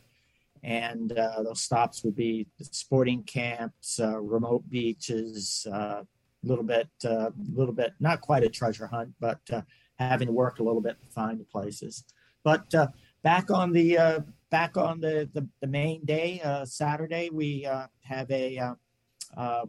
and 0.65 1.11
uh, 1.11 1.43
those 1.43 1.61
stops 1.61 2.03
would 2.03 2.15
be 2.15 2.47
sporting 2.59 3.21
camps, 3.21 3.99
uh, 3.99 4.19
remote 4.19 4.67
beaches, 4.67 5.67
a 5.71 5.75
uh, 5.75 6.03
little 6.41 6.63
bit, 6.63 6.89
a 7.03 7.09
uh, 7.09 7.29
little 7.53 7.73
bit, 7.73 7.93
not 7.99 8.19
quite 8.19 8.43
a 8.43 8.49
treasure 8.49 8.87
hunt, 8.87 9.13
but 9.19 9.39
uh, 9.53 9.61
having 9.99 10.25
to 10.27 10.33
work 10.33 10.57
a 10.57 10.63
little 10.63 10.81
bit 10.81 10.99
to 11.03 11.07
find 11.09 11.39
the 11.39 11.43
places. 11.43 12.03
But 12.43 12.73
back 13.21 13.51
on 13.51 13.73
the 13.73 14.23
back 14.49 14.75
on 14.75 14.99
the 14.99 15.29
the, 15.33 15.47
the 15.61 15.67
main 15.67 16.03
day, 16.03 16.41
Saturday, 16.65 17.29
we 17.31 17.67
have 18.01 18.31
a 18.31 18.75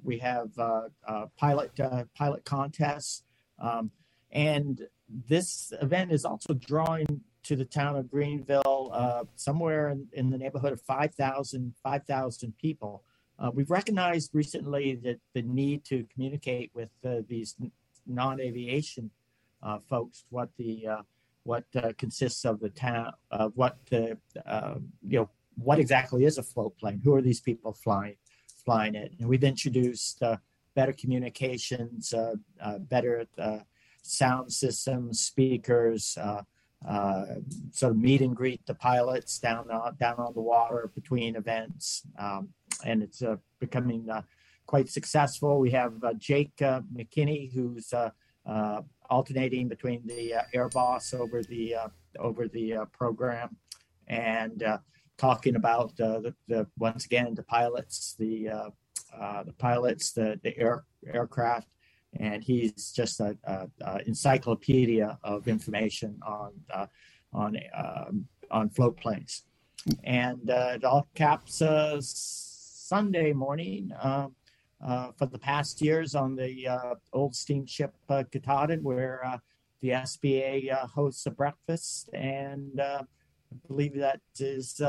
we 0.03 0.19
have 0.19 0.49
pilot 1.37 1.79
pilot 2.15 2.45
contests, 2.47 3.23
um, 3.59 3.91
and 4.31 4.81
this 5.29 5.73
event 5.81 6.11
is 6.11 6.25
also 6.25 6.55
drawing 6.55 7.21
to 7.47 7.55
the 7.55 7.65
town 7.65 7.97
of 7.97 8.11
Greenville, 8.11 8.91
uh, 8.93 9.23
somewhere 9.37 9.91
in, 9.91 10.09
in, 10.13 10.31
the 10.31 10.39
neighborhood 10.39 10.73
of 10.73 10.81
5,000 10.81 11.75
5, 11.83 12.03
people. 12.59 13.05
Uh, 13.39 13.51
we've 13.55 13.71
recognized 13.71 14.35
recently 14.35 14.97
that 14.97 15.21
the 15.33 15.43
need 15.43 15.85
to 15.85 16.05
communicate 16.13 16.71
with 16.75 16.89
uh, 17.05 17.19
these 17.29 17.55
non-aviation 18.07 19.11
uh, 19.63 19.79
folks 19.89 20.25
what 20.31 20.49
the 20.59 20.87
uh, 20.87 21.03
what 21.45 21.65
uh, 21.77 21.93
consists 21.97 22.45
of 22.45 22.59
the 22.59 22.71
town, 22.71 23.13
what 23.55 23.79
the 23.91 24.19
you 25.07 25.21
know 25.21 25.31
what 25.57 25.79
exactly 25.79 26.25
is 26.25 26.39
a 26.39 26.43
float 26.43 26.77
plane? 26.79 27.01
Who 27.05 27.15
are 27.15 27.23
these 27.23 27.41
people 27.41 27.73
flying 27.73 28.17
flying 28.65 28.97
it? 28.97 29.13
And 29.21 29.29
we've 29.29 29.45
introduced 29.45 30.21
better 30.75 30.93
communications, 30.93 32.13
better 32.89 33.27
sound 34.03 34.53
systems, 34.53 35.21
speakers 35.21 36.19
uh, 36.87 37.25
sort 37.73 37.93
of 37.93 37.99
meet 37.99 38.21
and 38.21 38.37
greet 38.37 38.65
the 38.67 38.75
pilots 38.75 39.39
down 39.39 39.69
uh, 39.71 39.91
down 39.99 40.17
on 40.19 40.33
the 40.35 40.41
water 40.41 40.91
between 40.95 41.35
events, 41.35 42.03
um, 42.19 42.49
and 42.85 43.03
it's 43.03 43.23
uh, 43.23 43.37
becoming 43.59 44.09
uh, 44.09 44.23
quite 44.67 44.89
successful. 44.89 45.59
We 45.59 45.71
have 45.73 45.93
uh, 46.05 46.15
Jake 46.15 46.63
uh, 46.63 46.83
McKinney, 46.95 47.53
who's 47.53 47.93
alternating 49.09 49.69
between 49.69 50.07
the 50.07 50.35
air 50.55 50.69
boss 50.69 51.13
over 51.13 51.43
the 51.43 51.75
over 52.19 52.47
the 52.47 52.87
program, 52.93 53.57
and 54.07 54.63
talking 55.19 55.57
about 55.57 55.97
the, 55.97 56.35
the, 56.47 56.67
once 56.79 57.07
again 57.07 57.35
the 57.35 57.43
pilots, 57.43 58.15
the 58.19 58.49
the 59.45 59.55
pilots, 59.59 60.13
the 60.13 60.39
the 60.45 60.57
air 60.57 60.85
aircraft 61.13 61.67
and 62.21 62.43
he's 62.43 62.93
just 62.93 63.21
an 63.21 63.39
encyclopedia 64.07 65.19
of 65.23 65.49
information 65.49 66.19
on 66.27 66.53
uh, 66.73 66.87
on 67.33 67.57
um, 67.75 68.27
on 68.51 68.71
float 68.71 68.97
planes. 68.97 69.45
And 70.05 70.51
uh, 70.51 70.73
it 70.75 70.85
all 70.85 71.07
caps 71.15 71.63
uh, 71.63 71.99
Sunday 72.01 73.33
morning 73.33 73.93
uh, 74.01 74.29
uh, 74.85 75.13
for 75.17 75.27
the 75.27 75.39
past 75.39 75.81
years 75.81 76.15
on 76.15 76.35
the 76.37 76.69
old 77.13 77.35
steamship 77.35 77.95
uh, 78.09 78.25
Katahdin, 78.31 78.83
where 78.83 79.41
the 79.81 79.95
SPA 80.05 80.87
hosts 80.87 81.27
a 81.27 81.31
breakfast 81.31 82.11
and. 82.13 82.81
I 83.49 83.69
believe 83.69 83.95
that 83.95 84.21
is 84.41 84.83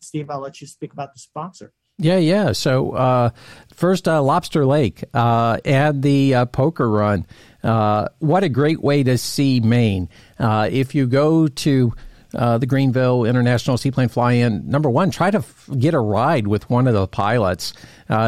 Steve. 0.00 0.28
I'll 0.28 0.40
let 0.40 0.60
you 0.60 0.66
speak 0.66 0.92
about 0.92 1.14
the 1.14 1.20
sponsor. 1.20 1.72
Yeah, 1.98 2.16
yeah. 2.16 2.52
So 2.52 2.92
uh, 2.92 3.30
first, 3.74 4.08
uh, 4.08 4.22
Lobster 4.22 4.66
Lake 4.66 5.04
uh, 5.14 5.58
and 5.64 6.02
the 6.02 6.34
uh, 6.34 6.44
poker 6.46 6.88
run. 6.90 7.26
Uh, 7.62 8.08
what 8.18 8.42
a 8.42 8.48
great 8.48 8.82
way 8.82 9.02
to 9.04 9.16
see 9.16 9.60
Maine. 9.60 10.08
Uh, 10.38 10.68
if 10.70 10.94
you 10.94 11.06
go 11.06 11.46
to 11.48 11.92
the 12.32 12.66
Greenville 12.66 13.24
International 13.24 13.78
Seaplane 13.78 14.08
Fly-In, 14.08 14.68
number 14.68 14.90
one, 14.90 15.12
try 15.12 15.30
to 15.30 15.38
f- 15.38 15.70
get 15.78 15.94
a 15.94 16.00
ride 16.00 16.48
with 16.48 16.68
one 16.68 16.88
of 16.88 16.92
the 16.94 17.06
pilots. 17.06 17.74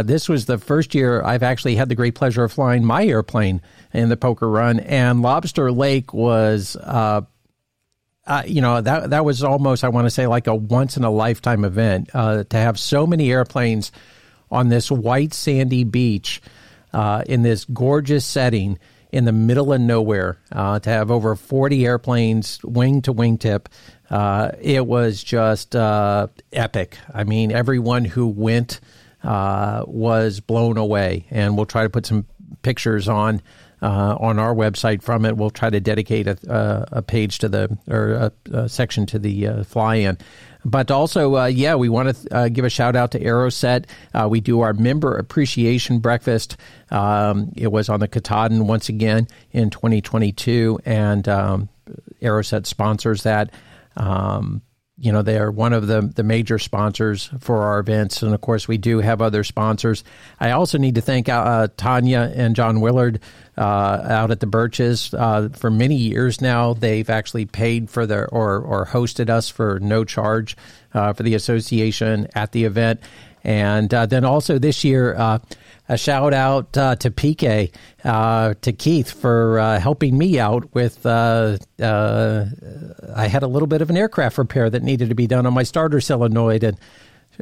this 0.04 0.28
was 0.28 0.46
the 0.46 0.58
first 0.58 0.94
year 0.94 1.24
I've 1.24 1.42
actually 1.42 1.74
had 1.74 1.88
the 1.88 1.96
great 1.96 2.14
pleasure 2.14 2.44
of 2.44 2.52
flying 2.52 2.84
my 2.84 3.04
airplane 3.04 3.60
in 3.92 4.08
the 4.08 4.16
poker 4.16 4.48
run, 4.48 4.78
and 4.78 5.22
Lobster 5.22 5.72
Lake 5.72 6.14
was 6.14 6.76
uh, 8.26 8.42
you 8.46 8.60
know 8.60 8.80
that 8.80 9.10
that 9.10 9.24
was 9.24 9.42
almost 9.42 9.84
I 9.84 9.88
want 9.88 10.06
to 10.06 10.10
say 10.10 10.26
like 10.26 10.46
a 10.46 10.54
once 10.54 10.96
in 10.96 11.04
a 11.04 11.10
lifetime 11.10 11.64
event 11.64 12.10
uh, 12.12 12.44
to 12.44 12.56
have 12.56 12.78
so 12.78 13.06
many 13.06 13.30
airplanes 13.30 13.92
on 14.50 14.68
this 14.68 14.90
white 14.90 15.32
sandy 15.32 15.84
beach 15.84 16.40
uh, 16.92 17.22
in 17.26 17.42
this 17.42 17.64
gorgeous 17.64 18.24
setting 18.24 18.78
in 19.12 19.24
the 19.24 19.32
middle 19.32 19.72
of 19.72 19.80
nowhere 19.80 20.38
uh, 20.50 20.78
to 20.80 20.90
have 20.90 21.10
over 21.10 21.36
40 21.36 21.86
airplanes 21.86 22.62
wing 22.64 23.02
to 23.02 23.14
wingtip 23.14 23.66
uh, 24.10 24.50
it 24.60 24.86
was 24.86 25.22
just 25.22 25.74
epic. 25.74 26.98
I 27.12 27.24
mean 27.24 27.52
everyone 27.52 28.04
who 28.04 28.26
went 28.28 28.80
was 29.22 30.40
blown 30.40 30.76
away. 30.78 31.26
And 31.30 31.56
we'll 31.56 31.66
try 31.66 31.82
to 31.82 31.90
put 31.90 32.06
some 32.06 32.26
pictures 32.62 33.08
on 33.08 33.40
uh, 33.82 34.16
on 34.18 34.38
our 34.38 34.54
website 34.54 35.02
from 35.02 35.24
it. 35.24 35.36
We'll 35.36 35.50
try 35.50 35.70
to 35.70 35.80
dedicate 35.80 36.26
a, 36.26 36.86
a 36.92 37.02
page 37.02 37.38
to 37.40 37.48
the 37.48 37.76
or 37.88 38.12
a, 38.12 38.32
a 38.52 38.68
section 38.68 39.06
to 39.06 39.18
the 39.18 39.46
uh, 39.46 39.64
fly-in. 39.64 40.18
But 40.64 40.90
also, 40.90 41.36
uh, 41.36 41.46
yeah, 41.46 41.76
we 41.76 41.88
want 41.88 42.16
to 42.16 42.36
uh, 42.36 42.48
give 42.48 42.64
a 42.64 42.70
shout 42.70 42.96
out 42.96 43.12
to 43.12 43.20
Aerocet. 43.20 43.84
Uh, 44.12 44.26
we 44.28 44.40
do 44.40 44.62
our 44.62 44.72
member 44.72 45.16
appreciation 45.16 46.00
breakfast. 46.00 46.56
Um, 46.90 47.52
it 47.56 47.68
was 47.68 47.88
on 47.88 48.00
the 48.00 48.08
Katahdin 48.08 48.66
once 48.66 48.88
again 48.88 49.28
in 49.52 49.70
2022, 49.70 50.80
and 50.84 51.28
um, 51.28 51.68
Aerocet 52.20 52.66
sponsors 52.66 53.22
that. 53.22 53.50
Um, 53.96 54.62
you 54.98 55.12
know 55.12 55.20
they 55.20 55.38
are 55.38 55.50
one 55.50 55.72
of 55.72 55.86
the 55.86 56.00
the 56.00 56.22
major 56.22 56.58
sponsors 56.58 57.30
for 57.40 57.62
our 57.62 57.78
events. 57.78 58.22
And 58.22 58.32
of 58.34 58.40
course 58.40 58.66
we 58.66 58.78
do 58.78 59.00
have 59.00 59.20
other 59.20 59.44
sponsors. 59.44 60.04
I 60.40 60.52
also 60.52 60.78
need 60.78 60.94
to 60.94 61.00
thank 61.02 61.28
uh, 61.28 61.68
tanya 61.76 62.32
and 62.34 62.56
john 62.56 62.80
willard 62.80 63.20
uh, 63.58 63.60
out 63.60 64.30
at 64.30 64.40
the 64.40 64.46
birches. 64.46 65.12
Uh, 65.12 65.50
for 65.50 65.70
many 65.70 65.96
years 65.96 66.40
now 66.40 66.72
they've 66.72 67.10
actually 67.10 67.44
paid 67.44 67.90
for 67.90 68.06
their 68.06 68.28
or 68.28 68.58
or 68.58 68.86
hosted 68.86 69.28
us 69.28 69.50
for 69.50 69.78
no 69.80 70.04
charge 70.04 70.56
uh, 70.94 71.12
for 71.12 71.22
the 71.22 71.34
association 71.34 72.28
at 72.34 72.52
the 72.52 72.64
event. 72.64 73.00
And 73.44 73.92
uh, 73.92 74.06
then 74.06 74.24
also 74.24 74.58
this 74.58 74.82
year 74.82 75.14
uh, 75.14 75.38
a 75.88 75.96
shout 75.96 76.34
out 76.34 76.76
uh, 76.76 76.96
to 76.96 77.10
PK, 77.10 77.72
uh, 78.04 78.54
to 78.60 78.72
Keith 78.72 79.10
for 79.10 79.58
uh, 79.58 79.78
helping 79.78 80.18
me 80.18 80.38
out 80.38 80.74
with. 80.74 81.04
Uh, 81.06 81.58
uh, 81.80 82.46
I 83.14 83.28
had 83.28 83.42
a 83.42 83.46
little 83.46 83.68
bit 83.68 83.82
of 83.82 83.90
an 83.90 83.96
aircraft 83.96 84.38
repair 84.38 84.68
that 84.68 84.82
needed 84.82 85.08
to 85.10 85.14
be 85.14 85.26
done 85.26 85.46
on 85.46 85.54
my 85.54 85.62
starter 85.62 86.00
solenoid 86.00 86.64
and 86.64 86.78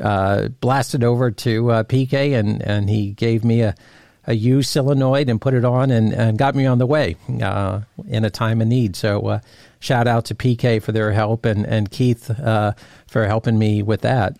uh, 0.00 0.48
blasted 0.60 1.04
over 1.04 1.30
to 1.30 1.64
PK, 1.64 2.38
and, 2.38 2.60
and 2.62 2.90
he 2.90 3.12
gave 3.12 3.44
me 3.44 3.62
a 3.62 3.74
a, 4.26 4.32
a 4.32 4.34
U 4.34 4.62
solenoid 4.62 5.28
and 5.28 5.40
put 5.40 5.54
it 5.54 5.64
on 5.64 5.90
and, 5.90 6.12
and 6.12 6.38
got 6.38 6.54
me 6.54 6.66
on 6.66 6.78
the 6.78 6.86
way 6.86 7.16
in 7.28 8.24
a 8.24 8.30
time 8.30 8.60
of 8.60 8.68
need. 8.68 8.96
So, 8.96 9.40
shout 9.80 10.08
out 10.08 10.24
to 10.26 10.34
PK 10.34 10.82
for 10.82 10.92
their 10.92 11.12
help 11.12 11.44
and, 11.44 11.66
and 11.66 11.90
Keith 11.90 12.26
for 12.26 13.26
helping 13.26 13.58
me 13.58 13.82
with 13.82 14.00
that. 14.00 14.38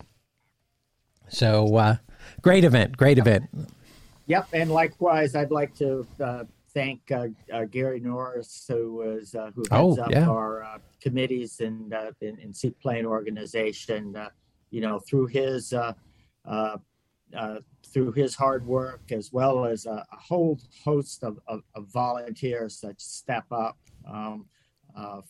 So, 1.29 1.99
great 2.41 2.65
event, 2.65 2.97
great 2.97 3.19
event. 3.19 3.51
Yep, 4.27 4.49
and 4.55 4.71
likewise, 4.71 5.35
I'd 5.35 5.51
like 5.51 5.75
to 5.77 6.07
uh, 6.19 6.45
thank 6.73 7.11
uh, 7.13 7.29
uh, 7.53 7.65
Gary 7.67 8.01
Norris, 8.01 8.65
who 8.67 9.03
is 9.03 9.35
uh, 9.35 9.51
who 9.55 9.63
heads 9.71 9.99
oh, 9.99 10.03
up 10.03 10.11
yeah. 10.11 10.29
our 10.29 10.65
uh, 10.65 10.79
committees 11.01 11.61
in, 11.61 11.93
uh, 11.93 12.11
in, 12.21 12.39
in 12.39 12.53
Seaplane 12.53 13.05
organization. 13.05 14.17
you 14.71 14.81
know, 14.81 14.99
through 14.99 15.27
his 15.27 15.73
through 17.87 18.11
his 18.13 18.35
hard 18.35 18.67
work, 18.67 19.13
as 19.13 19.33
well 19.33 19.65
as 19.65 19.87
a, 19.87 20.05
a 20.13 20.17
whole 20.17 20.59
host 20.85 21.23
of, 21.23 21.39
of, 21.47 21.63
of, 21.77 21.87
volunteers 21.93 22.81
that 22.81 23.01
step 23.01 23.45
up 23.53 23.79
um, 24.11 24.47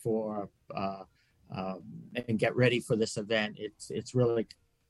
for 0.01 0.49
um, 0.75 1.05
and 2.27 2.39
get 2.39 2.55
ready 2.55 2.79
for 2.79 2.95
this 2.95 3.17
event. 3.17 3.57
It's 3.59 3.91
it's 3.91 4.15
really 4.15 4.47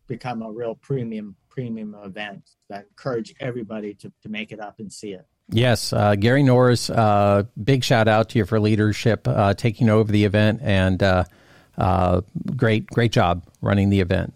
become 0.07 0.41
a 0.41 0.51
real 0.51 0.75
premium 0.75 1.35
premium 1.55 1.95
event 2.03 2.51
that 2.69 2.85
encourage 2.89 3.33
everybody 3.39 3.93
to, 3.95 4.11
to 4.21 4.29
make 4.29 4.51
it 4.51 4.59
up 4.59 4.79
and 4.79 4.91
see 4.91 5.13
it. 5.13 5.25
Yes, 5.49 5.93
uh, 5.93 6.15
Gary 6.15 6.43
Norris, 6.43 6.89
uh, 6.89 7.43
big 7.61 7.83
shout 7.83 8.07
out 8.07 8.29
to 8.29 8.39
you 8.39 8.45
for 8.45 8.59
leadership, 8.59 9.27
uh, 9.27 9.53
taking 9.53 9.89
over 9.89 10.11
the 10.11 10.25
event, 10.25 10.59
and 10.61 11.01
uh, 11.01 11.23
uh, 11.77 12.21
great 12.55 12.87
great 12.87 13.11
job 13.11 13.45
running 13.61 13.89
the 13.89 14.01
event. 14.01 14.33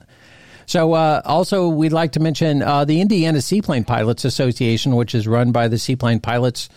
So, 0.67 0.93
uh, 0.93 1.21
also, 1.25 1.67
we'd 1.67 1.93
like 1.93 2.11
to 2.11 2.19
mention 2.19 2.59
the 2.59 3.01
Indiana 3.01 3.41
Seaplane 3.41 3.85
Pilots 3.85 4.23
Association, 4.23 4.95
which 4.95 5.15
is 5.15 5.27
run 5.27 5.51
by 5.51 5.67
the 5.67 5.79
Seaplane 5.79 6.19
Pilots 6.19 6.69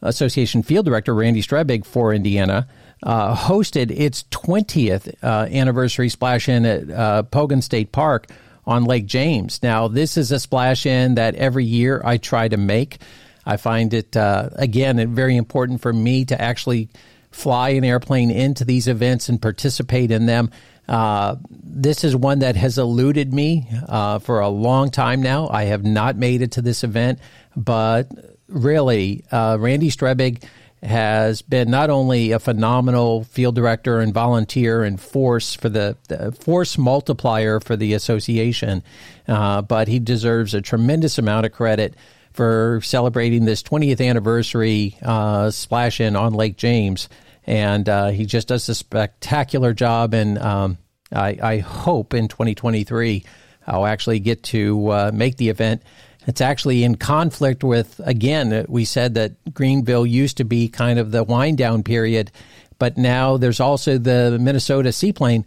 Association 0.00 0.62
Field 0.62 0.86
Director 0.86 1.14
Randy 1.14 1.42
Strebig 1.42 1.84
for 1.84 2.14
Indiana. 2.14 2.66
hosted 3.04 3.90
its 3.90 4.24
20th 4.30 5.22
anniversary 5.22 6.08
splash 6.08 6.48
in 6.48 6.64
at 6.64 6.86
Pokagon 7.30 7.62
State 7.62 7.92
Park, 7.92 8.28
on 8.66 8.84
Lake 8.84 9.06
James. 9.06 9.62
Now, 9.62 9.88
this 9.88 10.16
is 10.16 10.32
a 10.32 10.40
splash 10.40 10.86
in 10.86 11.16
that 11.16 11.34
every 11.34 11.64
year 11.64 12.00
I 12.04 12.16
try 12.16 12.48
to 12.48 12.56
make. 12.56 12.98
I 13.46 13.56
find 13.56 13.92
it, 13.92 14.16
uh, 14.16 14.50
again, 14.54 15.14
very 15.14 15.36
important 15.36 15.80
for 15.80 15.92
me 15.92 16.24
to 16.26 16.40
actually 16.40 16.88
fly 17.30 17.70
an 17.70 17.84
airplane 17.84 18.30
into 18.30 18.64
these 18.64 18.88
events 18.88 19.28
and 19.28 19.42
participate 19.42 20.10
in 20.10 20.26
them. 20.26 20.50
Uh, 20.88 21.36
this 21.50 22.04
is 22.04 22.14
one 22.14 22.40
that 22.40 22.56
has 22.56 22.78
eluded 22.78 23.32
me 23.32 23.68
uh, 23.88 24.18
for 24.18 24.40
a 24.40 24.48
long 24.48 24.90
time 24.90 25.22
now. 25.22 25.48
I 25.48 25.64
have 25.64 25.84
not 25.84 26.16
made 26.16 26.42
it 26.42 26.52
to 26.52 26.62
this 26.62 26.84
event, 26.84 27.18
but 27.56 28.08
really, 28.48 29.24
uh, 29.30 29.56
Randy 29.58 29.90
Strebig 29.90 30.44
has 30.84 31.40
been 31.40 31.70
not 31.70 31.88
only 31.88 32.32
a 32.32 32.38
phenomenal 32.38 33.24
field 33.24 33.54
director 33.54 34.00
and 34.00 34.12
volunteer 34.12 34.84
and 34.84 35.00
force 35.00 35.54
for 35.54 35.68
the, 35.68 35.96
the 36.08 36.30
force 36.32 36.76
multiplier 36.76 37.58
for 37.58 37.74
the 37.74 37.94
association, 37.94 38.82
uh, 39.26 39.62
but 39.62 39.88
he 39.88 39.98
deserves 39.98 40.52
a 40.52 40.60
tremendous 40.60 41.16
amount 41.18 41.46
of 41.46 41.52
credit 41.52 41.94
for 42.32 42.80
celebrating 42.82 43.44
this 43.44 43.62
20th 43.62 44.06
anniversary 44.06 44.98
uh, 45.02 45.50
splash 45.50 46.00
in 46.00 46.16
on 46.16 46.34
Lake 46.34 46.56
James. 46.56 47.08
And 47.46 47.88
uh, 47.88 48.08
he 48.08 48.26
just 48.26 48.48
does 48.48 48.68
a 48.68 48.74
spectacular 48.74 49.72
job. 49.72 50.12
And 50.12 50.38
um, 50.38 50.78
I, 51.12 51.38
I, 51.42 51.58
hope 51.58 52.14
in 52.14 52.28
2023 52.28 53.24
I'll 53.66 53.86
actually 53.86 54.18
get 54.18 54.42
to 54.44 54.88
uh, 54.88 55.10
make 55.14 55.36
the 55.36 55.48
event 55.48 55.82
it's 56.26 56.40
actually 56.40 56.84
in 56.84 56.96
conflict 56.96 57.64
with, 57.64 58.00
again, 58.04 58.64
we 58.68 58.84
said 58.84 59.14
that 59.14 59.54
Greenville 59.54 60.06
used 60.06 60.38
to 60.38 60.44
be 60.44 60.68
kind 60.68 60.98
of 60.98 61.10
the 61.10 61.24
wind 61.24 61.58
down 61.58 61.82
period, 61.82 62.30
but 62.78 62.96
now 62.96 63.36
there's 63.36 63.60
also 63.60 63.98
the 63.98 64.38
Minnesota 64.40 64.92
Seaplane 64.92 65.44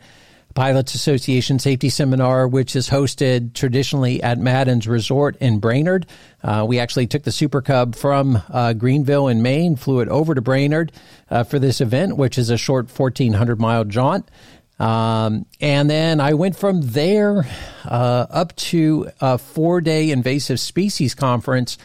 Pilots 0.57 0.95
Association 0.95 1.59
Safety 1.59 1.87
Seminar, 1.87 2.47
which 2.47 2.75
is 2.75 2.89
hosted 2.89 3.53
traditionally 3.53 4.23
at 4.23 4.39
Madden's 4.39 4.87
Resort 4.87 5.35
in 5.35 5.59
Brainerd. 5.59 6.07
Uh, 6.41 6.65
we 6.67 6.79
actually 6.79 7.05
took 7.05 7.21
the 7.21 7.31
Super 7.31 7.61
Cub 7.61 7.95
from 7.95 8.41
uh, 8.49 8.73
Greenville 8.73 9.27
in 9.27 9.43
Maine, 9.43 9.75
flew 9.75 9.99
it 9.99 10.09
over 10.09 10.33
to 10.33 10.41
Brainerd 10.41 10.91
uh, 11.29 11.43
for 11.43 11.59
this 11.59 11.79
event, 11.79 12.17
which 12.17 12.39
is 12.39 12.49
a 12.49 12.57
short 12.57 12.89
1,400 12.89 13.59
mile 13.59 13.83
jaunt. 13.83 14.27
Um, 14.79 15.45
and 15.59 15.89
then 15.89 16.19
I 16.19 16.33
went 16.33 16.55
from 16.55 16.81
there 16.81 17.47
uh, 17.85 18.25
up 18.29 18.55
to 18.57 19.09
a 19.19 19.37
four 19.37 19.81
day 19.81 20.11
invasive 20.11 20.59
species 20.59 21.15
conference 21.15 21.77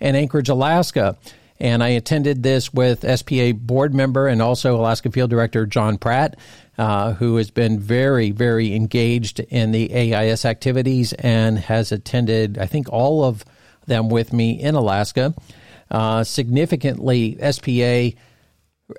in 0.00 0.14
Anchorage, 0.14 0.48
Alaska. 0.48 1.16
And 1.60 1.82
I 1.82 1.88
attended 1.88 2.42
this 2.42 2.72
with 2.72 3.04
SPA 3.18 3.52
board 3.52 3.92
member 3.92 4.28
and 4.28 4.40
also 4.40 4.76
Alaska 4.76 5.10
Field 5.10 5.28
Director 5.28 5.66
John 5.66 5.98
Pratt, 5.98 6.36
uh, 6.78 7.14
who 7.14 7.36
has 7.36 7.50
been 7.50 7.80
very, 7.80 8.30
very 8.30 8.74
engaged 8.74 9.40
in 9.40 9.72
the 9.72 9.92
AIS 9.92 10.44
activities 10.44 11.12
and 11.14 11.58
has 11.58 11.90
attended, 11.90 12.58
I 12.58 12.66
think, 12.66 12.92
all 12.92 13.24
of 13.24 13.44
them 13.86 14.08
with 14.08 14.32
me 14.32 14.52
in 14.52 14.76
Alaska. 14.76 15.34
Uh, 15.90 16.22
significantly, 16.22 17.36
SPA 17.50 18.16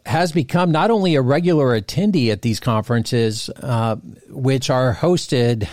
has 0.05 0.31
become 0.31 0.71
not 0.71 0.91
only 0.91 1.15
a 1.15 1.21
regular 1.21 1.79
attendee 1.79 2.31
at 2.31 2.41
these 2.41 2.59
conferences, 2.59 3.49
uh, 3.61 3.95
which 4.27 4.69
are 4.69 4.93
hosted 4.93 5.67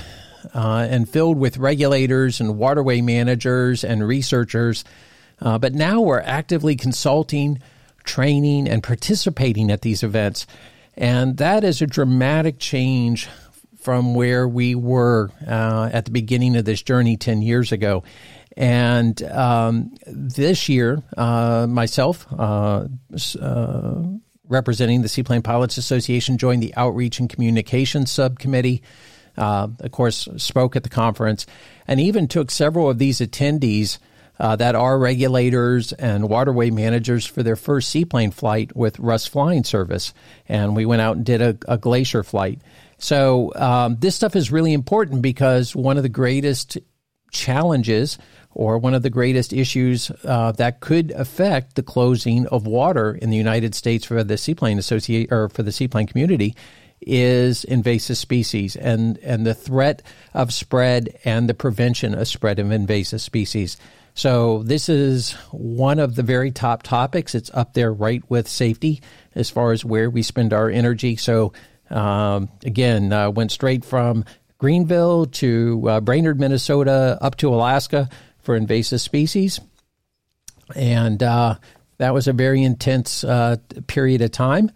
uh, 0.55 0.87
and 0.89 1.09
filled 1.09 1.39
with 1.39 1.59
regulators 1.59 2.41
and 2.41 2.59
waterway 2.59 3.01
managers 3.01 3.85
and 3.85 4.07
researchers, 4.07 4.85
uh, 5.41 5.59
but 5.59 5.75
now 5.75 6.01
we're 6.01 6.21
actively 6.21 6.77
consulting, 6.77 7.61
training, 8.05 8.69
and 8.69 8.83
participating 8.83 9.71
at 9.71 9.83
these 9.83 10.03
events. 10.03 10.47
And 10.95 11.37
that 11.37 11.63
is 11.63 11.83
a 11.83 11.87
dramatic 11.87 12.59
change 12.59 13.29
from 13.79 14.15
where 14.15 14.49
we 14.49 14.75
were 14.75 15.31
uh, 15.47 15.91
at 15.93 16.07
the 16.07 16.11
beginning 16.11 16.57
of 16.57 16.65
this 16.65 16.83
journey 16.83 17.17
10 17.17 17.43
years 17.43 17.71
ago. 17.71 18.03
And 18.57 19.23
um, 19.25 19.95
this 20.07 20.69
year, 20.69 21.03
uh, 21.17 21.67
myself, 21.69 22.27
uh, 22.33 22.89
uh, 23.41 24.03
representing 24.49 25.03
the 25.03 25.09
Seaplane 25.09 25.43
Pilots 25.43 25.77
Association, 25.77 26.39
joined 26.39 26.63
the 26.63 26.75
Outreach 26.75 27.21
and 27.21 27.29
Communications 27.29 28.11
Subcommittee. 28.11 28.83
Uh, 29.37 29.69
of 29.81 29.91
course, 29.91 30.27
spoke 30.39 30.77
at 30.77 30.83
the 30.83 30.89
conference, 30.89 31.45
and 31.87 32.01
even 32.01 32.27
took 32.27 32.51
several 32.51 32.89
of 32.89 32.99
these 32.99 33.21
attendees 33.21 33.99
uh, 34.39 34.57
that 34.57 34.75
are 34.75 34.99
regulators 34.99 35.93
and 35.93 36.29
waterway 36.29 36.71
managers 36.71 37.27
for 37.27 37.43
their 37.43 37.57
first 37.57 37.91
seaplane 37.91 38.31
flight 38.31 38.75
with 38.75 38.99
Rust's 38.99 39.29
Flying 39.29 39.65
Service. 39.65 40.15
And 40.49 40.75
we 40.77 40.87
went 40.87 41.03
out 41.03 41.17
and 41.17 41.27
did 41.27 41.43
a, 41.43 41.59
a 41.69 41.79
glacier 41.79 42.23
flight. 42.23 42.61
So 42.99 43.53
um, 43.55 43.97
this 44.01 44.15
stuff 44.15 44.37
is 44.37 44.51
really 44.51 44.73
important 44.73 45.21
because 45.21 45.77
one 45.77 45.97
of 45.97 46.03
the 46.03 46.09
greatest 46.09 46.79
challenges 47.31 48.19
or 48.57 48.79
one 48.79 48.95
of 48.95 49.03
the 49.03 49.11
greatest 49.11 49.53
issues 49.53 50.11
uh, 50.25 50.51
that 50.53 50.81
could 50.81 51.11
affect 51.11 51.75
the 51.75 51.83
closing 51.83 52.47
of 52.47 52.67
water 52.67 53.15
in 53.15 53.29
the 53.29 53.37
United 53.37 53.75
States 53.75 54.07
for 54.07 54.25
the 54.25 54.39
seaplane 54.39 54.79
associate 54.79 55.31
or 55.31 55.51
for 55.51 55.63
the 55.63 55.71
seaplane 55.71 56.07
community 56.07 56.57
is 57.03 57.65
invasive 57.65 58.17
species 58.17 58.75
and 58.75 59.19
and 59.19 59.47
the 59.47 59.53
threat 59.53 60.01
of 60.33 60.55
spread 60.55 61.19
and 61.27 61.51
the 61.51 61.55
prevention 61.55 62.15
of 62.15 62.27
spread 62.27 62.59
of 62.59 62.71
invasive 62.71 63.21
species. 63.21 63.77
So 64.15 64.63
this 64.63 64.89
is 64.89 65.33
one 65.51 65.99
of 65.99 66.15
the 66.15 66.23
very 66.23 66.51
top 66.51 66.83
topics. 66.83 67.35
It's 67.35 67.51
up 67.53 67.75
there 67.75 67.93
right 67.93 68.23
with 68.31 68.49
safety 68.49 69.03
as 69.35 69.51
far 69.51 69.73
as 69.73 69.85
where 69.85 70.09
we 70.09 70.23
spend 70.23 70.55
our 70.55 70.71
energy. 70.71 71.17
So 71.17 71.53
um, 71.91 72.49
again, 72.65 73.13
uh, 73.13 73.31
went 73.31 73.53
straight 73.53 73.85
from 73.85 74.25
Greenville 74.57 75.27
to 75.27 75.85
uh, 75.87 76.01
Brainerd, 76.01 76.41
Minnesota, 76.41 77.19
up 77.21 77.37
to 77.37 77.55
Alaska 77.55 78.09
for 78.47 78.57
invasive 78.57 79.01
species, 79.01 79.61
and 80.75 81.23
uh, 81.23 81.57
that 81.99 82.15
was 82.15 82.29
a 82.29 82.33
very 82.33 82.63
intense 82.63 83.25
uh, 83.25 83.57
period 83.89 84.23
of 84.23 84.31
time. 84.31 84.71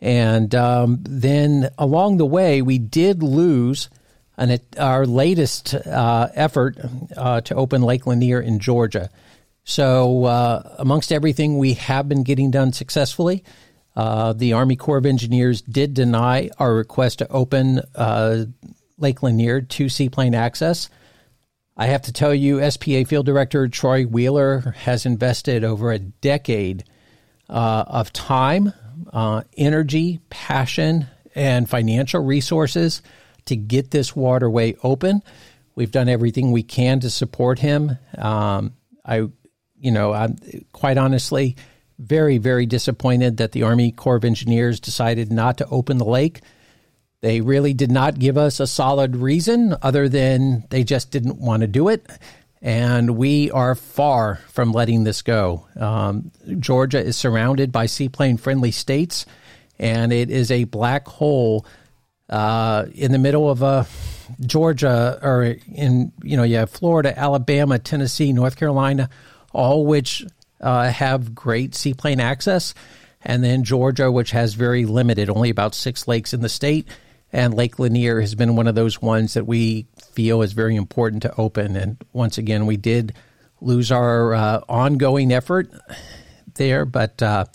And 0.00 0.54
um, 0.54 0.98
then 1.02 1.70
along 1.78 2.18
the 2.18 2.26
way, 2.26 2.60
we 2.60 2.78
did 2.78 3.22
lose 3.22 3.88
an, 4.36 4.58
our 4.78 5.06
latest 5.06 5.74
uh, 5.74 6.28
effort 6.34 6.76
uh, 7.16 7.40
to 7.40 7.54
open 7.54 7.80
Lake 7.80 8.06
Lanier 8.06 8.40
in 8.40 8.58
Georgia. 8.58 9.08
So, 9.64 10.24
uh, 10.24 10.74
amongst 10.78 11.10
everything 11.10 11.56
we 11.56 11.72
have 11.74 12.06
been 12.06 12.22
getting 12.22 12.50
done 12.50 12.74
successfully, 12.74 13.42
the 13.96 14.52
Army 14.52 14.76
Corps 14.76 14.98
of 14.98 15.06
Engineers 15.06 15.62
did 15.62 15.94
deny 15.94 16.50
our 16.58 16.74
request 16.74 17.20
to 17.20 17.28
open 17.28 17.80
Lake 18.98 19.22
Lanier 19.22 19.62
to 19.62 19.88
seaplane 19.88 20.34
access. 20.34 20.90
I 21.76 21.86
have 21.86 22.02
to 22.02 22.12
tell 22.12 22.34
you, 22.34 22.70
SPA 22.70 23.04
Field 23.04 23.26
Director 23.26 23.66
Troy 23.68 24.04
Wheeler 24.04 24.74
has 24.78 25.06
invested 25.06 25.64
over 25.64 25.90
a 25.90 25.98
decade 25.98 26.84
uh, 27.48 27.84
of 27.86 28.12
time, 28.12 28.72
energy, 29.56 30.20
passion, 30.30 31.06
and 31.34 31.68
financial 31.68 32.22
resources 32.22 33.02
to 33.46 33.56
get 33.56 33.90
this 33.90 34.14
waterway 34.14 34.76
open. 34.82 35.22
We've 35.74 35.90
done 35.90 36.08
everything 36.08 36.52
we 36.52 36.62
can 36.62 37.00
to 37.00 37.10
support 37.10 37.58
him. 37.58 37.98
Um, 38.16 38.74
I, 39.04 39.28
you 39.78 39.90
know, 39.90 40.12
I'm 40.12 40.36
quite 40.72 40.96
honestly 40.96 41.56
very, 41.98 42.38
very 42.38 42.66
disappointed 42.66 43.38
that 43.38 43.52
the 43.52 43.64
Army 43.64 43.90
Corps 43.90 44.16
of 44.16 44.24
Engineers 44.24 44.80
decided 44.80 45.32
not 45.32 45.58
to 45.58 45.66
open 45.68 45.98
the 45.98 46.04
lake. 46.04 46.40
They 47.24 47.40
really 47.40 47.72
did 47.72 47.90
not 47.90 48.18
give 48.18 48.36
us 48.36 48.60
a 48.60 48.66
solid 48.66 49.16
reason 49.16 49.74
other 49.80 50.10
than 50.10 50.66
they 50.68 50.84
just 50.84 51.10
didn't 51.10 51.38
want 51.40 51.62
to 51.62 51.66
do 51.66 51.88
it. 51.88 52.06
And 52.60 53.16
we 53.16 53.50
are 53.50 53.74
far 53.74 54.42
from 54.48 54.72
letting 54.72 55.04
this 55.04 55.22
go. 55.22 55.66
Um, 55.74 56.32
Georgia 56.58 57.02
is 57.02 57.16
surrounded 57.16 57.72
by 57.72 57.86
seaplane 57.86 58.36
friendly 58.36 58.72
states, 58.72 59.24
and 59.78 60.12
it 60.12 60.28
is 60.28 60.50
a 60.50 60.64
black 60.64 61.08
hole 61.08 61.64
uh, 62.28 62.84
in 62.92 63.10
the 63.10 63.18
middle 63.18 63.50
of 63.50 63.62
uh, 63.62 63.84
Georgia 64.40 65.18
or 65.22 65.56
in 65.74 66.12
you 66.22 66.36
know 66.36 66.42
you 66.42 66.56
have 66.56 66.68
Florida, 66.68 67.18
Alabama, 67.18 67.78
Tennessee, 67.78 68.34
North 68.34 68.56
Carolina, 68.56 69.08
all 69.50 69.86
which 69.86 70.26
uh, 70.60 70.90
have 70.90 71.34
great 71.34 71.74
seaplane 71.74 72.20
access, 72.20 72.74
and 73.22 73.42
then 73.42 73.64
Georgia, 73.64 74.12
which 74.12 74.32
has 74.32 74.52
very 74.52 74.84
limited, 74.84 75.30
only 75.30 75.48
about 75.48 75.74
six 75.74 76.06
lakes 76.06 76.34
in 76.34 76.42
the 76.42 76.50
state, 76.50 76.86
and 77.34 77.52
Lake 77.52 77.80
Lanier 77.80 78.20
has 78.20 78.36
been 78.36 78.54
one 78.54 78.68
of 78.68 78.76
those 78.76 79.02
ones 79.02 79.34
that 79.34 79.44
we 79.44 79.88
feel 80.12 80.40
is 80.40 80.52
very 80.52 80.76
important 80.76 81.22
to 81.24 81.34
open. 81.36 81.74
And 81.74 81.96
once 82.12 82.38
again, 82.38 82.64
we 82.64 82.76
did 82.76 83.12
lose 83.60 83.90
our 83.90 84.32
uh, 84.32 84.60
ongoing 84.68 85.32
effort 85.32 85.68
there, 86.54 86.84
but 86.84 87.20
uh, 87.20 87.46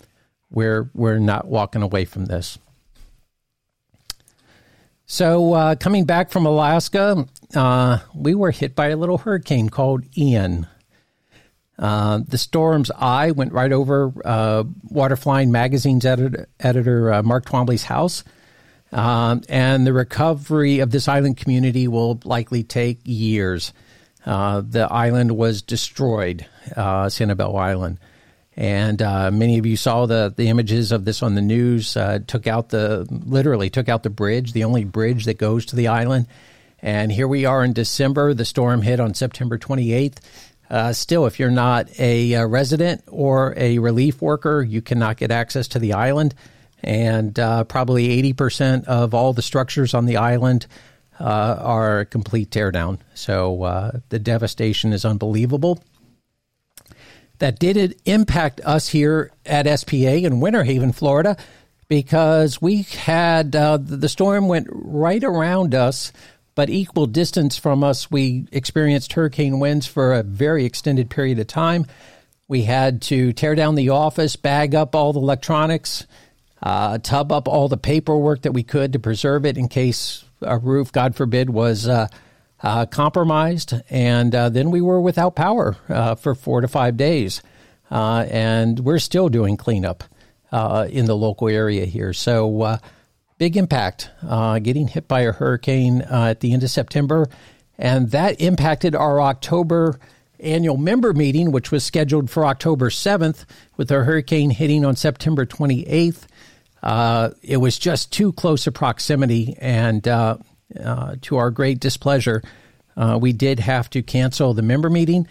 we're 0.50 0.90
we're 0.92 1.18
not 1.18 1.48
walking 1.48 1.80
away 1.80 2.04
from 2.04 2.26
this. 2.26 2.58
So, 5.06 5.54
uh, 5.54 5.74
coming 5.76 6.04
back 6.04 6.30
from 6.30 6.44
Alaska, 6.44 7.26
uh, 7.54 7.98
we 8.14 8.34
were 8.34 8.50
hit 8.50 8.76
by 8.76 8.88
a 8.88 8.96
little 8.96 9.18
hurricane 9.18 9.70
called 9.70 10.04
Ian. 10.16 10.66
Uh, 11.78 12.20
the 12.28 12.38
storm's 12.38 12.90
eye 12.90 13.30
went 13.30 13.54
right 13.54 13.72
over 13.72 14.12
uh, 14.26 14.64
Waterflying 14.92 15.50
Magazine's 15.50 16.04
editor, 16.04 16.48
editor 16.60 17.22
Mark 17.22 17.46
Twombly's 17.46 17.84
house. 17.84 18.22
Um, 18.92 19.42
and 19.48 19.86
the 19.86 19.92
recovery 19.92 20.80
of 20.80 20.90
this 20.90 21.08
island 21.08 21.36
community 21.36 21.86
will 21.88 22.20
likely 22.24 22.62
take 22.62 23.00
years. 23.04 23.72
Uh, 24.26 24.62
the 24.66 24.92
island 24.92 25.36
was 25.36 25.62
destroyed, 25.62 26.46
Sanibel 26.76 27.58
Island. 27.58 27.98
And 28.56 29.00
uh, 29.00 29.30
many 29.30 29.58
of 29.58 29.64
you 29.64 29.76
saw 29.76 30.06
the, 30.06 30.34
the 30.36 30.48
images 30.48 30.92
of 30.92 31.04
this 31.04 31.22
on 31.22 31.34
the 31.34 31.40
news. 31.40 31.96
Uh, 31.96 32.18
took 32.26 32.46
out 32.46 32.68
the 32.68 33.06
literally 33.08 33.70
took 33.70 33.88
out 33.88 34.02
the 34.02 34.10
bridge, 34.10 34.52
the 34.52 34.64
only 34.64 34.84
bridge 34.84 35.24
that 35.24 35.38
goes 35.38 35.66
to 35.66 35.76
the 35.76 35.88
island. 35.88 36.26
And 36.82 37.12
here 37.12 37.28
we 37.28 37.44
are 37.44 37.64
in 37.64 37.72
December. 37.72 38.34
The 38.34 38.44
storm 38.44 38.82
hit 38.82 39.00
on 39.00 39.14
September 39.14 39.56
28th. 39.58 40.18
Uh, 40.68 40.92
still, 40.92 41.26
if 41.26 41.38
you're 41.38 41.50
not 41.50 41.88
a, 41.98 42.34
a, 42.34 42.46
resident 42.46 43.02
or 43.08 43.54
a 43.56 43.78
relief 43.78 44.22
worker, 44.22 44.62
you 44.62 44.80
cannot 44.80 45.16
get 45.16 45.30
access 45.30 45.66
to 45.68 45.78
the 45.78 45.94
island. 45.94 46.34
And 46.82 47.38
uh, 47.38 47.64
probably 47.64 48.32
80% 48.32 48.84
of 48.84 49.14
all 49.14 49.32
the 49.32 49.42
structures 49.42 49.94
on 49.94 50.06
the 50.06 50.16
island 50.16 50.66
uh, 51.18 51.56
are 51.60 52.06
complete 52.06 52.50
teardown. 52.50 52.98
So 53.14 53.62
uh, 53.62 54.00
the 54.08 54.18
devastation 54.18 54.92
is 54.92 55.04
unbelievable 55.04 55.82
that 57.40 57.58
did 57.58 57.76
it 57.76 58.00
impact 58.04 58.60
us 58.64 58.88
here 58.88 59.32
at 59.44 59.80
SPA 59.80 59.96
in 59.96 60.40
Winter 60.40 60.62
Haven, 60.62 60.92
Florida, 60.92 61.36
because 61.88 62.62
we 62.62 62.82
had 62.82 63.56
uh, 63.56 63.78
the 63.80 64.08
storm 64.08 64.46
went 64.46 64.68
right 64.70 65.24
around 65.24 65.74
us, 65.74 66.12
but 66.54 66.70
equal 66.70 67.06
distance 67.06 67.56
from 67.56 67.82
us. 67.82 68.10
We 68.10 68.46
experienced 68.52 69.14
hurricane 69.14 69.58
winds 69.58 69.86
for 69.86 70.12
a 70.12 70.22
very 70.22 70.64
extended 70.64 71.10
period 71.10 71.38
of 71.38 71.48
time. 71.48 71.86
We 72.46 72.62
had 72.62 73.02
to 73.02 73.32
tear 73.32 73.54
down 73.54 73.74
the 73.74 73.88
office, 73.88 74.36
bag 74.36 74.74
up 74.74 74.94
all 74.94 75.12
the 75.12 75.20
electronics, 75.20 76.06
uh, 76.62 76.98
tub 76.98 77.32
up 77.32 77.48
all 77.48 77.68
the 77.68 77.76
paperwork 77.76 78.42
that 78.42 78.52
we 78.52 78.62
could 78.62 78.92
to 78.92 78.98
preserve 78.98 79.46
it 79.46 79.56
in 79.56 79.68
case 79.68 80.24
a 80.42 80.58
roof, 80.58 80.92
God 80.92 81.16
forbid, 81.16 81.50
was. 81.50 81.88
Uh, 81.88 82.08
uh, 82.62 82.84
compromised, 82.84 83.72
and 83.88 84.34
uh, 84.34 84.50
then 84.50 84.70
we 84.70 84.82
were 84.82 85.00
without 85.00 85.34
power 85.34 85.78
uh, 85.88 86.14
for 86.14 86.34
four 86.34 86.60
to 86.60 86.68
five 86.68 86.96
days. 86.96 87.42
Uh, 87.90 88.26
and 88.30 88.80
we're 88.80 88.98
still 88.98 89.28
doing 89.28 89.56
cleanup 89.56 90.04
in 90.52 91.06
the 91.06 91.16
local 91.16 91.48
area 91.48 91.86
here. 91.86 92.12
So, 92.12 92.78
big 93.38 93.56
impact 93.56 94.10
getting 94.22 94.88
hit 94.88 95.08
by 95.08 95.22
a 95.22 95.32
hurricane 95.32 96.02
at 96.02 96.40
the 96.40 96.52
end 96.52 96.62
of 96.62 96.70
September. 96.70 97.28
And 97.78 98.10
that 98.10 98.40
impacted 98.40 98.94
our 98.94 99.20
October 99.20 99.98
annual 100.38 100.76
member 100.76 101.12
meeting, 101.12 101.50
which 101.50 101.70
was 101.70 101.82
scheduled 101.82 102.30
for 102.30 102.44
October 102.44 102.90
7th, 102.90 103.44
with 103.76 103.88
the 103.88 104.04
hurricane 104.04 104.50
hitting 104.50 104.84
on 104.84 104.96
September 104.96 105.46
28th. 105.46 106.26
Uh, 106.82 107.30
it 107.42 107.58
was 107.58 107.78
just 107.78 108.12
too 108.12 108.32
close 108.32 108.66
a 108.66 108.72
proximity, 108.72 109.56
and 109.60 110.06
uh, 110.08 110.36
uh, 110.82 111.16
to 111.22 111.36
our 111.36 111.50
great 111.50 111.80
displeasure, 111.80 112.42
uh, 112.96 113.18
we 113.20 113.32
did 113.32 113.60
have 113.60 113.90
to 113.90 114.02
cancel 114.02 114.54
the 114.54 114.62
member 114.62 114.88
meeting. 114.88 115.26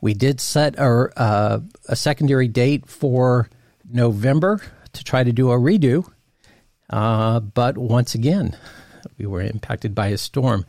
We 0.00 0.14
did 0.14 0.40
set 0.40 0.78
our, 0.78 1.12
uh, 1.16 1.60
a 1.88 1.96
secondary 1.96 2.48
date 2.48 2.86
for 2.86 3.48
November 3.90 4.60
to 4.92 5.04
try 5.04 5.24
to 5.24 5.32
do 5.32 5.50
a 5.50 5.56
redo, 5.56 6.10
uh, 6.90 7.40
but 7.40 7.78
once 7.78 8.14
again, 8.14 8.56
we 9.18 9.26
were 9.26 9.42
impacted 9.42 9.94
by 9.94 10.08
a 10.08 10.18
storm. 10.18 10.66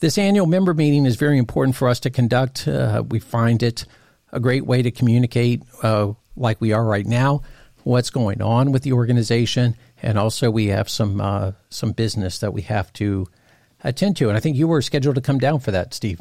This 0.00 0.18
annual 0.18 0.46
member 0.46 0.74
meeting 0.74 1.06
is 1.06 1.16
very 1.16 1.38
important 1.38 1.76
for 1.76 1.88
us 1.88 2.00
to 2.00 2.10
conduct. 2.10 2.66
We 3.08 3.20
find 3.20 3.62
it 3.62 3.86
a 4.32 4.40
great 4.40 4.66
way 4.66 4.82
to 4.82 4.90
communicate, 4.90 5.62
like 6.36 6.60
we 6.60 6.72
are 6.72 6.84
right 6.84 7.06
now, 7.06 7.42
what's 7.84 8.10
going 8.10 8.42
on 8.42 8.72
with 8.72 8.82
the 8.82 8.92
organization, 8.92 9.76
and 10.02 10.18
also 10.18 10.50
we 10.50 10.66
have 10.66 10.88
some 10.88 11.54
some 11.70 11.92
business 11.92 12.38
that 12.38 12.52
we 12.52 12.62
have 12.62 12.92
to 12.94 13.26
attend 13.84 14.16
to. 14.16 14.28
And 14.28 14.36
I 14.36 14.40
think 14.40 14.56
you 14.56 14.66
were 14.66 14.82
scheduled 14.82 15.14
to 15.14 15.20
come 15.20 15.38
down 15.38 15.60
for 15.60 15.70
that, 15.70 15.94
Steve. 15.94 16.20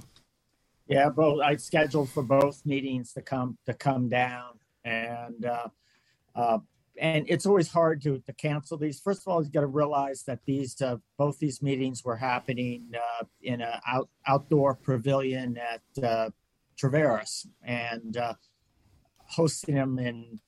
Yeah, 0.88 1.10
both. 1.10 1.42
I 1.42 1.56
scheduled 1.56 2.10
for 2.10 2.24
both 2.24 2.66
meetings 2.66 3.14
to 3.14 3.22
come 3.22 3.58
to 3.66 3.74
come 3.74 4.10
down, 4.10 4.60
and 4.84 5.46
uh, 5.46 5.68
uh, 6.36 6.60
and 7.00 7.26
it's 7.30 7.46
always 7.46 7.70
hard 7.70 8.02
to 8.04 8.20
to 8.20 8.34
cancel 8.34 8.78
these. 8.78 9.00
First 9.00 9.22
of 9.22 9.30
all, 9.30 9.44
you 9.44 9.50
got 9.50 9.62
to 9.62 9.68
realize 9.68 10.24
that 10.24 10.40
these 10.46 10.82
uh, 10.82 10.98
both 11.18 11.40
these 11.40 11.62
meetings 11.62 12.04
were 12.04 12.18
happening 12.18 12.92
uh, 12.96 13.26
in 13.42 13.62
an 13.62 13.80
out, 13.88 14.10
outdoor 14.28 14.76
pavilion 14.76 15.58
at 15.58 16.04
uh, 16.04 16.30
Traveris, 16.78 17.48
and 17.64 18.18
uh, 18.18 18.34
hosting 19.26 19.76
them 19.76 20.00
in 20.00 20.42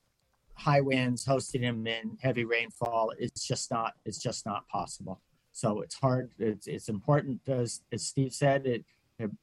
high 0.56 0.82
winds, 0.82 1.26
hosting 1.26 1.62
them 1.62 1.86
in 1.88 2.18
heavy 2.22 2.45
rainfall. 2.45 3.12
It's 3.18 3.45
just 3.45 3.72
not. 3.72 3.93
It's 4.06 4.18
just 4.18 4.45
not 4.45 4.68
possible. 4.68 5.22
So 5.51 5.82
it's 5.82 5.95
hard. 5.95 6.32
It's, 6.38 6.68
it's 6.68 6.89
important, 6.89 7.39
as, 7.47 7.82
as 7.93 8.06
Steve 8.06 8.34
said, 8.34 8.66
it, 8.66 8.84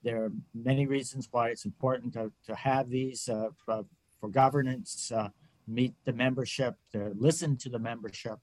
there, 0.03 0.25
are 0.25 0.33
many 0.55 0.87
reasons 0.87 1.29
why 1.31 1.49
it's 1.49 1.65
important 1.65 2.13
to, 2.13 2.31
to 2.47 2.55
have 2.55 2.91
these 2.91 3.31
uh, 3.31 3.49
for, 3.65 3.87
for, 4.21 4.29
governance, 4.29 5.11
uh, 5.11 5.31
meet 5.67 5.95
the 6.05 6.13
membership, 6.13 6.75
to 6.93 7.13
listen 7.17 7.57
to 7.57 7.71
the 7.71 7.79
membership, 7.79 8.39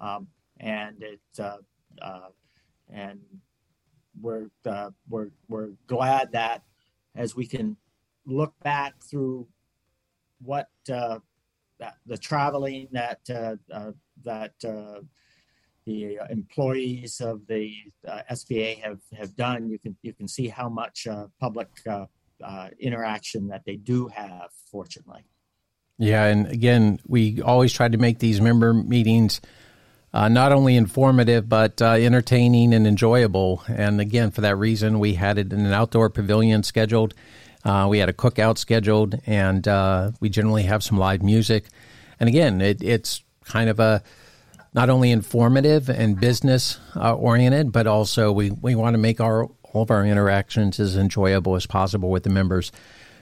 um, 0.00 0.28
and 0.60 1.02
it 1.02 1.20
uh, 1.38 1.58
uh 2.00 2.28
and 2.90 3.20
we're 4.20 4.48
uh, 4.64 4.90
we're 5.08 5.30
we're 5.48 5.72
glad 5.86 6.32
that 6.32 6.62
as 7.14 7.36
we 7.36 7.46
can 7.46 7.76
look 8.24 8.54
back 8.62 8.94
through 9.02 9.46
what 10.42 10.68
uh, 10.90 11.18
that, 11.80 11.96
the 12.06 12.16
traveling 12.16 12.88
that 12.92 13.20
uh, 13.28 13.56
uh, 13.72 13.92
that 14.22 14.54
uh, 14.64 15.00
the 15.86 16.20
employees 16.30 17.20
of 17.20 17.46
the 17.48 17.74
SPA 18.32 18.74
have, 18.82 19.00
have 19.18 19.34
done, 19.34 19.68
you 19.68 19.78
can 19.78 19.96
you 20.02 20.12
can 20.12 20.28
see 20.28 20.46
how 20.46 20.68
much 20.68 21.08
public 21.40 21.68
interaction 22.78 23.48
that 23.48 23.64
they 23.64 23.76
do 23.76 24.06
have. 24.08 24.50
Fortunately, 24.70 25.24
yeah, 25.98 26.26
and 26.26 26.46
again, 26.46 27.00
we 27.06 27.42
always 27.42 27.72
try 27.72 27.88
to 27.88 27.98
make 27.98 28.20
these 28.20 28.40
member 28.40 28.72
meetings. 28.72 29.40
Uh, 30.12 30.28
not 30.28 30.50
only 30.50 30.74
informative 30.74 31.48
but 31.48 31.80
uh, 31.80 31.90
entertaining 31.90 32.74
and 32.74 32.84
enjoyable. 32.84 33.62
And 33.68 34.00
again, 34.00 34.32
for 34.32 34.40
that 34.40 34.56
reason, 34.56 34.98
we 34.98 35.14
had 35.14 35.38
it 35.38 35.52
in 35.52 35.64
an 35.64 35.72
outdoor 35.72 36.10
pavilion 36.10 36.64
scheduled. 36.64 37.14
Uh, 37.64 37.86
we 37.90 37.98
had 37.98 38.08
a 38.08 38.12
cookout 38.12 38.58
scheduled, 38.58 39.20
and 39.26 39.66
uh, 39.68 40.12
we 40.20 40.28
generally 40.28 40.62
have 40.62 40.82
some 40.82 40.98
live 40.98 41.22
music. 41.22 41.64
And 42.18 42.28
again, 42.28 42.60
it, 42.60 42.82
it's 42.82 43.22
kind 43.44 43.68
of 43.68 43.80
a 43.80 44.02
not 44.72 44.88
only 44.88 45.10
informative 45.10 45.88
and 45.88 46.18
business 46.18 46.78
uh, 46.96 47.14
oriented, 47.14 47.72
but 47.72 47.86
also 47.86 48.32
we, 48.32 48.50
we 48.50 48.74
want 48.74 48.94
to 48.94 48.98
make 48.98 49.20
our 49.20 49.48
all 49.72 49.82
of 49.82 49.90
our 49.90 50.04
interactions 50.04 50.80
as 50.80 50.96
enjoyable 50.96 51.54
as 51.54 51.66
possible 51.66 52.10
with 52.10 52.24
the 52.24 52.30
members. 52.30 52.72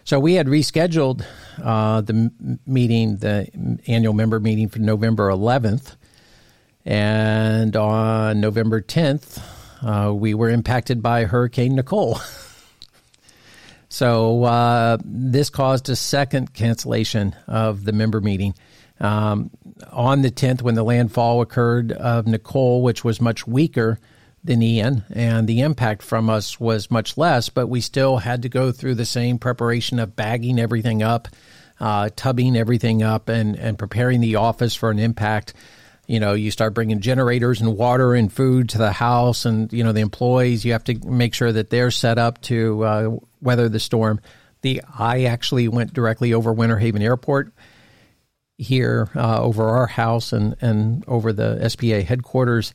So 0.05 0.18
we 0.18 0.34
had 0.34 0.47
rescheduled 0.47 1.22
uh, 1.62 2.01
the 2.01 2.32
meeting, 2.66 3.18
the 3.18 3.78
annual 3.86 4.14
member 4.14 4.41
meeting 4.41 4.68
for 4.70 4.78
November 4.78 5.28
11th. 5.28 5.97
And 6.86 7.76
on 7.76 8.41
November 8.41 8.80
10th, 8.80 9.43
uh, 9.82 10.14
we 10.14 10.32
were 10.32 10.49
impacted 10.49 11.03
by 11.03 11.24
Hurricane 11.24 11.74
Nicole. 11.74 12.18
So 13.89 14.45
uh, 14.45 14.99
this 15.05 15.51
caused 15.51 15.89
a 15.89 15.97
second 15.97 16.53
cancellation 16.53 17.34
of 17.47 17.84
the 17.84 17.93
member 17.93 18.20
meeting. 18.20 18.55
Um, 19.01 19.51
on 19.93 20.22
the 20.22 20.30
10th, 20.30 20.62
when 20.62 20.74
the 20.74 20.82
landfall 20.82 21.41
occurred 21.41 21.93
of 21.93 22.26
Nicole, 22.26 22.82
which 22.82 23.05
was 23.05 23.20
much 23.20 23.47
weaker 23.47 23.99
than 24.45 24.62
Ian, 24.62 25.05
and 25.11 25.49
the 25.49 25.61
impact 25.61 26.03
from 26.03 26.28
us 26.28 26.59
was 26.59 26.91
much 26.91 27.16
less, 27.16 27.49
but 27.49 27.68
we 27.68 27.80
still 27.80 28.18
had 28.18 28.43
to 28.43 28.49
go 28.49 28.72
through 28.72 28.97
the 28.97 29.05
same 29.05 29.39
preparation 29.39 29.99
of 29.99 30.16
bagging 30.16 30.59
everything 30.59 31.03
up, 31.03 31.28
uh, 31.80 32.11
tubbing 32.14 32.57
everything 32.57 33.03
up, 33.03 33.28
and, 33.28 33.57
and 33.57 33.78
preparing 33.78 34.20
the 34.20 34.36
office 34.36 34.74
for 34.74 34.91
an 34.91 34.99
impact 34.99 35.55
you 36.09 36.18
know 36.18 36.32
you 36.32 36.51
start 36.51 36.72
bringing 36.74 37.01
generators 37.01 37.61
and 37.61 37.76
water 37.76 38.14
and 38.14 38.32
food 38.32 38.70
to 38.70 38.78
the 38.78 38.91
house 38.91 39.45
and 39.45 39.70
you 39.72 39.84
know 39.84 39.93
the 39.93 40.01
employees 40.01 40.64
you 40.64 40.72
have 40.72 40.82
to 40.82 40.99
make 41.07 41.34
sure 41.34 41.53
that 41.53 41.68
they're 41.68 41.91
set 41.91 42.18
up 42.18 42.41
to 42.41 42.82
uh, 42.82 43.16
weather 43.41 43.68
the 43.68 43.80
storm. 43.80 44.20
The 44.62 44.82
eye 44.99 45.24
actually 45.24 45.68
went 45.68 45.93
directly 45.93 46.32
over 46.32 46.53
winter 46.53 46.78
haven 46.78 47.03
airport 47.03 47.53
here 48.57 49.09
uh, 49.14 49.41
over 49.41 49.68
our 49.68 49.86
house 49.86 50.32
and 50.32 50.57
and 50.61 51.05
over 51.07 51.32
the 51.32 51.68
SPA 51.68 52.03
headquarters. 52.03 52.74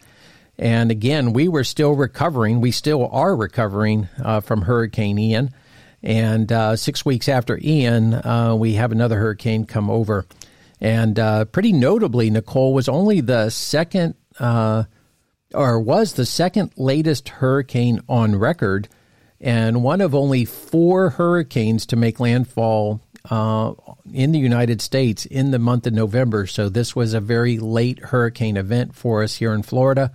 And 0.57 0.91
again 0.91 1.33
we 1.33 1.47
were 1.47 1.63
still 1.63 1.93
recovering. 1.93 2.61
We 2.61 2.71
still 2.71 3.07
are 3.07 3.35
recovering 3.35 4.07
uh, 4.23 4.39
from 4.41 4.61
hurricane 4.61 5.19
ian. 5.19 5.51
And 6.01 6.51
uh, 6.51 6.75
six 6.75 7.05
weeks 7.05 7.27
after 7.27 7.59
ian 7.61 8.13
uh, 8.13 8.55
we 8.57 8.73
have 8.73 8.91
another 8.91 9.17
hurricane 9.17 9.65
come 9.65 9.89
over. 9.89 10.25
And 10.83 11.17
uh, 11.17 11.45
pretty 11.45 11.71
notably, 11.71 12.29
Nicole 12.29 12.73
was 12.73 12.89
only 12.89 13.21
the 13.21 13.49
second, 13.49 14.15
uh, 14.37 14.83
or 15.53 15.79
was 15.79 16.13
the 16.13 16.25
second 16.25 16.73
latest 16.75 17.29
hurricane 17.29 18.01
on 18.09 18.35
record, 18.35 18.89
and 19.43 19.83
one 19.83 19.99
of 19.99 20.15
only 20.15 20.45
four 20.45 21.09
hurricanes 21.09 21.85
to 21.87 21.97
make 21.97 22.21
landfall 22.21 23.01
uh, 23.29 23.73
in 24.13 24.31
the 24.31 24.39
United 24.39 24.81
States 24.81 25.25
in 25.25 25.51
the 25.51 25.59
month 25.59 25.85
of 25.85 25.91
November. 25.93 26.47
So 26.47 26.69
this 26.69 26.95
was 26.95 27.13
a 27.13 27.19
very 27.19 27.59
late 27.59 27.99
hurricane 27.99 28.55
event 28.55 28.95
for 28.95 29.21
us 29.21 29.35
here 29.35 29.53
in 29.53 29.61
Florida. 29.61 30.13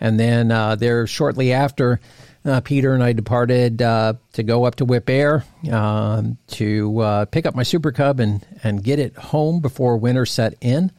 And 0.00 0.18
then 0.18 0.50
uh, 0.50 0.74
there, 0.74 1.06
shortly 1.06 1.52
after, 1.52 2.00
uh, 2.44 2.60
Peter 2.62 2.92
and 2.92 3.04
I 3.04 3.12
departed 3.12 3.82
uh, 3.82 4.14
to 4.32 4.42
go 4.42 4.64
up 4.64 4.76
to 4.76 4.86
Wipaire 4.86 5.44
um, 5.72 6.36
to 6.48 6.98
uh, 6.98 7.24
pick 7.26 7.46
up 7.46 7.54
my 7.54 7.62
Super 7.62 7.92
Cub 7.92 8.18
and, 8.18 8.44
and 8.64 8.82
get 8.82 8.98
it 8.98 9.14
home 9.16 9.60
before 9.60 9.96
winter 9.96 10.26
set 10.26 10.54
in. 10.60 10.90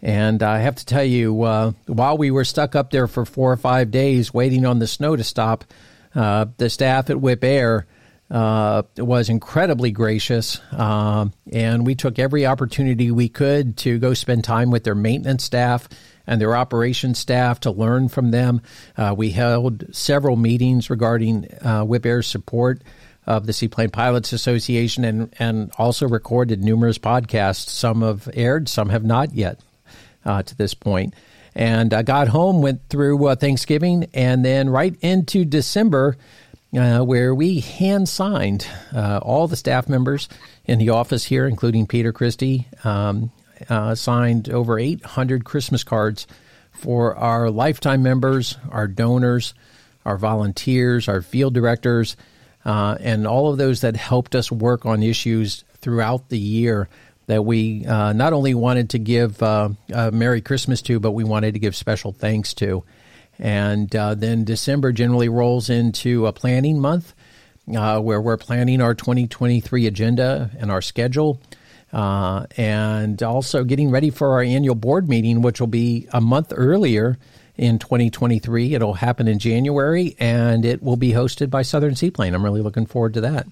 And 0.00 0.42
I 0.42 0.60
have 0.60 0.76
to 0.76 0.86
tell 0.86 1.04
you, 1.04 1.42
uh, 1.42 1.72
while 1.86 2.16
we 2.16 2.30
were 2.30 2.44
stuck 2.44 2.74
up 2.74 2.90
there 2.90 3.08
for 3.08 3.26
four 3.26 3.52
or 3.52 3.56
five 3.56 3.90
days 3.90 4.32
waiting 4.32 4.64
on 4.64 4.78
the 4.78 4.86
snow 4.86 5.16
to 5.16 5.24
stop, 5.24 5.64
uh, 6.14 6.46
the 6.56 6.70
staff 6.70 7.10
at 7.10 7.16
Wipaire 7.16 7.84
uh, 8.30 8.82
was 8.96 9.28
incredibly 9.28 9.90
gracious. 9.90 10.60
Um, 10.72 11.32
and 11.52 11.86
we 11.86 11.94
took 11.94 12.18
every 12.18 12.46
opportunity 12.46 13.10
we 13.10 13.28
could 13.28 13.76
to 13.78 13.98
go 13.98 14.14
spend 14.14 14.44
time 14.44 14.70
with 14.70 14.84
their 14.84 14.94
maintenance 14.94 15.44
staff 15.44 15.88
and 16.26 16.40
their 16.40 16.56
operations 16.56 17.18
staff 17.18 17.60
to 17.60 17.70
learn 17.70 18.08
from 18.08 18.30
them. 18.30 18.62
Uh, 18.96 19.14
we 19.16 19.30
held 19.30 19.94
several 19.94 20.36
meetings 20.36 20.88
regarding 20.88 21.44
uh, 21.60 21.84
Wipaire's 21.84 22.26
support 22.26 22.82
of 23.26 23.46
the 23.46 23.52
Seaplane 23.52 23.90
Pilots 23.90 24.32
Association 24.32 25.04
and, 25.04 25.34
and 25.38 25.70
also 25.78 26.08
recorded 26.08 26.62
numerous 26.62 26.98
podcasts. 26.98 27.68
Some 27.68 28.02
have 28.02 28.28
aired, 28.34 28.68
some 28.68 28.88
have 28.90 29.04
not 29.04 29.34
yet 29.34 29.60
uh, 30.24 30.42
to 30.42 30.56
this 30.56 30.74
point. 30.74 31.14
And 31.54 31.94
I 31.94 32.02
got 32.02 32.28
home, 32.28 32.62
went 32.62 32.88
through 32.88 33.26
uh, 33.26 33.36
Thanksgiving, 33.36 34.08
and 34.12 34.44
then 34.44 34.68
right 34.68 34.96
into 35.00 35.44
December, 35.44 36.16
uh, 36.76 37.00
where 37.00 37.34
we 37.34 37.60
hand 37.60 38.08
signed 38.08 38.66
uh, 38.92 39.20
all 39.22 39.46
the 39.46 39.56
staff 39.56 39.88
members 39.88 40.28
in 40.64 40.78
the 40.78 40.90
office 40.90 41.24
here, 41.24 41.46
including 41.46 41.86
Peter 41.86 42.12
Christie, 42.12 42.66
um, 42.82 43.30
uh, 43.68 43.94
signed 43.94 44.48
over 44.48 44.78
800 44.78 45.44
Christmas 45.44 45.84
cards 45.84 46.26
for 46.72 47.14
our 47.16 47.50
lifetime 47.50 48.02
members, 48.02 48.56
our 48.70 48.88
donors, 48.88 49.54
our 50.04 50.18
volunteers, 50.18 51.08
our 51.08 51.22
field 51.22 51.54
directors, 51.54 52.16
uh, 52.64 52.96
and 53.00 53.26
all 53.26 53.50
of 53.50 53.58
those 53.58 53.82
that 53.82 53.96
helped 53.96 54.34
us 54.34 54.50
work 54.50 54.84
on 54.84 55.02
issues 55.02 55.64
throughout 55.78 56.30
the 56.30 56.38
year 56.38 56.88
that 57.26 57.44
we 57.44 57.86
uh, 57.86 58.12
not 58.12 58.32
only 58.32 58.54
wanted 58.54 58.90
to 58.90 58.98
give 58.98 59.42
uh, 59.42 59.70
a 59.92 60.10
Merry 60.10 60.40
Christmas 60.40 60.82
to, 60.82 61.00
but 61.00 61.12
we 61.12 61.24
wanted 61.24 61.54
to 61.54 61.60
give 61.60 61.74
special 61.74 62.12
thanks 62.12 62.54
to. 62.54 62.84
And 63.38 63.94
uh, 63.94 64.14
then 64.14 64.44
December 64.44 64.92
generally 64.92 65.28
rolls 65.28 65.70
into 65.70 66.26
a 66.26 66.32
planning 66.32 66.80
month 66.80 67.14
uh, 67.74 68.00
where 68.00 68.20
we're 68.20 68.36
planning 68.36 68.80
our 68.80 68.94
2023 68.94 69.86
agenda 69.86 70.50
and 70.58 70.70
our 70.70 70.82
schedule. 70.82 71.40
Uh, 71.92 72.46
and 72.56 73.22
also 73.22 73.62
getting 73.62 73.88
ready 73.88 74.10
for 74.10 74.32
our 74.32 74.42
annual 74.42 74.74
board 74.74 75.08
meeting, 75.08 75.42
which 75.42 75.60
will 75.60 75.68
be 75.68 76.08
a 76.12 76.20
month 76.20 76.52
earlier 76.56 77.16
in 77.56 77.78
2023. 77.78 78.74
It'll 78.74 78.94
happen 78.94 79.28
in 79.28 79.38
January, 79.38 80.16
and 80.18 80.64
it 80.64 80.82
will 80.82 80.96
be 80.96 81.12
hosted 81.12 81.50
by 81.50 81.62
Southern 81.62 81.94
Seaplane. 81.94 82.34
I'm 82.34 82.42
really 82.44 82.62
looking 82.62 82.86
forward 82.86 83.14
to 83.14 83.20
that. 83.22 83.46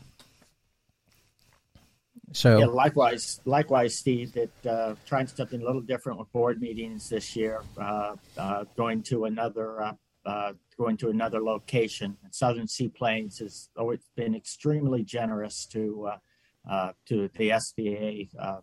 So, 2.32 2.58
yeah, 2.58 2.66
likewise, 2.66 3.40
likewise, 3.44 3.96
Steve. 3.96 4.32
That 4.32 4.66
uh, 4.66 4.94
trying 5.06 5.26
something 5.26 5.60
a 5.60 5.64
little 5.64 5.80
different 5.80 6.18
with 6.18 6.32
board 6.32 6.60
meetings 6.60 7.08
this 7.08 7.36
year. 7.36 7.62
Uh, 7.78 8.16
uh, 8.38 8.64
going 8.76 9.02
to 9.04 9.26
another, 9.26 9.82
uh, 9.82 9.92
uh, 10.24 10.52
going 10.78 10.96
to 10.98 11.10
another 11.10 11.42
location. 11.42 12.16
Southern 12.30 12.66
Seaplanes 12.66 13.38
has 13.38 13.68
always 13.76 14.00
been 14.16 14.34
extremely 14.34 15.02
generous 15.04 15.66
to 15.66 16.10
uh, 16.70 16.92
to 17.06 17.28
the 17.36 17.52
SPA, 17.58 18.60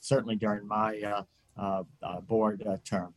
certainly 0.00 0.36
during 0.36 0.66
my 0.66 1.24
board 2.28 2.64
term. 2.84 3.14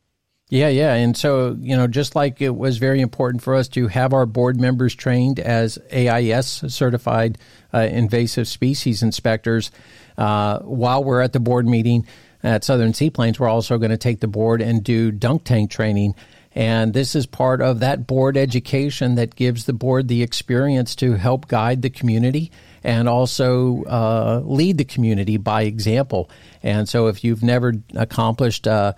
Yeah, 0.50 0.68
yeah. 0.68 0.94
And 0.94 1.16
so, 1.16 1.56
you 1.60 1.76
know, 1.76 1.86
just 1.86 2.16
like 2.16 2.42
it 2.42 2.54
was 2.54 2.78
very 2.78 3.00
important 3.00 3.40
for 3.40 3.54
us 3.54 3.68
to 3.68 3.86
have 3.86 4.12
our 4.12 4.26
board 4.26 4.60
members 4.60 4.96
trained 4.96 5.38
as 5.38 5.78
AIS 5.92 6.64
certified 6.66 7.38
uh, 7.72 7.78
invasive 7.78 8.48
species 8.48 9.00
inspectors, 9.00 9.70
uh, 10.18 10.58
while 10.60 11.04
we're 11.04 11.20
at 11.20 11.32
the 11.32 11.38
board 11.38 11.68
meeting 11.68 12.04
at 12.42 12.64
Southern 12.64 12.92
Seaplanes, 12.94 13.38
we're 13.38 13.48
also 13.48 13.78
going 13.78 13.92
to 13.92 13.96
take 13.96 14.18
the 14.18 14.26
board 14.26 14.60
and 14.60 14.82
do 14.82 15.12
dunk 15.12 15.44
tank 15.44 15.70
training. 15.70 16.16
And 16.52 16.92
this 16.92 17.14
is 17.14 17.26
part 17.26 17.62
of 17.62 17.78
that 17.78 18.08
board 18.08 18.36
education 18.36 19.14
that 19.14 19.36
gives 19.36 19.66
the 19.66 19.72
board 19.72 20.08
the 20.08 20.24
experience 20.24 20.96
to 20.96 21.12
help 21.12 21.46
guide 21.46 21.82
the 21.82 21.90
community 21.90 22.50
and 22.82 23.08
also 23.08 23.84
uh, 23.84 24.42
lead 24.44 24.78
the 24.78 24.84
community 24.84 25.36
by 25.36 25.62
example. 25.62 26.30
And 26.62 26.88
so, 26.88 27.08
if 27.08 27.24
you've 27.24 27.42
never 27.42 27.74
accomplished 27.94 28.66
uh, 28.66 28.94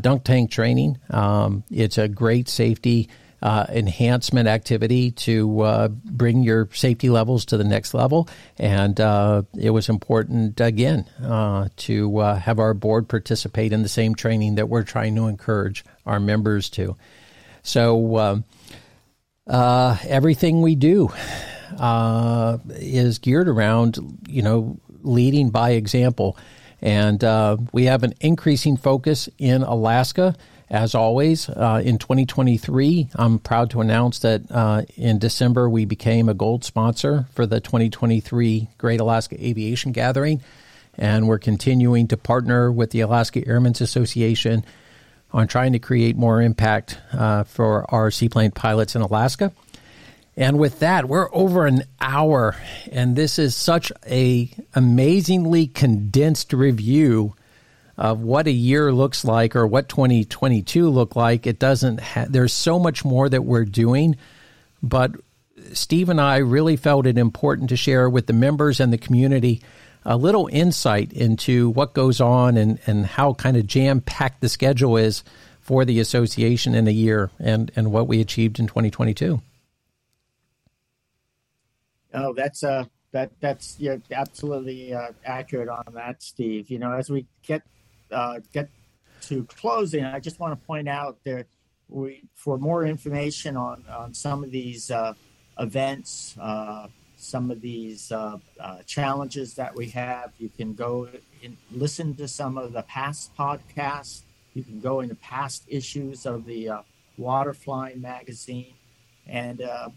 dunk 0.00 0.24
tank 0.24 0.50
training, 0.50 0.98
um, 1.10 1.64
it's 1.70 1.98
a 1.98 2.08
great 2.08 2.48
safety. 2.48 3.08
Uh, 3.42 3.66
enhancement 3.68 4.48
activity 4.48 5.10
to 5.10 5.60
uh, 5.60 5.88
bring 5.88 6.42
your 6.42 6.66
safety 6.72 7.10
levels 7.10 7.44
to 7.44 7.58
the 7.58 7.64
next 7.64 7.92
level. 7.92 8.26
And 8.56 8.98
uh, 8.98 9.42
it 9.54 9.68
was 9.68 9.90
important, 9.90 10.58
again, 10.62 11.04
uh, 11.22 11.68
to 11.76 12.18
uh, 12.20 12.36
have 12.36 12.58
our 12.58 12.72
board 12.72 13.06
participate 13.06 13.74
in 13.74 13.82
the 13.82 13.88
same 13.90 14.14
training 14.14 14.54
that 14.54 14.70
we're 14.70 14.82
trying 14.82 15.14
to 15.16 15.26
encourage 15.26 15.84
our 16.06 16.18
members 16.18 16.70
to. 16.70 16.96
So, 17.62 18.16
um, 18.16 18.44
everything 19.46 20.62
we 20.62 20.74
do 20.74 21.12
uh, 21.78 22.58
is 22.70 23.18
geared 23.18 23.48
around, 23.48 24.18
you 24.28 24.42
know, 24.42 24.78
leading 25.02 25.50
by 25.50 25.70
example. 25.70 26.36
And 26.80 27.22
uh, 27.22 27.56
we 27.72 27.84
have 27.86 28.02
an 28.02 28.14
increasing 28.20 28.76
focus 28.76 29.28
in 29.38 29.62
Alaska. 29.62 30.36
As 30.70 30.94
always, 30.94 31.48
uh, 31.48 31.82
in 31.84 31.98
2023, 31.98 33.10
I'm 33.14 33.38
proud 33.38 33.70
to 33.70 33.80
announce 33.80 34.20
that 34.20 34.42
uh, 34.50 34.82
in 34.96 35.18
December 35.18 35.68
we 35.68 35.84
became 35.84 36.28
a 36.28 36.34
gold 36.34 36.64
sponsor 36.64 37.26
for 37.32 37.46
the 37.46 37.60
2023 37.60 38.68
Great 38.78 39.00
Alaska 39.00 39.36
Aviation 39.42 39.92
Gathering. 39.92 40.42
And 40.96 41.28
we're 41.28 41.38
continuing 41.38 42.08
to 42.08 42.16
partner 42.16 42.72
with 42.72 42.90
the 42.90 43.00
Alaska 43.00 43.46
Airmen's 43.46 43.80
Association 43.80 44.64
on 45.32 45.48
trying 45.48 45.72
to 45.72 45.78
create 45.78 46.16
more 46.16 46.40
impact 46.40 46.98
uh, 47.12 47.42
for 47.44 47.92
our 47.92 48.10
seaplane 48.10 48.52
pilots 48.52 48.94
in 48.94 49.02
Alaska. 49.02 49.52
And 50.36 50.58
with 50.58 50.80
that, 50.80 51.06
we're 51.08 51.32
over 51.32 51.64
an 51.66 51.84
hour, 52.00 52.56
and 52.90 53.14
this 53.14 53.38
is 53.38 53.54
such 53.54 53.92
a 54.06 54.50
amazingly 54.74 55.68
condensed 55.68 56.52
review 56.52 57.34
of 57.96 58.20
what 58.20 58.48
a 58.48 58.52
year 58.52 58.92
looks 58.92 59.24
like 59.24 59.54
or 59.54 59.64
what 59.64 59.88
2022 59.88 60.90
looked 60.90 61.14
like. 61.14 61.46
It 61.46 61.60
doesn't. 61.60 62.00
Ha- 62.00 62.26
there's 62.28 62.52
so 62.52 62.80
much 62.80 63.04
more 63.04 63.28
that 63.28 63.44
we're 63.44 63.64
doing, 63.64 64.16
but 64.82 65.12
Steve 65.72 66.08
and 66.08 66.20
I 66.20 66.38
really 66.38 66.76
felt 66.76 67.06
it 67.06 67.16
important 67.16 67.68
to 67.68 67.76
share 67.76 68.10
with 68.10 68.26
the 68.26 68.32
members 68.32 68.80
and 68.80 68.92
the 68.92 68.98
community 68.98 69.62
a 70.04 70.16
little 70.16 70.48
insight 70.52 71.12
into 71.12 71.70
what 71.70 71.94
goes 71.94 72.20
on 72.20 72.56
and, 72.56 72.78
and 72.86 73.06
how 73.06 73.34
kind 73.34 73.56
of 73.56 73.66
jam 73.66 74.00
packed 74.00 74.40
the 74.40 74.48
schedule 74.48 74.96
is 74.96 75.22
for 75.60 75.84
the 75.84 76.00
association 76.00 76.74
in 76.74 76.86
a 76.88 76.92
year 76.92 77.30
and, 77.38 77.70
and 77.74 77.90
what 77.90 78.06
we 78.06 78.20
achieved 78.20 78.58
in 78.58 78.66
2022. 78.66 79.40
Oh, 82.14 82.32
that's 82.32 82.62
uh, 82.62 82.84
that 83.12 83.32
that's 83.40 83.76
yeah, 83.78 83.96
absolutely 84.12 84.94
uh, 84.94 85.12
accurate 85.24 85.68
on 85.68 85.84
that, 85.94 86.22
Steve. 86.22 86.70
You 86.70 86.78
know, 86.78 86.92
as 86.92 87.10
we 87.10 87.26
get 87.42 87.62
uh, 88.10 88.40
get 88.52 88.68
to 89.22 89.44
closing, 89.44 90.04
I 90.04 90.20
just 90.20 90.38
want 90.40 90.58
to 90.58 90.66
point 90.66 90.88
out 90.88 91.18
that 91.24 91.46
we 91.88 92.22
for 92.34 92.56
more 92.58 92.84
information 92.86 93.56
on 93.56 93.84
on 93.90 94.14
some 94.14 94.44
of 94.44 94.50
these 94.50 94.90
uh, 94.90 95.14
events, 95.58 96.36
uh, 96.40 96.86
some 97.16 97.50
of 97.50 97.60
these 97.60 98.12
uh, 98.12 98.36
uh, 98.60 98.82
challenges 98.86 99.54
that 99.54 99.74
we 99.74 99.86
have, 99.88 100.32
you 100.38 100.50
can 100.56 100.74
go 100.74 101.08
and 101.42 101.56
listen 101.72 102.14
to 102.14 102.28
some 102.28 102.58
of 102.58 102.72
the 102.72 102.82
past 102.82 103.34
podcasts. 103.36 104.22
You 104.54 104.62
can 104.62 104.80
go 104.80 105.00
into 105.00 105.14
past 105.16 105.64
issues 105.66 106.26
of 106.26 106.44
the 106.44 106.68
uh, 106.68 106.82
Waterflying 107.18 108.00
magazine, 108.00 108.74
and 109.26 109.62
uh, 109.62 109.88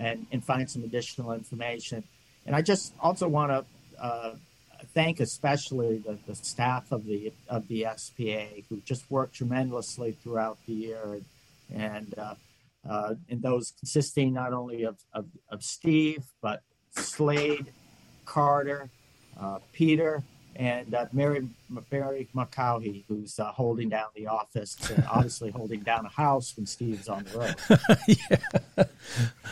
and, 0.00 0.26
and 0.32 0.44
find 0.44 0.68
some 0.68 0.82
additional 0.82 1.32
information. 1.32 2.02
And 2.46 2.56
I 2.56 2.62
just 2.62 2.94
also 3.00 3.28
want 3.28 3.50
to 3.52 3.64
uh, 4.02 4.34
thank 4.94 5.20
especially 5.20 5.98
the, 5.98 6.18
the 6.26 6.34
staff 6.34 6.90
of 6.90 7.04
the 7.04 7.32
of 7.48 7.68
the 7.68 7.86
SPA 7.96 8.62
who 8.68 8.80
just 8.84 9.10
worked 9.10 9.34
tremendously 9.34 10.16
throughout 10.22 10.58
the 10.66 10.72
year, 10.72 11.02
and, 11.12 11.24
and 11.82 12.14
uh, 12.18 12.34
uh, 12.88 13.14
and 13.28 13.42
those 13.42 13.72
consisting 13.78 14.32
not 14.32 14.52
only 14.52 14.84
of, 14.84 14.96
of, 15.12 15.26
of 15.50 15.62
Steve, 15.62 16.24
but 16.40 16.62
Slade, 16.92 17.72
Carter, 18.24 18.88
uh, 19.38 19.58
Peter, 19.72 20.22
and 20.56 20.94
uh, 20.94 21.06
Mary 21.12 21.48
Mary 21.90 22.28
McCaughey, 22.34 23.04
who's 23.08 23.38
uh, 23.38 23.44
holding 23.52 23.88
down 23.88 24.06
the 24.14 24.26
office, 24.26 24.76
and 24.90 25.04
obviously 25.10 25.50
holding 25.50 25.80
down 25.80 26.04
a 26.06 26.08
house 26.08 26.54
when 26.56 26.66
Steve's 26.66 27.08
on 27.08 27.24
the 27.24 27.38
road. 27.38 27.56
yeah. 28.76 28.84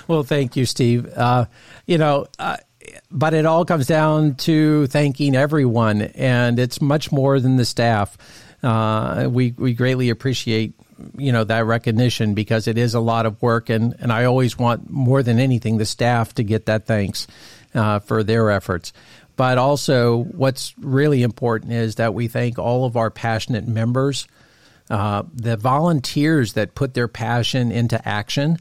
Well, 0.07 0.23
thank 0.23 0.57
you, 0.57 0.67
Steve. 0.67 1.07
Uh, 1.15 1.47
you 1.87 1.99
know, 1.99 2.27
uh, 2.39 2.57
but 3.11 3.35
it 3.35 3.47
all 3.47 3.65
comes 3.65 3.87
down 3.87 4.35
to 4.37 4.87
thanking 4.89 5.35
everyone, 5.35 6.03
and 6.03 6.59
it's 6.59 6.81
much 6.81 7.13
more 7.13 7.41
than 7.41 7.57
the 7.57 7.65
staff. 7.65 8.17
Uh, 8.63 9.29
we 9.31 9.53
we 9.53 9.75
greatly 9.75 10.11
appreciate 10.11 10.75
you 11.17 11.33
know 11.33 11.45
that 11.45 11.65
recognition 11.65 12.35
because 12.35 12.67
it 12.67 12.77
is 12.77 12.95
a 12.95 13.01
lot 13.01 13.27
of 13.27 13.41
work, 13.41 13.69
and 13.71 13.95
and 14.01 14.13
I 14.13 14.25
always 14.25 14.59
want 14.59 14.91
more 14.91 15.23
than 15.23 15.39
anything 15.39 15.79
the 15.79 15.87
staff 15.87 16.35
to 16.35 16.43
get 16.43 16.67
that 16.67 16.87
thanks 16.87 17.27
uh, 17.75 17.99
for 18.01 18.23
their 18.23 18.51
efforts. 18.51 18.93
But 19.39 19.57
also, 19.57 20.25
what's 20.25 20.75
really 20.79 21.23
important 21.23 21.71
is 21.73 21.95
that 21.95 22.13
we 22.13 22.27
thank 22.27 22.59
all 22.59 22.85
of 22.85 22.97
our 22.97 23.09
passionate 23.09 23.69
members, 23.69 24.27
uh, 24.91 25.23
the 25.33 25.57
volunteers 25.57 26.55
that 26.55 26.75
put 26.75 26.93
their 26.93 27.07
passion 27.07 27.71
into 27.71 28.07
action, 28.07 28.59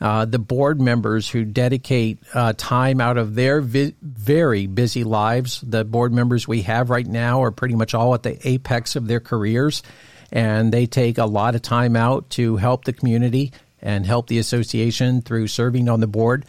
uh, 0.00 0.26
the 0.26 0.38
board 0.38 0.80
members 0.80 1.28
who 1.28 1.44
dedicate 1.44 2.20
uh, 2.32 2.52
time 2.56 3.00
out 3.00 3.18
of 3.18 3.34
their 3.34 3.60
vi- 3.60 3.96
very 4.00 4.68
busy 4.68 5.02
lives. 5.02 5.62
The 5.62 5.84
board 5.84 6.12
members 6.12 6.46
we 6.46 6.62
have 6.62 6.90
right 6.90 7.04
now 7.04 7.42
are 7.42 7.50
pretty 7.50 7.74
much 7.74 7.92
all 7.92 8.14
at 8.14 8.22
the 8.22 8.38
apex 8.48 8.94
of 8.94 9.08
their 9.08 9.18
careers, 9.18 9.82
and 10.30 10.72
they 10.72 10.86
take 10.86 11.18
a 11.18 11.26
lot 11.26 11.56
of 11.56 11.62
time 11.62 11.96
out 11.96 12.30
to 12.30 12.56
help 12.56 12.84
the 12.84 12.92
community 12.92 13.50
and 13.82 14.06
help 14.06 14.28
the 14.28 14.38
association 14.38 15.22
through 15.22 15.48
serving 15.48 15.88
on 15.88 15.98
the 15.98 16.06
board. 16.06 16.46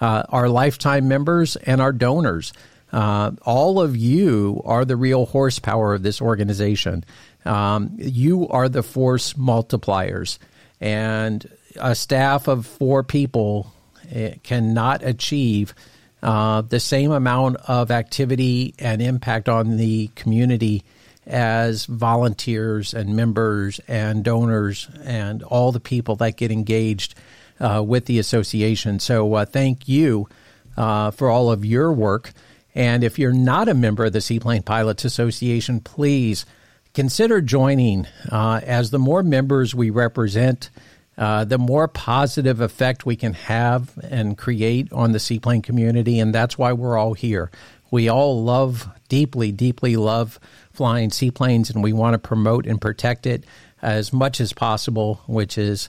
Uh, 0.00 0.22
our 0.28 0.48
lifetime 0.48 1.08
members 1.08 1.56
and 1.56 1.80
our 1.80 1.92
donors. 1.92 2.52
Uh, 2.96 3.32
all 3.42 3.78
of 3.78 3.94
you 3.94 4.62
are 4.64 4.86
the 4.86 4.96
real 4.96 5.26
horsepower 5.26 5.92
of 5.92 6.02
this 6.02 6.22
organization. 6.22 7.04
Um, 7.44 7.90
you 7.98 8.48
are 8.48 8.70
the 8.70 8.82
force 8.82 9.34
multipliers. 9.34 10.38
And 10.80 11.46
a 11.78 11.94
staff 11.94 12.48
of 12.48 12.64
four 12.64 13.02
people 13.02 13.70
eh, 14.10 14.36
cannot 14.42 15.02
achieve 15.02 15.74
uh, 16.22 16.62
the 16.62 16.80
same 16.80 17.10
amount 17.10 17.58
of 17.68 17.90
activity 17.90 18.74
and 18.78 19.02
impact 19.02 19.50
on 19.50 19.76
the 19.76 20.08
community 20.14 20.82
as 21.26 21.84
volunteers 21.84 22.94
and 22.94 23.14
members 23.14 23.78
and 23.88 24.24
donors 24.24 24.88
and 25.04 25.42
all 25.42 25.70
the 25.70 25.80
people 25.80 26.16
that 26.16 26.38
get 26.38 26.50
engaged 26.50 27.14
uh, 27.60 27.84
with 27.86 28.06
the 28.06 28.18
association. 28.18 29.00
So, 29.00 29.34
uh, 29.34 29.44
thank 29.44 29.86
you 29.86 30.30
uh, 30.78 31.10
for 31.10 31.28
all 31.28 31.50
of 31.50 31.62
your 31.62 31.92
work. 31.92 32.32
And 32.76 33.02
if 33.02 33.18
you're 33.18 33.32
not 33.32 33.68
a 33.68 33.74
member 33.74 34.04
of 34.04 34.12
the 34.12 34.20
Seaplane 34.20 34.62
Pilots 34.62 35.06
Association, 35.06 35.80
please 35.80 36.44
consider 36.92 37.40
joining. 37.40 38.06
Uh, 38.30 38.60
as 38.62 38.90
the 38.90 38.98
more 38.98 39.22
members 39.22 39.74
we 39.74 39.88
represent, 39.88 40.68
uh, 41.16 41.46
the 41.46 41.56
more 41.56 41.88
positive 41.88 42.60
effect 42.60 43.06
we 43.06 43.16
can 43.16 43.32
have 43.32 43.98
and 44.02 44.36
create 44.36 44.92
on 44.92 45.12
the 45.12 45.18
seaplane 45.18 45.62
community. 45.62 46.20
And 46.20 46.34
that's 46.34 46.58
why 46.58 46.74
we're 46.74 46.98
all 46.98 47.14
here. 47.14 47.50
We 47.90 48.10
all 48.10 48.44
love, 48.44 48.86
deeply, 49.08 49.52
deeply 49.52 49.96
love 49.96 50.38
flying 50.70 51.10
seaplanes, 51.10 51.70
and 51.70 51.82
we 51.82 51.94
want 51.94 52.12
to 52.12 52.18
promote 52.18 52.66
and 52.66 52.78
protect 52.78 53.26
it 53.26 53.44
as 53.80 54.12
much 54.12 54.38
as 54.38 54.52
possible, 54.52 55.22
which 55.26 55.56
is 55.56 55.88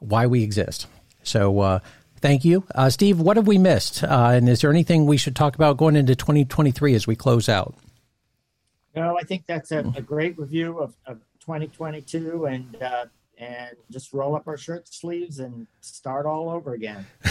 why 0.00 0.26
we 0.26 0.42
exist. 0.42 0.86
So, 1.22 1.60
uh, 1.60 1.78
Thank 2.20 2.44
you. 2.44 2.64
Uh, 2.74 2.90
Steve, 2.90 3.20
what 3.20 3.36
have 3.36 3.46
we 3.46 3.58
missed? 3.58 4.02
Uh, 4.02 4.30
and 4.34 4.48
is 4.48 4.60
there 4.60 4.70
anything 4.70 5.06
we 5.06 5.16
should 5.16 5.36
talk 5.36 5.54
about 5.54 5.76
going 5.76 5.96
into 5.96 6.16
2023 6.16 6.94
as 6.94 7.06
we 7.06 7.14
close 7.14 7.48
out? 7.48 7.74
No, 8.94 9.18
I 9.18 9.22
think 9.22 9.44
that's 9.46 9.72
a, 9.72 9.80
a 9.94 10.00
great 10.00 10.38
review 10.38 10.78
of, 10.78 10.94
of 11.06 11.18
2022 11.40 12.46
and 12.46 12.82
uh, 12.82 13.04
and 13.38 13.76
just 13.90 14.14
roll 14.14 14.34
up 14.34 14.48
our 14.48 14.56
shirt 14.56 14.88
sleeves 14.88 15.40
and 15.40 15.66
start 15.82 16.24
all 16.24 16.48
over 16.48 16.72
again. 16.72 17.06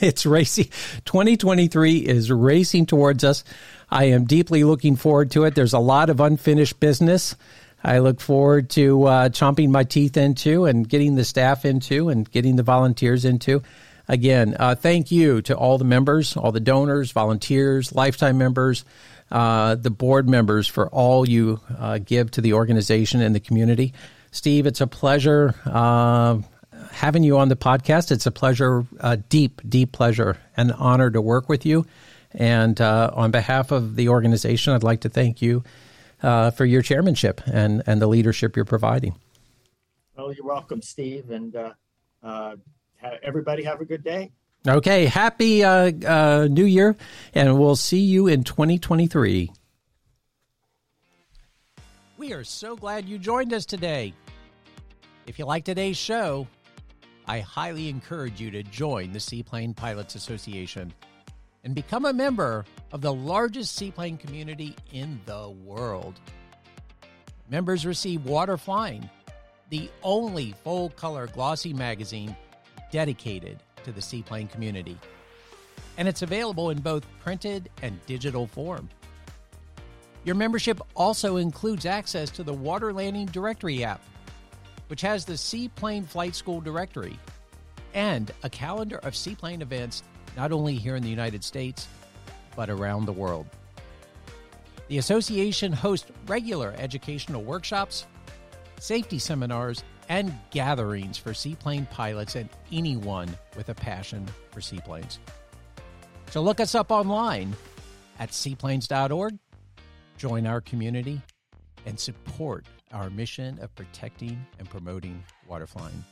it's 0.00 0.24
racing. 0.24 0.68
2023 1.04 1.98
is 1.98 2.32
racing 2.32 2.86
towards 2.86 3.24
us. 3.24 3.44
I 3.90 4.04
am 4.04 4.24
deeply 4.24 4.64
looking 4.64 4.96
forward 4.96 5.30
to 5.32 5.44
it. 5.44 5.54
There's 5.54 5.74
a 5.74 5.78
lot 5.78 6.08
of 6.08 6.20
unfinished 6.20 6.80
business. 6.80 7.36
I 7.84 7.98
look 7.98 8.20
forward 8.20 8.70
to 8.70 9.04
uh, 9.04 9.28
chomping 9.28 9.70
my 9.70 9.84
teeth 9.84 10.16
into 10.16 10.64
and 10.64 10.88
getting 10.88 11.14
the 11.14 11.24
staff 11.24 11.64
into 11.64 12.08
and 12.08 12.30
getting 12.30 12.56
the 12.56 12.62
volunteers 12.62 13.24
into. 13.24 13.62
Again, 14.10 14.56
uh, 14.58 14.74
thank 14.74 15.12
you 15.12 15.40
to 15.42 15.56
all 15.56 15.78
the 15.78 15.84
members, 15.84 16.36
all 16.36 16.50
the 16.50 16.58
donors, 16.58 17.12
volunteers, 17.12 17.94
lifetime 17.94 18.36
members, 18.38 18.84
uh, 19.30 19.76
the 19.76 19.90
board 19.92 20.28
members 20.28 20.66
for 20.66 20.88
all 20.88 21.28
you 21.28 21.60
uh, 21.78 21.98
give 21.98 22.32
to 22.32 22.40
the 22.40 22.54
organization 22.54 23.20
and 23.20 23.36
the 23.36 23.38
community. 23.40 23.94
Steve, 24.32 24.66
it's 24.66 24.80
a 24.80 24.88
pleasure 24.88 25.54
uh, 25.64 26.38
having 26.90 27.22
you 27.22 27.38
on 27.38 27.50
the 27.50 27.54
podcast. 27.54 28.10
It's 28.10 28.26
a 28.26 28.32
pleasure, 28.32 28.84
a 28.98 29.16
deep, 29.16 29.60
deep 29.68 29.92
pleasure 29.92 30.38
and 30.56 30.72
honor 30.72 31.12
to 31.12 31.20
work 31.20 31.48
with 31.48 31.64
you. 31.64 31.86
And 32.32 32.80
uh, 32.80 33.12
on 33.14 33.30
behalf 33.30 33.70
of 33.70 33.94
the 33.94 34.08
organization, 34.08 34.72
I'd 34.72 34.82
like 34.82 35.02
to 35.02 35.08
thank 35.08 35.40
you 35.40 35.62
uh, 36.20 36.50
for 36.50 36.64
your 36.64 36.82
chairmanship 36.82 37.42
and, 37.46 37.84
and 37.86 38.02
the 38.02 38.08
leadership 38.08 38.56
you're 38.56 38.64
providing. 38.64 39.14
Well, 40.16 40.32
you're 40.32 40.44
welcome, 40.44 40.82
Steve. 40.82 41.30
And 41.30 41.54
everybody 43.22 43.64
have 43.64 43.80
a 43.80 43.84
good 43.84 44.04
day. 44.04 44.32
Okay, 44.68 45.06
happy 45.06 45.64
uh, 45.64 45.90
uh, 46.06 46.48
New 46.50 46.66
Year, 46.66 46.94
and 47.34 47.58
we'll 47.58 47.76
see 47.76 48.00
you 48.00 48.26
in 48.26 48.44
2023. 48.44 49.50
We 52.18 52.32
are 52.34 52.44
so 52.44 52.76
glad 52.76 53.08
you 53.08 53.18
joined 53.18 53.54
us 53.54 53.64
today. 53.64 54.12
If 55.26 55.38
you 55.38 55.46
like 55.46 55.64
today's 55.64 55.96
show, 55.96 56.46
I 57.26 57.40
highly 57.40 57.88
encourage 57.88 58.38
you 58.40 58.50
to 58.50 58.62
join 58.62 59.12
the 59.12 59.20
Seaplane 59.20 59.72
Pilots 59.72 60.14
Association. 60.14 60.92
and 61.62 61.74
become 61.74 62.06
a 62.06 62.12
member 62.12 62.64
of 62.90 63.02
the 63.02 63.12
largest 63.12 63.76
seaplane 63.76 64.16
community 64.16 64.74
in 64.92 65.20
the 65.26 65.50
world. 65.50 66.18
Members 67.50 67.84
receive 67.84 68.24
Water 68.24 68.56
Flying, 68.56 69.08
the 69.68 69.90
only 70.02 70.54
full 70.64 70.88
color 70.90 71.26
glossy 71.26 71.74
magazine 71.74 72.34
dedicated 72.90 73.62
to 73.84 73.92
the 73.92 74.02
seaplane 74.02 74.48
community. 74.48 74.98
And 75.96 76.08
it's 76.08 76.22
available 76.22 76.70
in 76.70 76.80
both 76.80 77.06
printed 77.22 77.70
and 77.82 78.04
digital 78.06 78.46
form. 78.46 78.88
Your 80.24 80.34
membership 80.34 80.80
also 80.94 81.36
includes 81.36 81.86
access 81.86 82.30
to 82.30 82.42
the 82.42 82.52
Water 82.52 82.92
Landing 82.92 83.26
Directory 83.26 83.84
app, 83.84 84.02
which 84.88 85.00
has 85.00 85.24
the 85.24 85.36
Seaplane 85.36 86.04
Flight 86.04 86.34
School 86.34 86.60
directory 86.60 87.18
and 87.94 88.30
a 88.42 88.50
calendar 88.50 88.98
of 88.98 89.16
seaplane 89.16 89.62
events 89.62 90.02
not 90.36 90.52
only 90.52 90.74
here 90.74 90.96
in 90.96 91.02
the 91.02 91.08
United 91.08 91.42
States, 91.42 91.88
but 92.54 92.70
around 92.70 93.06
the 93.06 93.12
world. 93.12 93.46
The 94.88 94.98
association 94.98 95.72
hosts 95.72 96.10
regular 96.26 96.74
educational 96.76 97.42
workshops, 97.42 98.06
safety 98.78 99.18
seminars, 99.18 99.84
and 100.10 100.36
gatherings 100.50 101.16
for 101.16 101.32
seaplane 101.32 101.86
pilots 101.86 102.34
and 102.34 102.50
anyone 102.72 103.28
with 103.56 103.68
a 103.68 103.74
passion 103.74 104.26
for 104.50 104.60
seaplanes. 104.60 105.20
So 106.30 106.42
look 106.42 106.58
us 106.58 106.74
up 106.74 106.90
online 106.90 107.54
at 108.18 108.34
seaplanes.org, 108.34 109.38
join 110.18 110.46
our 110.48 110.60
community, 110.60 111.22
and 111.86 111.98
support 111.98 112.66
our 112.92 113.08
mission 113.08 113.60
of 113.60 113.72
protecting 113.76 114.44
and 114.58 114.68
promoting 114.68 115.22
waterflying. 115.48 116.04